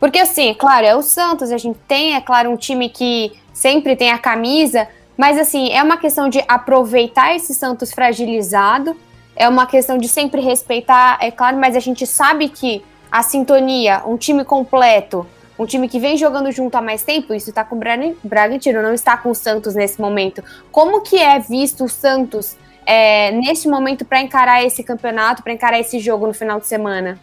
[0.00, 3.94] Porque, assim, claro, é o Santos, a gente tem, é claro, um time que sempre
[3.94, 8.96] tem a camisa, mas assim, é uma questão de aproveitar esse Santos fragilizado,
[9.36, 14.02] é uma questão de sempre respeitar, é claro, mas a gente sabe que a sintonia,
[14.06, 15.26] um time completo,
[15.58, 17.78] um time que vem jogando junto há mais tempo, isso está com o
[18.24, 20.42] Bragantino, não está com o Santos nesse momento.
[20.70, 22.56] Como que é visto o Santos
[22.86, 23.30] é,
[23.68, 27.18] momento para encarar esse campeonato, para encarar esse jogo no final de semana?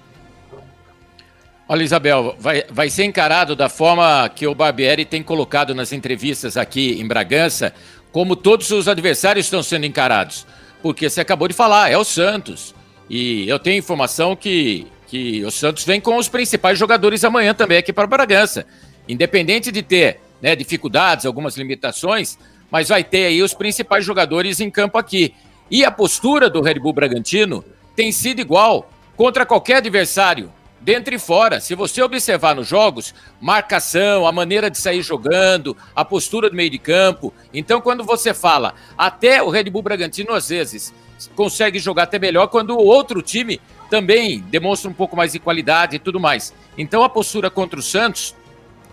[1.72, 6.58] Olha, Isabel, vai, vai ser encarado da forma que o Barbieri tem colocado nas entrevistas
[6.58, 7.76] aqui em Bragança,
[8.12, 10.48] como todos os adversários estão sendo encarados.
[10.82, 12.74] Porque você acabou de falar, é o Santos.
[13.08, 17.78] E eu tenho informação que, que o Santos vem com os principais jogadores amanhã também
[17.78, 18.66] aqui para Bragança.
[19.08, 22.40] Independente de ter né, dificuldades, algumas limitações,
[22.72, 25.36] mas vai ter aí os principais jogadores em campo aqui.
[25.70, 27.64] E a postura do Red Bull Bragantino
[27.96, 30.52] tem sido igual contra qualquer adversário
[30.82, 31.60] dentro e fora.
[31.60, 36.70] Se você observar nos jogos, marcação, a maneira de sair jogando, a postura do meio
[36.70, 37.34] de campo.
[37.54, 40.94] Então, quando você fala, até o Red Bull Bragantino, às vezes,
[41.36, 45.96] consegue jogar até melhor quando o outro time também demonstra um pouco mais de qualidade
[45.96, 46.54] e tudo mais.
[46.78, 48.36] Então, a postura contra o Santos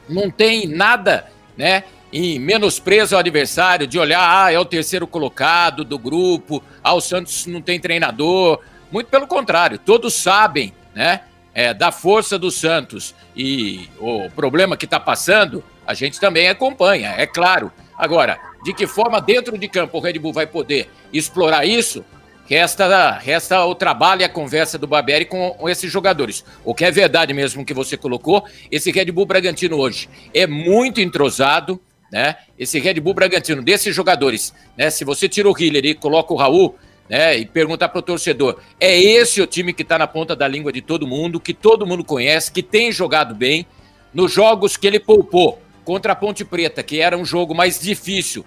[0.08, 1.84] não tem nada, né?
[2.12, 7.00] Em menosprezo ao adversário, de olhar, ah, é o terceiro colocado do grupo, ah, o
[7.00, 8.60] Santos não tem treinador.
[8.90, 11.22] Muito pelo contrário, todos sabem, né?
[11.56, 17.14] É, da força do Santos e o problema que está passando, a gente também acompanha,
[17.16, 17.72] é claro.
[17.96, 22.04] Agora, de que forma dentro de campo o Red Bull vai poder explorar isso?
[22.46, 26.44] Resta, resta o trabalho e a conversa do Barbieri com, esses jogadores.
[26.62, 31.00] O que é verdade mesmo que você colocou, esse Red Bull Bragantino hoje é muito
[31.00, 31.80] entrosado,
[32.12, 32.36] né?
[32.58, 34.90] Esse Red Bull Bragantino, desses jogadores, né?
[34.90, 36.76] Se você tira o Hiller e coloca o Raul,
[37.08, 40.46] né, e perguntar para o torcedor: é esse o time que está na ponta da
[40.46, 43.66] língua de todo mundo, que todo mundo conhece, que tem jogado bem?
[44.12, 48.44] Nos jogos que ele poupou contra a Ponte Preta, que era um jogo mais difícil,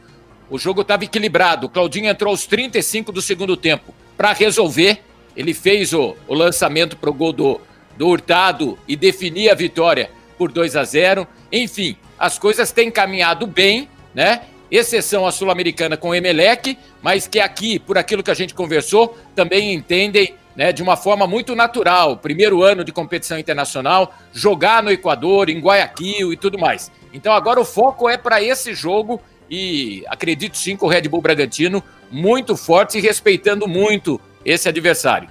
[0.50, 1.68] o jogo estava equilibrado.
[1.68, 5.02] O Claudinho entrou aos 35 do segundo tempo para resolver.
[5.36, 7.62] Ele fez o, o lançamento para o gol do,
[7.96, 11.28] do Hurtado e definir a vitória por 2 a 0.
[11.52, 14.42] Enfim, as coisas têm caminhado bem, né?
[14.72, 19.18] Exceção a Sul-Americana com o Emelec, mas que aqui, por aquilo que a gente conversou,
[19.36, 22.18] também entendem né, de uma forma muito natural.
[22.18, 26.92] Primeiro ano de competição internacional, jogar no Equador, em Guayaquil e tudo mais.
[27.14, 31.22] Então agora o foco é para esse jogo e acredito sim com o Red Bull
[31.22, 35.30] Bragantino muito forte e respeitando muito esse adversário.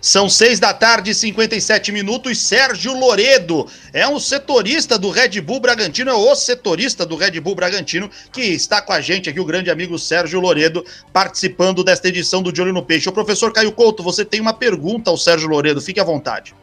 [0.00, 2.38] São seis da tarde, 57 minutos.
[2.38, 7.54] Sérgio Loredo é um setorista do Red Bull Bragantino, é o setorista do Red Bull
[7.54, 12.42] Bragantino, que está com a gente aqui, o grande amigo Sérgio Loredo, participando desta edição
[12.42, 13.08] do De Olho no Peixe.
[13.08, 16.54] O professor Caio Couto, você tem uma pergunta ao Sérgio Loredo, fique à vontade.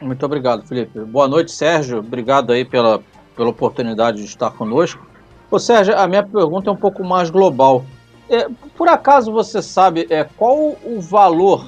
[0.00, 1.00] Muito obrigado, Felipe.
[1.00, 1.98] Boa noite, Sérgio.
[1.98, 3.02] Obrigado aí pela,
[3.36, 5.06] pela oportunidade de estar conosco.
[5.50, 7.84] Ô, Sérgio, a minha pergunta é um pouco mais global.
[8.30, 8.46] É,
[8.76, 11.66] por acaso você sabe é, qual o valor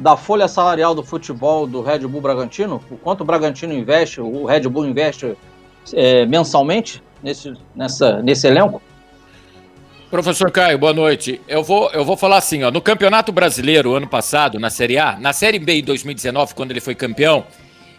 [0.00, 2.82] da folha salarial do futebol do Red Bull Bragantino?
[2.90, 5.36] O quanto o Bragantino investe, o Red Bull investe
[5.92, 8.80] é, mensalmente nesse, nessa, nesse elenco?
[10.10, 11.40] Professor Caio, boa noite.
[11.46, 15.18] Eu vou, eu vou falar assim, ó, no Campeonato Brasileiro, ano passado, na Série A,
[15.20, 17.44] na Série B em 2019, quando ele foi campeão,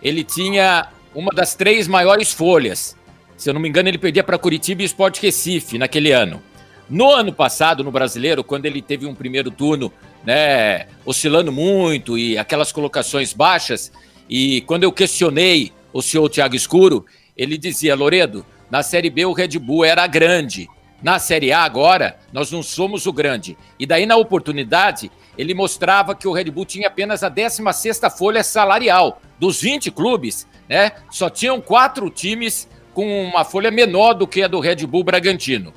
[0.01, 2.97] ele tinha uma das três maiores folhas.
[3.37, 6.41] Se eu não me engano, ele perdia para Curitiba e Sport Recife naquele ano.
[6.89, 12.37] No ano passado, no Brasileiro, quando ele teve um primeiro turno né, oscilando muito e
[12.37, 13.91] aquelas colocações baixas.
[14.29, 19.33] E quando eu questionei o senhor Thiago Escuro, ele dizia: Loredo, na Série B o
[19.33, 20.69] Red Bull era grande.
[21.01, 23.57] Na Série A agora, nós não somos o grande.
[23.79, 28.43] E daí, na oportunidade, ele mostrava que o Red Bull tinha apenas a 16 folha
[28.43, 29.19] salarial.
[29.39, 34.47] Dos 20 clubes, né, só tinham quatro times com uma folha menor do que a
[34.47, 35.73] do Red Bull Bragantino.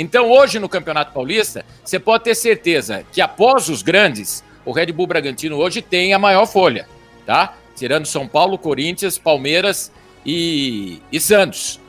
[0.00, 4.92] Então, hoje no Campeonato Paulista, você pode ter certeza que após os grandes, o Red
[4.92, 6.88] Bull Bragantino hoje tem a maior folha,
[7.26, 7.56] tá?
[7.74, 9.90] Tirando São Paulo, Corinthians, Palmeiras
[10.24, 11.80] e, e Santos.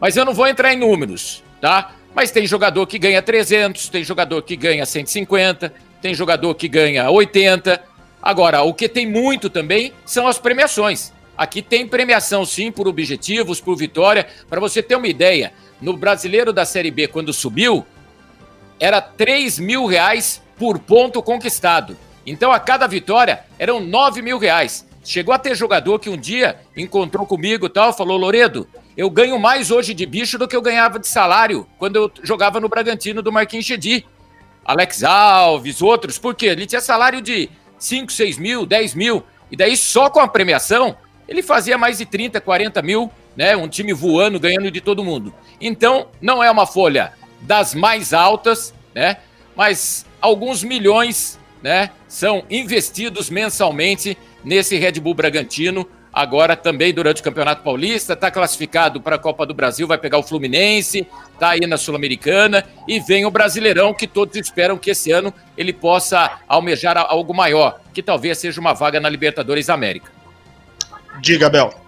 [0.00, 1.96] Mas eu não vou entrar em números, tá?
[2.14, 7.10] Mas tem jogador que ganha 300, tem jogador que ganha 150, tem jogador que ganha
[7.10, 7.82] 80.
[8.22, 11.12] Agora, o que tem muito também são as premiações.
[11.36, 14.28] Aqui tem premiação sim por objetivos, por vitória.
[14.48, 17.86] Para você ter uma ideia, no brasileiro da Série B, quando subiu,
[18.80, 21.96] era 3 mil reais por ponto conquistado.
[22.26, 24.86] Então, a cada vitória, eram 9 mil reais.
[25.04, 29.38] Chegou a ter jogador que um dia encontrou comigo e tal, falou, Loredo, eu ganho
[29.38, 33.22] mais hoje de bicho do que eu ganhava de salário quando eu jogava no Bragantino
[33.22, 34.04] do Marquinhos Chedi.
[34.64, 37.48] Alex Alves, outros, porque ele tinha salário de
[37.78, 40.96] 5, 6 mil, 10 mil, e daí só com a premiação
[41.26, 43.56] ele fazia mais de 30, 40 mil né?
[43.56, 45.32] Um time voando, ganhando de todo mundo.
[45.60, 49.18] Então, não é uma folha das mais altas, né?
[49.54, 51.92] Mas alguns milhões, né?
[52.08, 55.88] São investidos mensalmente nesse Red Bull Bragantino.
[56.12, 60.18] agora também durante o Campeonato Paulista, está classificado para a Copa do Brasil, vai pegar
[60.18, 65.12] o Fluminense, está aí na Sul-Americana e vem o Brasileirão, que todos esperam que esse
[65.12, 70.10] ano ele possa almejar algo maior, que talvez seja uma vaga na Libertadores América.
[71.20, 71.87] Diga, Bel.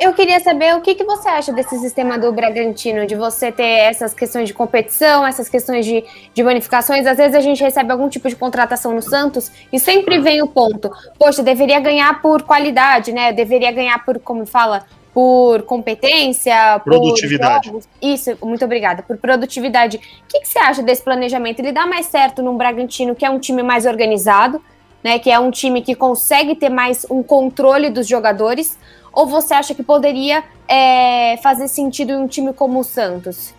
[0.00, 3.62] Eu queria saber o que, que você acha desse sistema do Bragantino, de você ter
[3.62, 6.02] essas questões de competição, essas questões de,
[6.32, 7.06] de bonificações.
[7.06, 10.48] Às vezes a gente recebe algum tipo de contratação no Santos e sempre vem o
[10.48, 13.30] ponto: poxa, deveria ganhar por qualidade, né?
[13.30, 17.70] Deveria ganhar por, como fala, por competência, produtividade.
[17.70, 19.02] Por Isso, muito obrigada.
[19.02, 19.98] Por produtividade.
[19.98, 21.60] O que, que você acha desse planejamento?
[21.60, 24.62] Ele dá mais certo num Bragantino, que é um time mais organizado,
[25.04, 25.18] né?
[25.18, 28.78] Que é um time que consegue ter mais um controle dos jogadores
[29.12, 33.54] ou você acha que poderia é, fazer sentido em um time como o Santos?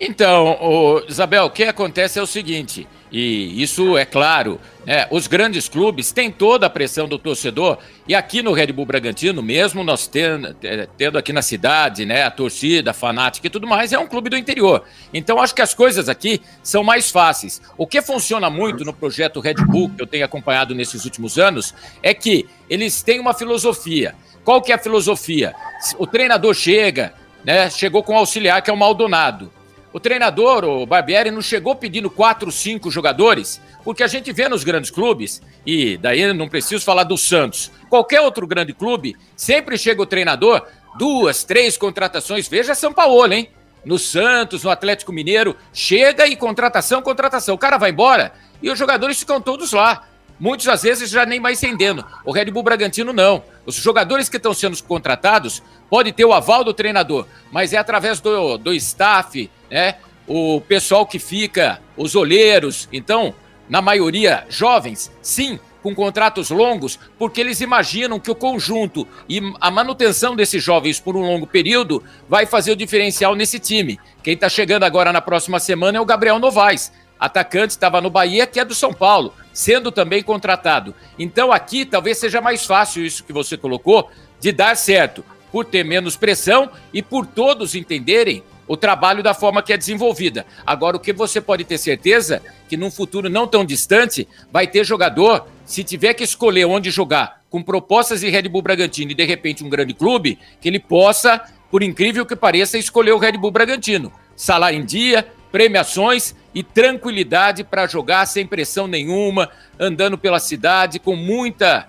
[0.00, 5.28] Então, o, Isabel, o que acontece é o seguinte, e isso é claro, né, os
[5.28, 9.84] grandes clubes têm toda a pressão do torcedor, e aqui no Red Bull Bragantino, mesmo
[9.84, 10.52] nós tendo,
[10.98, 14.28] tendo aqui na cidade, né, a torcida, a fanática e tudo mais, é um clube
[14.28, 14.82] do interior.
[15.12, 17.62] Então, acho que as coisas aqui são mais fáceis.
[17.78, 21.72] O que funciona muito no projeto Red Bull, que eu tenho acompanhado nesses últimos anos,
[22.02, 24.16] é que eles têm uma filosofia.
[24.44, 25.54] Qual que é a filosofia?
[25.98, 27.14] O treinador chega,
[27.44, 27.70] né?
[27.70, 29.50] Chegou com o auxiliar, que é o Maldonado.
[29.92, 34.64] O treinador, o Barbieri, não chegou pedindo quatro, cinco jogadores, porque a gente vê nos
[34.64, 40.02] grandes clubes, e daí não preciso falar do Santos, qualquer outro grande clube, sempre chega
[40.02, 40.66] o treinador,
[40.98, 43.48] duas, três contratações, veja São Paulo, hein?
[43.84, 47.54] No Santos, no Atlético Mineiro, chega e contratação, contratação.
[47.54, 50.08] O cara vai embora e os jogadores ficam todos lá.
[50.38, 52.04] Muitos, às vezes, já nem mais entendendo.
[52.24, 53.42] O Red Bull Bragantino, não.
[53.64, 58.20] Os jogadores que estão sendo contratados podem ter o aval do treinador, mas é através
[58.20, 59.96] do, do staff, né?
[60.26, 62.88] O pessoal que fica, os olheiros.
[62.92, 63.34] Então,
[63.68, 69.70] na maioria, jovens, sim, com contratos longos, porque eles imaginam que o conjunto e a
[69.70, 74.00] manutenção desses jovens por um longo período vai fazer o diferencial nesse time.
[74.22, 78.46] Quem está chegando agora na próxima semana é o Gabriel Novaes atacante, estava no Bahia,
[78.46, 80.94] que é do São Paulo, sendo também contratado.
[81.18, 84.10] Então aqui talvez seja mais fácil isso que você colocou,
[84.40, 89.62] de dar certo, por ter menos pressão e por todos entenderem o trabalho da forma
[89.62, 90.44] que é desenvolvida.
[90.66, 94.84] Agora, o que você pode ter certeza que num futuro não tão distante vai ter
[94.84, 99.24] jogador, se tiver que escolher onde jogar, com propostas de Red Bull Bragantino e de
[99.24, 101.40] repente um grande clube, que ele possa,
[101.70, 104.12] por incrível que pareça, escolher o Red Bull Bragantino.
[104.34, 111.16] Salário em dia, premiações e tranquilidade para jogar sem pressão nenhuma, andando pela cidade com
[111.16, 111.88] muita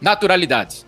[0.00, 0.86] naturalidade.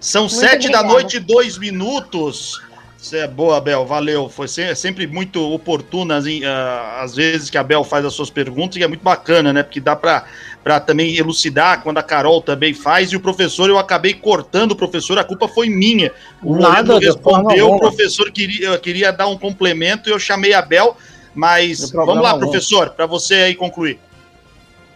[0.00, 0.84] São muito sete obrigada.
[0.84, 2.60] da noite, dois minutos.
[2.98, 4.28] Você é boa, Bel, valeu.
[4.28, 8.76] Foi sempre muito oportuna, assim, uh, às vezes, que a Bel faz as suas perguntas,
[8.78, 9.62] e é muito bacana, né?
[9.62, 14.12] Porque dá para também elucidar quando a Carol também faz, e o professor, eu acabei
[14.12, 16.10] cortando o professor, a culpa foi minha.
[16.42, 20.96] O Nada, respondeu, o professor queria, queria dar um complemento, e eu chamei a Bel,
[21.36, 24.00] mas vamos lá, professor, para você aí concluir.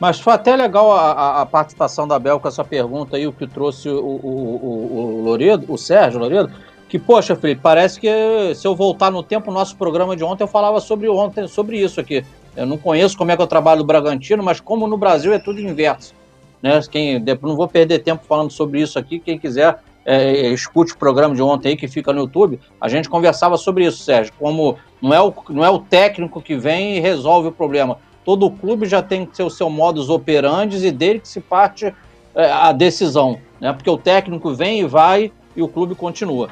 [0.00, 3.46] Mas foi até legal a, a, participação da Bel com essa pergunta aí, o que
[3.46, 6.50] trouxe o, o, o, o Loredo, o Sérgio Loredo,
[6.88, 8.08] que, poxa, Felipe, parece que
[8.54, 12.00] se eu voltar no tempo, nosso programa de ontem, eu falava sobre ontem, sobre isso
[12.00, 12.24] aqui.
[12.56, 15.34] Eu não conheço como é que é o trabalho do Bragantino, mas como no Brasil
[15.34, 16.14] é tudo inverso.
[16.62, 16.80] Né?
[16.90, 19.78] Quem, não vou perder tempo falando sobre isso aqui, quem quiser
[20.10, 23.56] é, é, escute o programa de ontem aí que fica no YouTube, a gente conversava
[23.56, 27.48] sobre isso, Sérgio, como não é o, não é o técnico que vem e resolve
[27.48, 27.96] o problema.
[28.24, 31.94] Todo clube já tem que ter o seu modus operandi e dele que se parte
[32.34, 33.72] é, a decisão, né?
[33.72, 36.48] Porque o técnico vem e vai e o clube continua.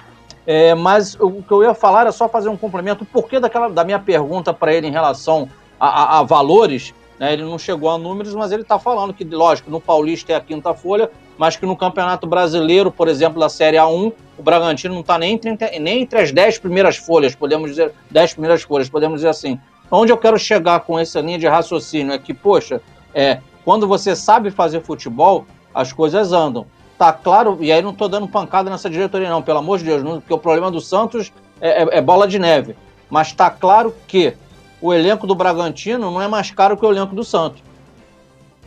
[0.47, 3.03] É, mas o que eu ia falar era só fazer um complemento.
[3.03, 5.49] O porquê daquela, da minha pergunta para ele em relação
[5.81, 7.33] a, a, a valores, né?
[7.33, 10.41] Ele não chegou a números, mas ele está falando que, lógico, no Paulista é a
[10.41, 15.01] quinta folha, mas que no Campeonato Brasileiro, por exemplo, da Série A1, o Bragantino não
[15.01, 15.41] está nem,
[15.81, 19.59] nem entre as dez primeiras folhas, podemos dizer, dez primeiras folhas, podemos dizer assim.
[19.91, 22.83] Onde eu quero chegar com essa linha de raciocínio é que, poxa,
[23.15, 26.67] é, quando você sabe fazer futebol, as coisas andam.
[26.99, 30.03] Tá claro, e aí não estou dando pancada nessa diretoria, não, pelo amor de Deus,
[30.03, 32.77] porque o problema do Santos é, é, é bola de neve.
[33.09, 34.35] Mas está claro que
[34.81, 37.63] o elenco do Bragantino não é mais caro que o elenco do Santos.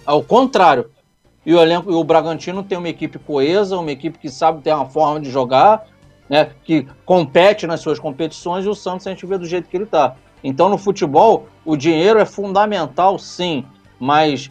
[0.05, 0.89] Ao contrário,
[1.45, 4.85] e o, elenco, o Bragantino tem uma equipe coesa, uma equipe que sabe ter uma
[4.85, 5.87] forma de jogar,
[6.29, 9.75] né, que compete nas suas competições, e o Santos a gente vê do jeito que
[9.75, 10.15] ele está.
[10.43, 13.65] Então, no futebol, o dinheiro é fundamental, sim,
[13.99, 14.49] mas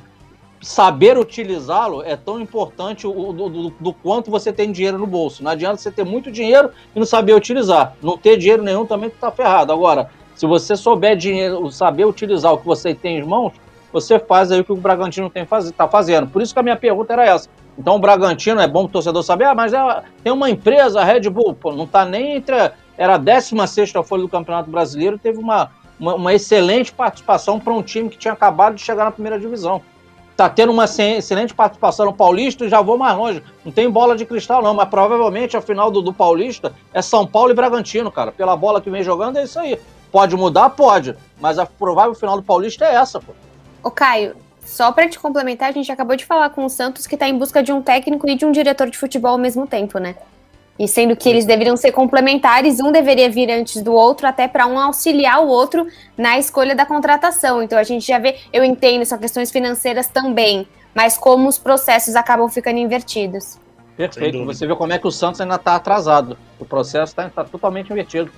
[0.60, 5.42] saber utilizá-lo é tão importante o, do, do, do, quanto você tem dinheiro no bolso.
[5.42, 7.96] Não adianta você ter muito dinheiro e não saber utilizar.
[8.02, 9.72] Não ter dinheiro nenhum também está ferrado.
[9.72, 13.54] Agora, se você souber dinheiro, saber utilizar o que você tem em mãos,
[13.92, 16.26] você faz aí o que o Bragantino tem faz, tá fazendo.
[16.26, 17.48] Por isso que a minha pergunta era essa.
[17.78, 21.04] Então o Bragantino, é bom o torcedor saber, ah, mas é, tem uma empresa, a
[21.04, 22.54] Red Bull, pô, não tá nem entre.
[22.54, 27.72] A, era a 16 folha do Campeonato Brasileiro, teve uma, uma, uma excelente participação para
[27.72, 29.80] um time que tinha acabado de chegar na primeira divisão.
[30.36, 33.42] Tá tendo uma excelente participação no Paulista e já vou mais longe.
[33.64, 37.26] Não tem bola de cristal, não, mas provavelmente a final do, do Paulista é São
[37.26, 38.32] Paulo e Bragantino, cara.
[38.32, 39.78] Pela bola que vem jogando, é isso aí.
[40.12, 40.70] Pode mudar?
[40.70, 41.16] Pode.
[41.40, 43.32] Mas a provável final do Paulista é essa, pô.
[43.82, 47.14] Ô, Caio, só para te complementar, a gente acabou de falar com o Santos que
[47.14, 49.98] está em busca de um técnico e de um diretor de futebol ao mesmo tempo,
[49.98, 50.14] né?
[50.78, 54.66] E sendo que eles deveriam ser complementares, um deveria vir antes do outro, até para
[54.66, 55.86] um auxiliar o outro
[56.16, 57.62] na escolha da contratação.
[57.62, 62.16] Então a gente já vê, eu entendo, são questões financeiras também, mas como os processos
[62.16, 63.58] acabam ficando invertidos.
[63.96, 64.42] Perfeito.
[64.46, 66.38] Você vê como é que o Santos ainda está atrasado.
[66.58, 68.30] O processo está tá totalmente invertido.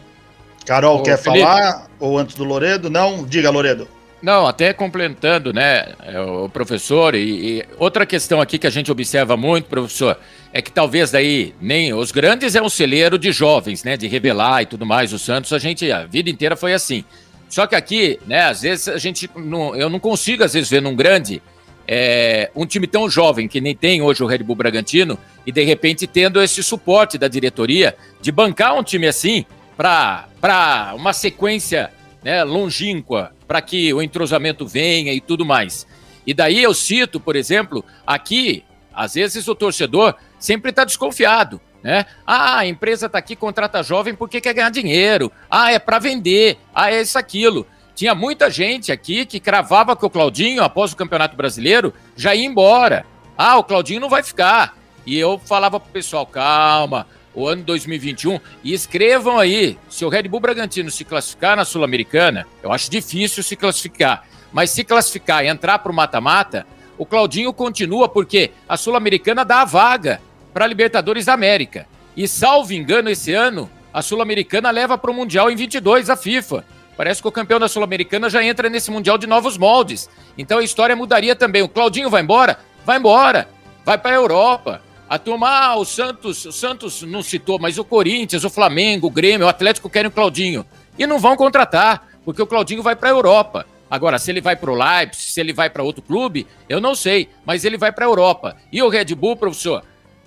[0.66, 1.44] Carol, Ô, quer Felipe.
[1.44, 1.86] falar?
[2.00, 2.90] Ou antes do Loredo?
[2.90, 3.24] Não?
[3.24, 3.86] Diga, Loredo.
[4.22, 8.90] Não, até complementando, né, é, o professor, e, e, outra questão aqui que a gente
[8.90, 10.16] observa muito, professor,
[10.52, 14.62] é que talvez daí nem os grandes é um celeiro de jovens, né, de revelar
[14.62, 15.12] e tudo mais.
[15.12, 17.04] O Santos, a gente a vida inteira foi assim.
[17.48, 20.80] Só que aqui, né, às vezes a gente não, eu não consigo às vezes ver
[20.80, 21.42] num grande
[21.86, 25.64] é, um time tão jovem que nem tem hoje o Red Bull Bragantino e de
[25.64, 29.44] repente tendo esse suporte da diretoria de bancar um time assim
[29.76, 31.90] para uma sequência
[32.22, 35.86] né, longínqua para que o entrosamento venha e tudo mais.
[36.26, 41.60] E daí eu cito, por exemplo, aqui, às vezes o torcedor sempre está desconfiado.
[41.82, 42.06] Né?
[42.24, 45.32] Ah, a empresa está aqui, contrata jovem porque quer ganhar dinheiro.
[45.50, 46.58] Ah, é para vender.
[46.74, 47.66] Ah, é isso, aquilo.
[47.94, 52.46] Tinha muita gente aqui que cravava que o Claudinho, após o Campeonato Brasileiro, já ia
[52.46, 53.04] embora.
[53.36, 54.76] Ah, o Claudinho não vai ficar.
[55.04, 60.24] E eu falava pro pessoal, calma, o ano 2021 e escrevam aí, se o Red
[60.24, 65.48] Bull Bragantino se classificar na Sul-Americana, eu acho difícil se classificar, mas se classificar e
[65.48, 66.66] entrar para o mata-mata,
[66.98, 70.20] o Claudinho continua porque a Sul-Americana dá a vaga
[70.52, 71.86] para a Libertadores da América.
[72.16, 76.64] E salvo engano, esse ano, a Sul-Americana leva para o Mundial em 22 a FIFA.
[76.96, 80.08] Parece que o campeão da Sul-Americana já entra nesse Mundial de novos moldes.
[80.36, 81.62] Então a história mudaria também.
[81.62, 82.58] O Claudinho vai embora?
[82.84, 83.48] Vai embora.
[83.84, 84.82] Vai para a Europa.
[85.12, 89.10] A turma, ah, o Santos, o Santos não citou, mas o Corinthians, o Flamengo, o
[89.10, 90.64] Grêmio, o Atlético querem o Claudinho.
[90.98, 93.66] E não vão contratar, porque o Claudinho vai para a Europa.
[93.90, 96.94] Agora, se ele vai para o Leipzig, se ele vai para outro clube, eu não
[96.94, 98.56] sei, mas ele vai para a Europa.
[98.72, 99.84] E o Red Bull, professor,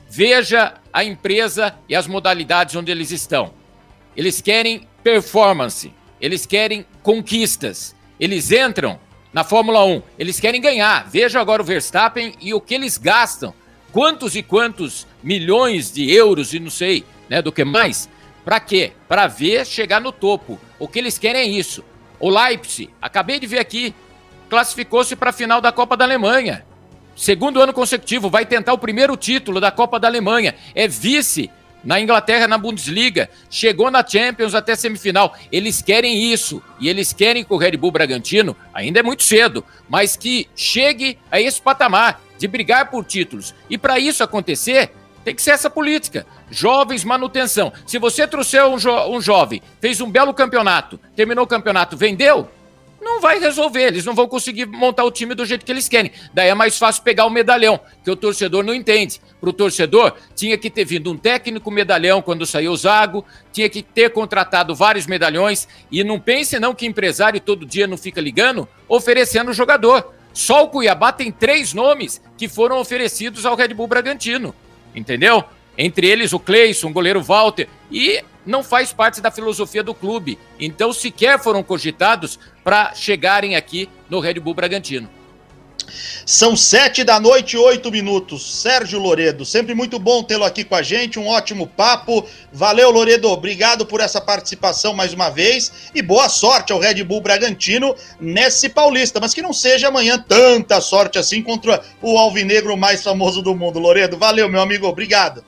[0.07, 3.55] veja a empresa e as modalidades onde eles estão.
[4.15, 5.91] Eles querem performance,
[6.21, 7.95] eles querem conquistas.
[8.19, 8.99] Eles entram
[9.33, 11.09] na Fórmula 1, eles querem ganhar.
[11.09, 13.51] Veja agora o Verstappen e o que eles gastam
[13.95, 18.09] quantos e quantos milhões de euros e não sei, né, do que mais.
[18.43, 18.91] Para quê?
[19.07, 20.59] Para ver chegar no topo.
[20.77, 21.81] O que eles querem é isso.
[22.19, 23.95] O Leipzig, acabei de ver aqui,
[24.49, 26.65] classificou-se para a final da Copa da Alemanha.
[27.15, 30.55] Segundo ano consecutivo, vai tentar o primeiro título da Copa da Alemanha.
[30.75, 31.49] É vice
[31.81, 35.33] na Inglaterra, na Bundesliga, chegou na Champions até semifinal.
[35.49, 39.63] Eles querem isso e eles querem que o Red Bull Bragantino, ainda é muito cedo,
[39.87, 43.53] mas que chegue a esse patamar de brigar por títulos.
[43.69, 44.91] E para isso acontecer,
[45.23, 46.25] tem que ser essa política.
[46.51, 47.73] Jovens, manutenção.
[47.85, 52.47] Se você trouxer um, jo um jovem, fez um belo campeonato, terminou o campeonato, vendeu,
[53.05, 53.83] não vai resolver.
[53.83, 56.11] Eles não vão conseguir montar o time do jeito que eles querem.
[56.33, 59.21] Daí é mais fácil pegar o medalhão, que o torcedor não entende.
[59.39, 63.69] Para o torcedor, tinha que ter vindo um técnico medalhão quando saiu o Zago, tinha
[63.69, 65.67] que ter contratado vários medalhões.
[65.91, 70.13] E não pense não que empresário todo dia não fica ligando, oferecendo o jogador.
[70.35, 74.53] Só o Cuiabá tem três nomes que foram oferecidos ao Red Bull Bragantino.
[74.93, 75.45] Entendeu?
[75.77, 77.69] Entre eles o Cleison, o goleiro Walter.
[77.89, 80.37] E não faz parte da filosofia do clube.
[80.59, 85.09] Então sequer foram cogitados para chegarem aqui no Red Bull Bragantino.
[86.25, 88.61] São sete da noite, oito minutos.
[88.61, 92.25] Sérgio Loredo, sempre muito bom tê-lo aqui com a gente, um ótimo papo.
[92.51, 97.21] Valeu, Loredo, obrigado por essa participação mais uma vez e boa sorte ao Red Bull
[97.21, 103.03] Bragantino nesse Paulista, mas que não seja amanhã tanta sorte assim contra o alvinegro mais
[103.03, 103.79] famoso do mundo.
[103.79, 105.43] Loredo, valeu, meu amigo, obrigado.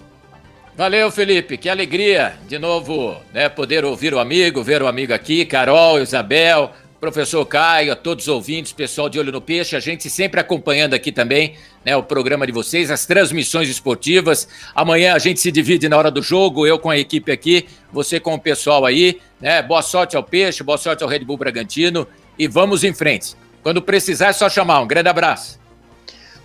[0.78, 1.58] Valeu, Felipe.
[1.58, 6.72] Que alegria de novo né, poder ouvir o amigo, ver o amigo aqui, Carol, Isabel,
[7.00, 10.94] professor Caio, a todos os ouvintes, pessoal de Olho no Peixe, a gente sempre acompanhando
[10.94, 11.56] aqui também
[11.86, 14.48] né, o programa de vocês, as transmissões esportivas.
[14.74, 18.20] Amanhã a gente se divide na hora do jogo, eu com a equipe aqui, você
[18.20, 19.20] com o pessoal aí.
[19.40, 19.62] Né?
[19.62, 22.08] Boa sorte ao Peixe, boa sorte ao Red Bull Bragantino
[22.38, 23.36] e vamos em frente.
[23.62, 24.82] Quando precisar é só chamar.
[24.82, 25.60] Um grande abraço.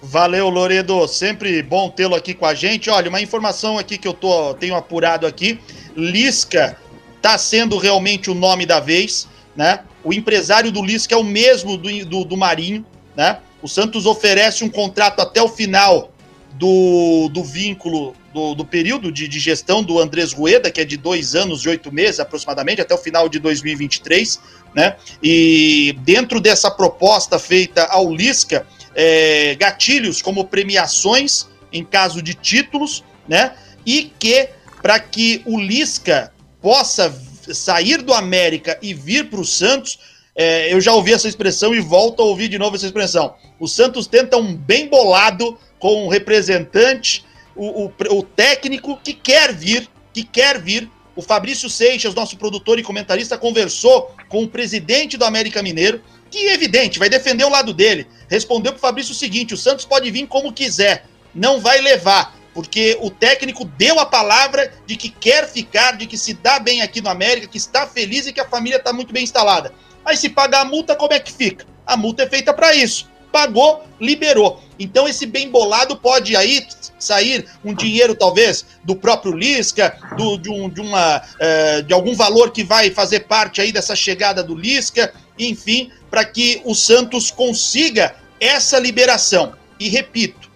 [0.02, 1.06] Valeu, Loredo.
[1.06, 2.90] Sempre bom tê-lo aqui com a gente.
[2.90, 5.60] Olha, uma informação aqui que eu tô, tenho apurado aqui.
[5.96, 6.76] Lisca
[7.22, 9.84] tá sendo realmente o nome da vez, né?
[10.04, 12.84] O empresário do Lisca é o mesmo do, do, do Marinho,
[13.16, 13.38] né?
[13.62, 16.12] O Santos oferece um contrato até o final
[16.54, 20.96] do, do vínculo, do, do período de, de, gestão do Andrés Rueda, que é de
[20.96, 24.40] dois anos e oito meses aproximadamente, até o final de 2023,
[24.74, 24.96] né?
[25.22, 33.04] E dentro dessa proposta feita ao Lisca, é, gatilhos como premiações em caso de títulos,
[33.28, 33.52] né?
[33.86, 34.48] E que
[34.82, 37.08] para que o Lisca possa
[37.52, 39.98] sair do América e vir para o Santos,
[40.35, 43.35] é, eu já ouvi essa expressão e volto a ouvir de novo essa expressão.
[43.59, 47.24] O Santos tenta um bem bolado com o representante,
[47.55, 50.89] o, o, o técnico que quer vir, que quer vir.
[51.14, 56.01] O Fabrício Seixas, nosso produtor e comentarista, conversou com o presidente do América Mineiro,
[56.31, 58.06] que é evidente, vai defender o lado dele.
[58.31, 61.05] Respondeu para o Fabrício o seguinte: o Santos pode vir como quiser,
[61.35, 66.18] não vai levar porque o técnico deu a palavra de que quer ficar, de que
[66.18, 69.12] se dá bem aqui no América, que está feliz e que a família está muito
[69.12, 69.72] bem instalada.
[70.04, 71.66] Mas se pagar a multa, como é que fica?
[71.86, 73.10] A multa é feita para isso.
[73.30, 74.62] Pagou, liberou.
[74.78, 76.66] Então esse bem bolado pode aí
[76.98, 82.14] sair um dinheiro talvez do próprio Lisca, do, de, um, de, uma, uh, de algum
[82.14, 87.30] valor que vai fazer parte aí dessa chegada do Lisca, enfim, para que o Santos
[87.30, 89.54] consiga essa liberação.
[89.80, 90.51] E repito,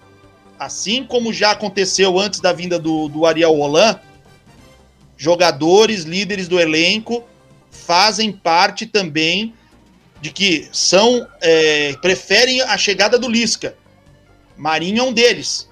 [0.59, 4.01] assim como já aconteceu antes da vinda do, do Ariel Roland,
[5.17, 7.25] jogadores, líderes do elenco
[7.71, 9.55] fazem parte também
[10.21, 13.77] de que são é, preferem a chegada do Lisca.
[14.57, 15.69] Marinho é um deles.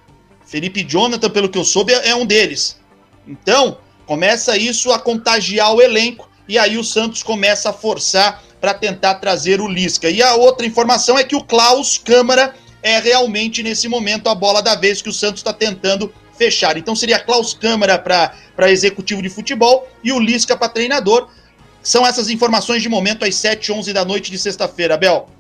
[0.47, 2.79] Felipe Jonathan, pelo que eu soube, é um deles.
[3.27, 8.75] Então, começa isso a contagiar o elenco e aí o Santos começa a forçar para
[8.75, 10.11] tentar trazer o Lisca.
[10.11, 12.55] E a outra informação é que o Klaus Câmara
[12.85, 16.77] é realmente nesse momento a bola da vez que o Santos está tentando fechar.
[16.77, 21.31] Então seria Klaus Câmara para executivo de futebol e o Lisca para treinador.
[21.83, 25.31] São essas informações de momento às 7 11 da noite de sexta-feira, Bel.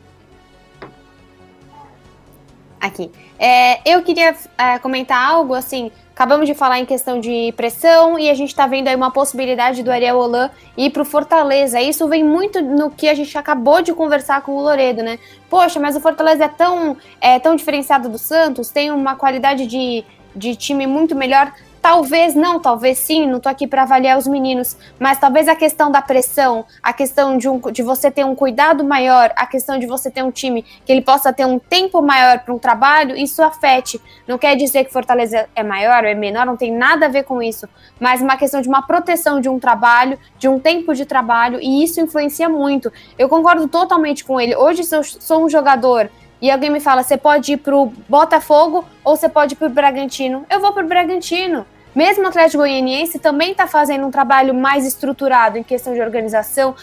[2.81, 3.11] Aqui.
[3.39, 5.91] É, eu queria é, comentar algo assim.
[6.15, 9.82] Acabamos de falar em questão de pressão e a gente está vendo aí uma possibilidade
[9.82, 11.81] do Ariel Holan ir para o Fortaleza.
[11.81, 15.19] Isso vem muito no que a gente acabou de conversar com o Loredo, né?
[15.51, 20.05] Poxa, mas o Fortaleza é tão, é, tão diferenciado do Santos, tem uma qualidade de,
[20.36, 21.53] de time muito melhor.
[21.85, 25.93] Talvez não, talvez sim, não tô aqui para avaliar os meninos, mas talvez a questão
[25.93, 29.86] da pressão, a questão de, um, de você ter um cuidado maior, a questão de
[29.86, 33.43] você ter um time que ele possa ter um tempo maior para um trabalho, isso
[33.43, 34.01] afete.
[34.27, 37.24] Não quer dizer que Fortaleza é maior ou é menor, não tem nada a ver
[37.24, 37.69] com isso,
[38.01, 41.85] mas uma questão de uma proteção de um trabalho, de um tempo de trabalho, e
[41.85, 42.90] isso influencia muito.
[43.19, 44.56] Eu concordo totalmente com ele.
[44.56, 46.09] Hoje, se eu sou um jogador
[46.40, 50.47] e alguém me fala, você pode ir pro Botafogo ou você pode ir pro Bragantino,
[50.48, 51.66] eu vou pro Bragantino.
[51.95, 56.75] Mesmo o Atlético Goianiense também está fazendo um trabalho mais estruturado em questão de organização,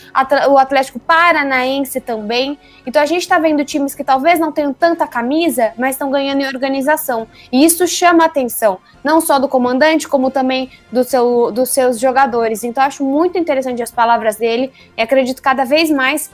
[0.50, 2.58] o Atlético Paranaense também.
[2.86, 6.42] Então a gente está vendo times que talvez não tenham tanta camisa, mas estão ganhando
[6.42, 7.28] em organização.
[7.52, 12.00] E isso chama a atenção, não só do comandante, como também do seu, dos seus
[12.00, 12.64] jogadores.
[12.64, 16.32] Então acho muito interessante as palavras dele e acredito cada vez mais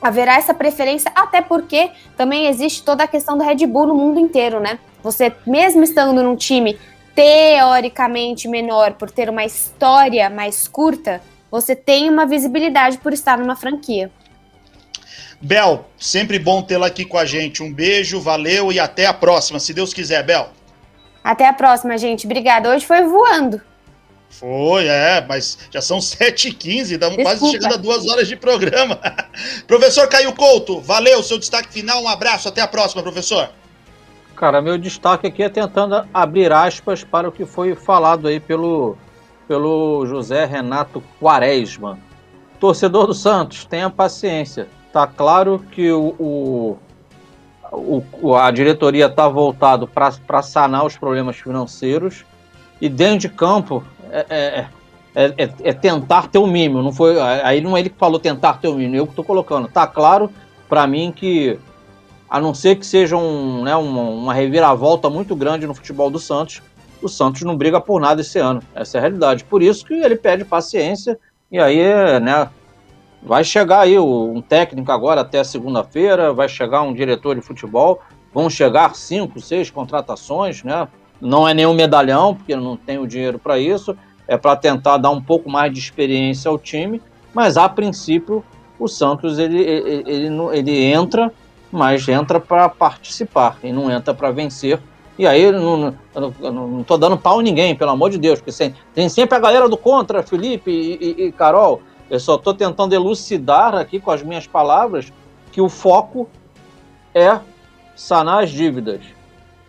[0.00, 4.20] haverá essa preferência, até porque também existe toda a questão do Red Bull no mundo
[4.20, 4.78] inteiro, né?
[5.02, 6.78] Você, mesmo estando num time
[7.14, 11.20] teoricamente menor, por ter uma história mais curta,
[11.50, 14.10] você tem uma visibilidade por estar numa franquia.
[15.40, 17.62] Bel, sempre bom tê-la aqui com a gente.
[17.62, 20.48] Um beijo, valeu e até a próxima, se Deus quiser, Bel.
[21.22, 22.26] Até a próxima, gente.
[22.26, 22.70] Obrigada.
[22.70, 23.60] Hoje foi voando.
[24.28, 28.98] Foi, é, mas já são 7h15, estamos quase chegando a duas horas de programa.
[29.66, 33.50] professor Caio Couto, valeu, seu destaque final, um abraço, até a próxima, professor.
[34.36, 38.96] Cara, meu destaque aqui é tentando abrir aspas para o que foi falado aí pelo,
[39.46, 41.98] pelo José Renato Quaresma.
[42.58, 44.68] Torcedor do Santos, tenha paciência.
[44.92, 46.78] Tá claro que o,
[47.72, 52.24] o, o a diretoria está voltado para sanar os problemas financeiros
[52.80, 54.66] e dentro de campo é, é,
[55.14, 56.82] é, é, é tentar ter o mínimo.
[56.82, 59.24] Não foi, aí não é ele que falou tentar ter o mínimo, eu que estou
[59.24, 59.68] colocando.
[59.68, 60.30] Tá claro
[60.68, 61.58] para mim que
[62.34, 66.18] a não ser que seja um, né, uma, uma reviravolta muito grande no futebol do
[66.18, 66.60] Santos,
[67.00, 68.60] o Santos não briga por nada esse ano.
[68.74, 69.44] Essa é a realidade.
[69.44, 71.16] Por isso que ele pede paciência
[71.48, 71.78] e aí,
[72.18, 72.50] né,
[73.22, 78.00] vai chegar aí um técnico agora até segunda-feira, vai chegar um diretor de futebol,
[78.32, 80.88] vão chegar cinco, seis contratações, né?
[81.20, 83.96] Não é nenhum medalhão, porque não tem o dinheiro para isso,
[84.26, 87.00] é para tentar dar um pouco mais de experiência ao time,
[87.32, 88.44] mas a princípio
[88.76, 91.32] o Santos ele, ele, ele, ele entra
[91.74, 94.78] mas entra para participar e não entra para vencer.
[95.18, 95.92] E aí não,
[96.40, 99.68] não, tô dando pau em ninguém, pelo amor de Deus, porque tem sempre a galera
[99.68, 101.82] do contra, Felipe e, e, e Carol.
[102.08, 105.12] Eu só estou tentando elucidar aqui com as minhas palavras
[105.50, 106.28] que o foco
[107.12, 107.40] é
[107.96, 109.00] sanar as dívidas.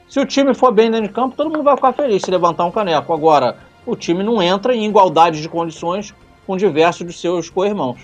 [0.07, 2.65] Se o time for bem dentro de campo, todo mundo vai ficar feliz se levantar
[2.65, 3.11] um caneco.
[3.11, 6.13] Agora, o time não entra em igualdade de condições
[6.45, 7.97] com diversos dos seus co-irmãos.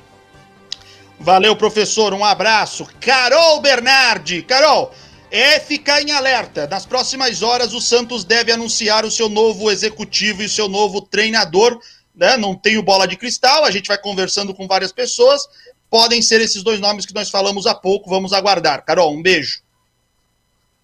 [1.22, 2.16] Valeu, professor.
[2.16, 2.88] Um abraço.
[3.00, 4.42] Carol Bernardi.
[4.42, 4.92] Carol,
[5.30, 6.66] é ficar em alerta.
[6.66, 11.00] Nas próximas horas, o Santos deve anunciar o seu novo executivo e o seu novo
[11.00, 11.80] treinador.
[12.16, 12.38] Né?
[12.38, 15.48] Não tenho bola de cristal, a gente vai conversando com várias pessoas.
[15.92, 18.10] Podem ser esses dois nomes que nós falamos há pouco.
[18.10, 18.84] Vamos aguardar.
[18.84, 19.62] Carol, um beijo.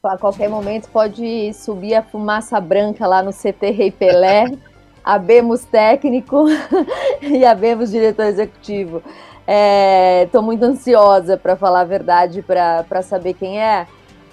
[0.03, 4.45] A qualquer momento pode subir a fumaça branca lá no CT Rei Pelé.
[5.07, 6.45] abemos técnico
[7.23, 9.01] e abemos diretor executivo.
[9.47, 13.87] Estou é, muito ansiosa, para falar a verdade, para saber quem é.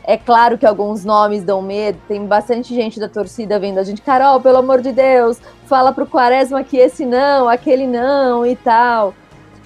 [0.06, 4.02] É claro que alguns nomes dão medo, tem bastante gente da torcida vendo a gente.
[4.02, 9.14] Carol, pelo amor de Deus, fala pro Quaresma que esse não, aquele não e tal.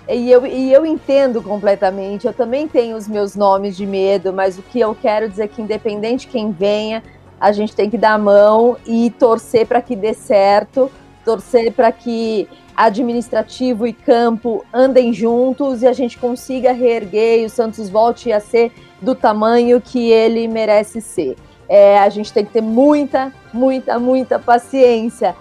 [0.08, 4.58] E eu, e eu entendo completamente, eu também tenho os meus nomes de medo, mas
[4.58, 7.02] o que eu quero dizer é que, independente de quem venha,
[7.40, 10.90] a gente tem que dar a mão e torcer para que dê certo,
[11.24, 17.50] torcer para que administrativo e campo andem juntos e a gente consiga reerguer e o
[17.50, 18.72] Santos volte a ser
[19.02, 21.36] do tamanho que ele merece ser.
[21.68, 25.34] É, a gente tem que ter muita, muita, muita paciência.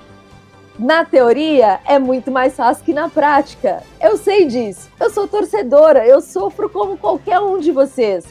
[0.80, 3.84] Na teoria, é muito mais fácil que na prática.
[4.01, 4.89] Eu sei disso.
[4.99, 8.26] Eu sou torcedora, eu sofro como qualquer um de vocês.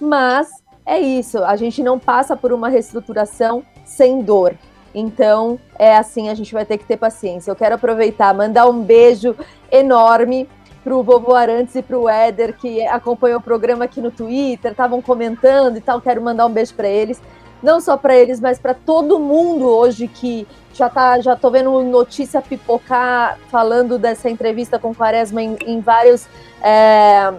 [0.00, 0.48] Mas
[0.84, 4.56] é isso, a gente não passa por uma reestruturação sem dor.
[4.98, 7.50] Então, é assim, a gente vai ter que ter paciência.
[7.50, 9.36] Eu quero aproveitar, mandar um beijo
[9.70, 10.48] enorme
[10.82, 15.76] pro Bobo Arantes e pro Éder, que acompanhou o programa aqui no Twitter, estavam comentando
[15.76, 16.00] e tal.
[16.00, 17.20] Quero mandar um beijo para eles.
[17.62, 21.82] Não só para eles, mas para todo mundo hoje que já tá, já tô vendo
[21.82, 26.26] notícia pipocar falando dessa entrevista com o Quaresma em, em vários
[26.62, 27.34] é,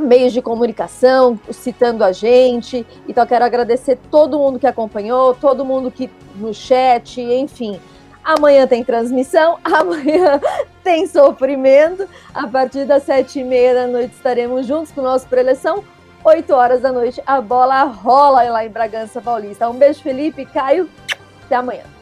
[0.00, 2.86] meios de comunicação, citando a gente.
[3.08, 7.78] Então, quero agradecer todo mundo que acompanhou, todo mundo que no chat, enfim.
[8.22, 10.40] Amanhã tem transmissão, amanhã
[10.82, 12.08] tem sofrimento.
[12.34, 15.84] A partir das sete e meia da noite estaremos juntos com o nosso preleção.
[16.22, 19.68] Oito horas da noite a bola rola lá em Bragança Paulista.
[19.70, 20.88] Um beijo, Felipe, Caio.
[21.46, 21.99] Até amanhã.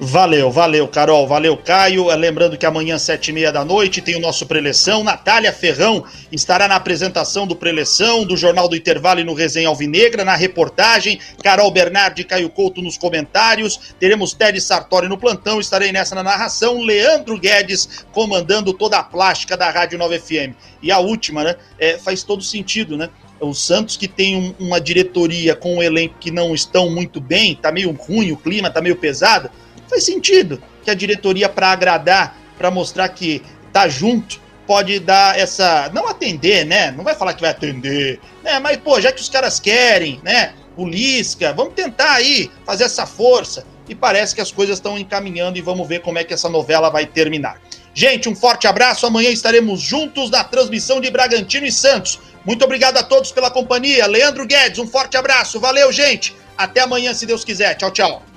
[0.00, 2.10] Valeu, valeu, Carol, valeu, Caio.
[2.10, 5.04] É, lembrando que amanhã, sete e meia da noite, tem o nosso preleção.
[5.04, 10.24] Natália Ferrão estará na apresentação do preleção, do Jornal do Intervalo e no Resenha Alvinegra,
[10.24, 11.20] na reportagem.
[11.44, 13.94] Carol Bernardi e Caio Couto nos comentários.
[14.00, 16.82] Teremos Ted Sartori no plantão, estarei nessa na narração.
[16.82, 20.56] Leandro Guedes comandando toda a plástica da Rádio 9 FM.
[20.82, 21.54] E a última, né?
[21.78, 23.10] É, faz todo sentido, né?
[23.40, 27.54] o Santos que tem um, uma diretoria com um elenco que não estão muito bem,
[27.54, 29.50] tá meio ruim o clima, tá meio pesado
[29.94, 33.42] faz sentido que a diretoria, para agradar, para mostrar que
[33.72, 35.90] tá junto, pode dar essa.
[35.94, 36.90] Não atender, né?
[36.90, 38.58] Não vai falar que vai atender, né?
[38.58, 40.52] Mas, pô, já que os caras querem, né?
[40.76, 43.64] O Lisca, vamos tentar aí fazer essa força.
[43.88, 46.88] E parece que as coisas estão encaminhando e vamos ver como é que essa novela
[46.88, 47.60] vai terminar.
[47.92, 49.06] Gente, um forte abraço.
[49.06, 52.18] Amanhã estaremos juntos na transmissão de Bragantino e Santos.
[52.44, 54.06] Muito obrigado a todos pela companhia.
[54.06, 55.60] Leandro Guedes, um forte abraço.
[55.60, 56.34] Valeu, gente.
[56.56, 57.74] Até amanhã, se Deus quiser.
[57.76, 58.33] Tchau, tchau.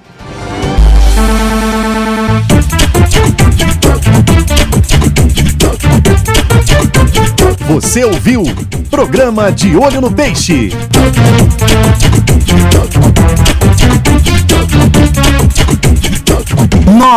[7.68, 8.44] Você ouviu?
[8.89, 10.72] Programa De Olho no Peixe.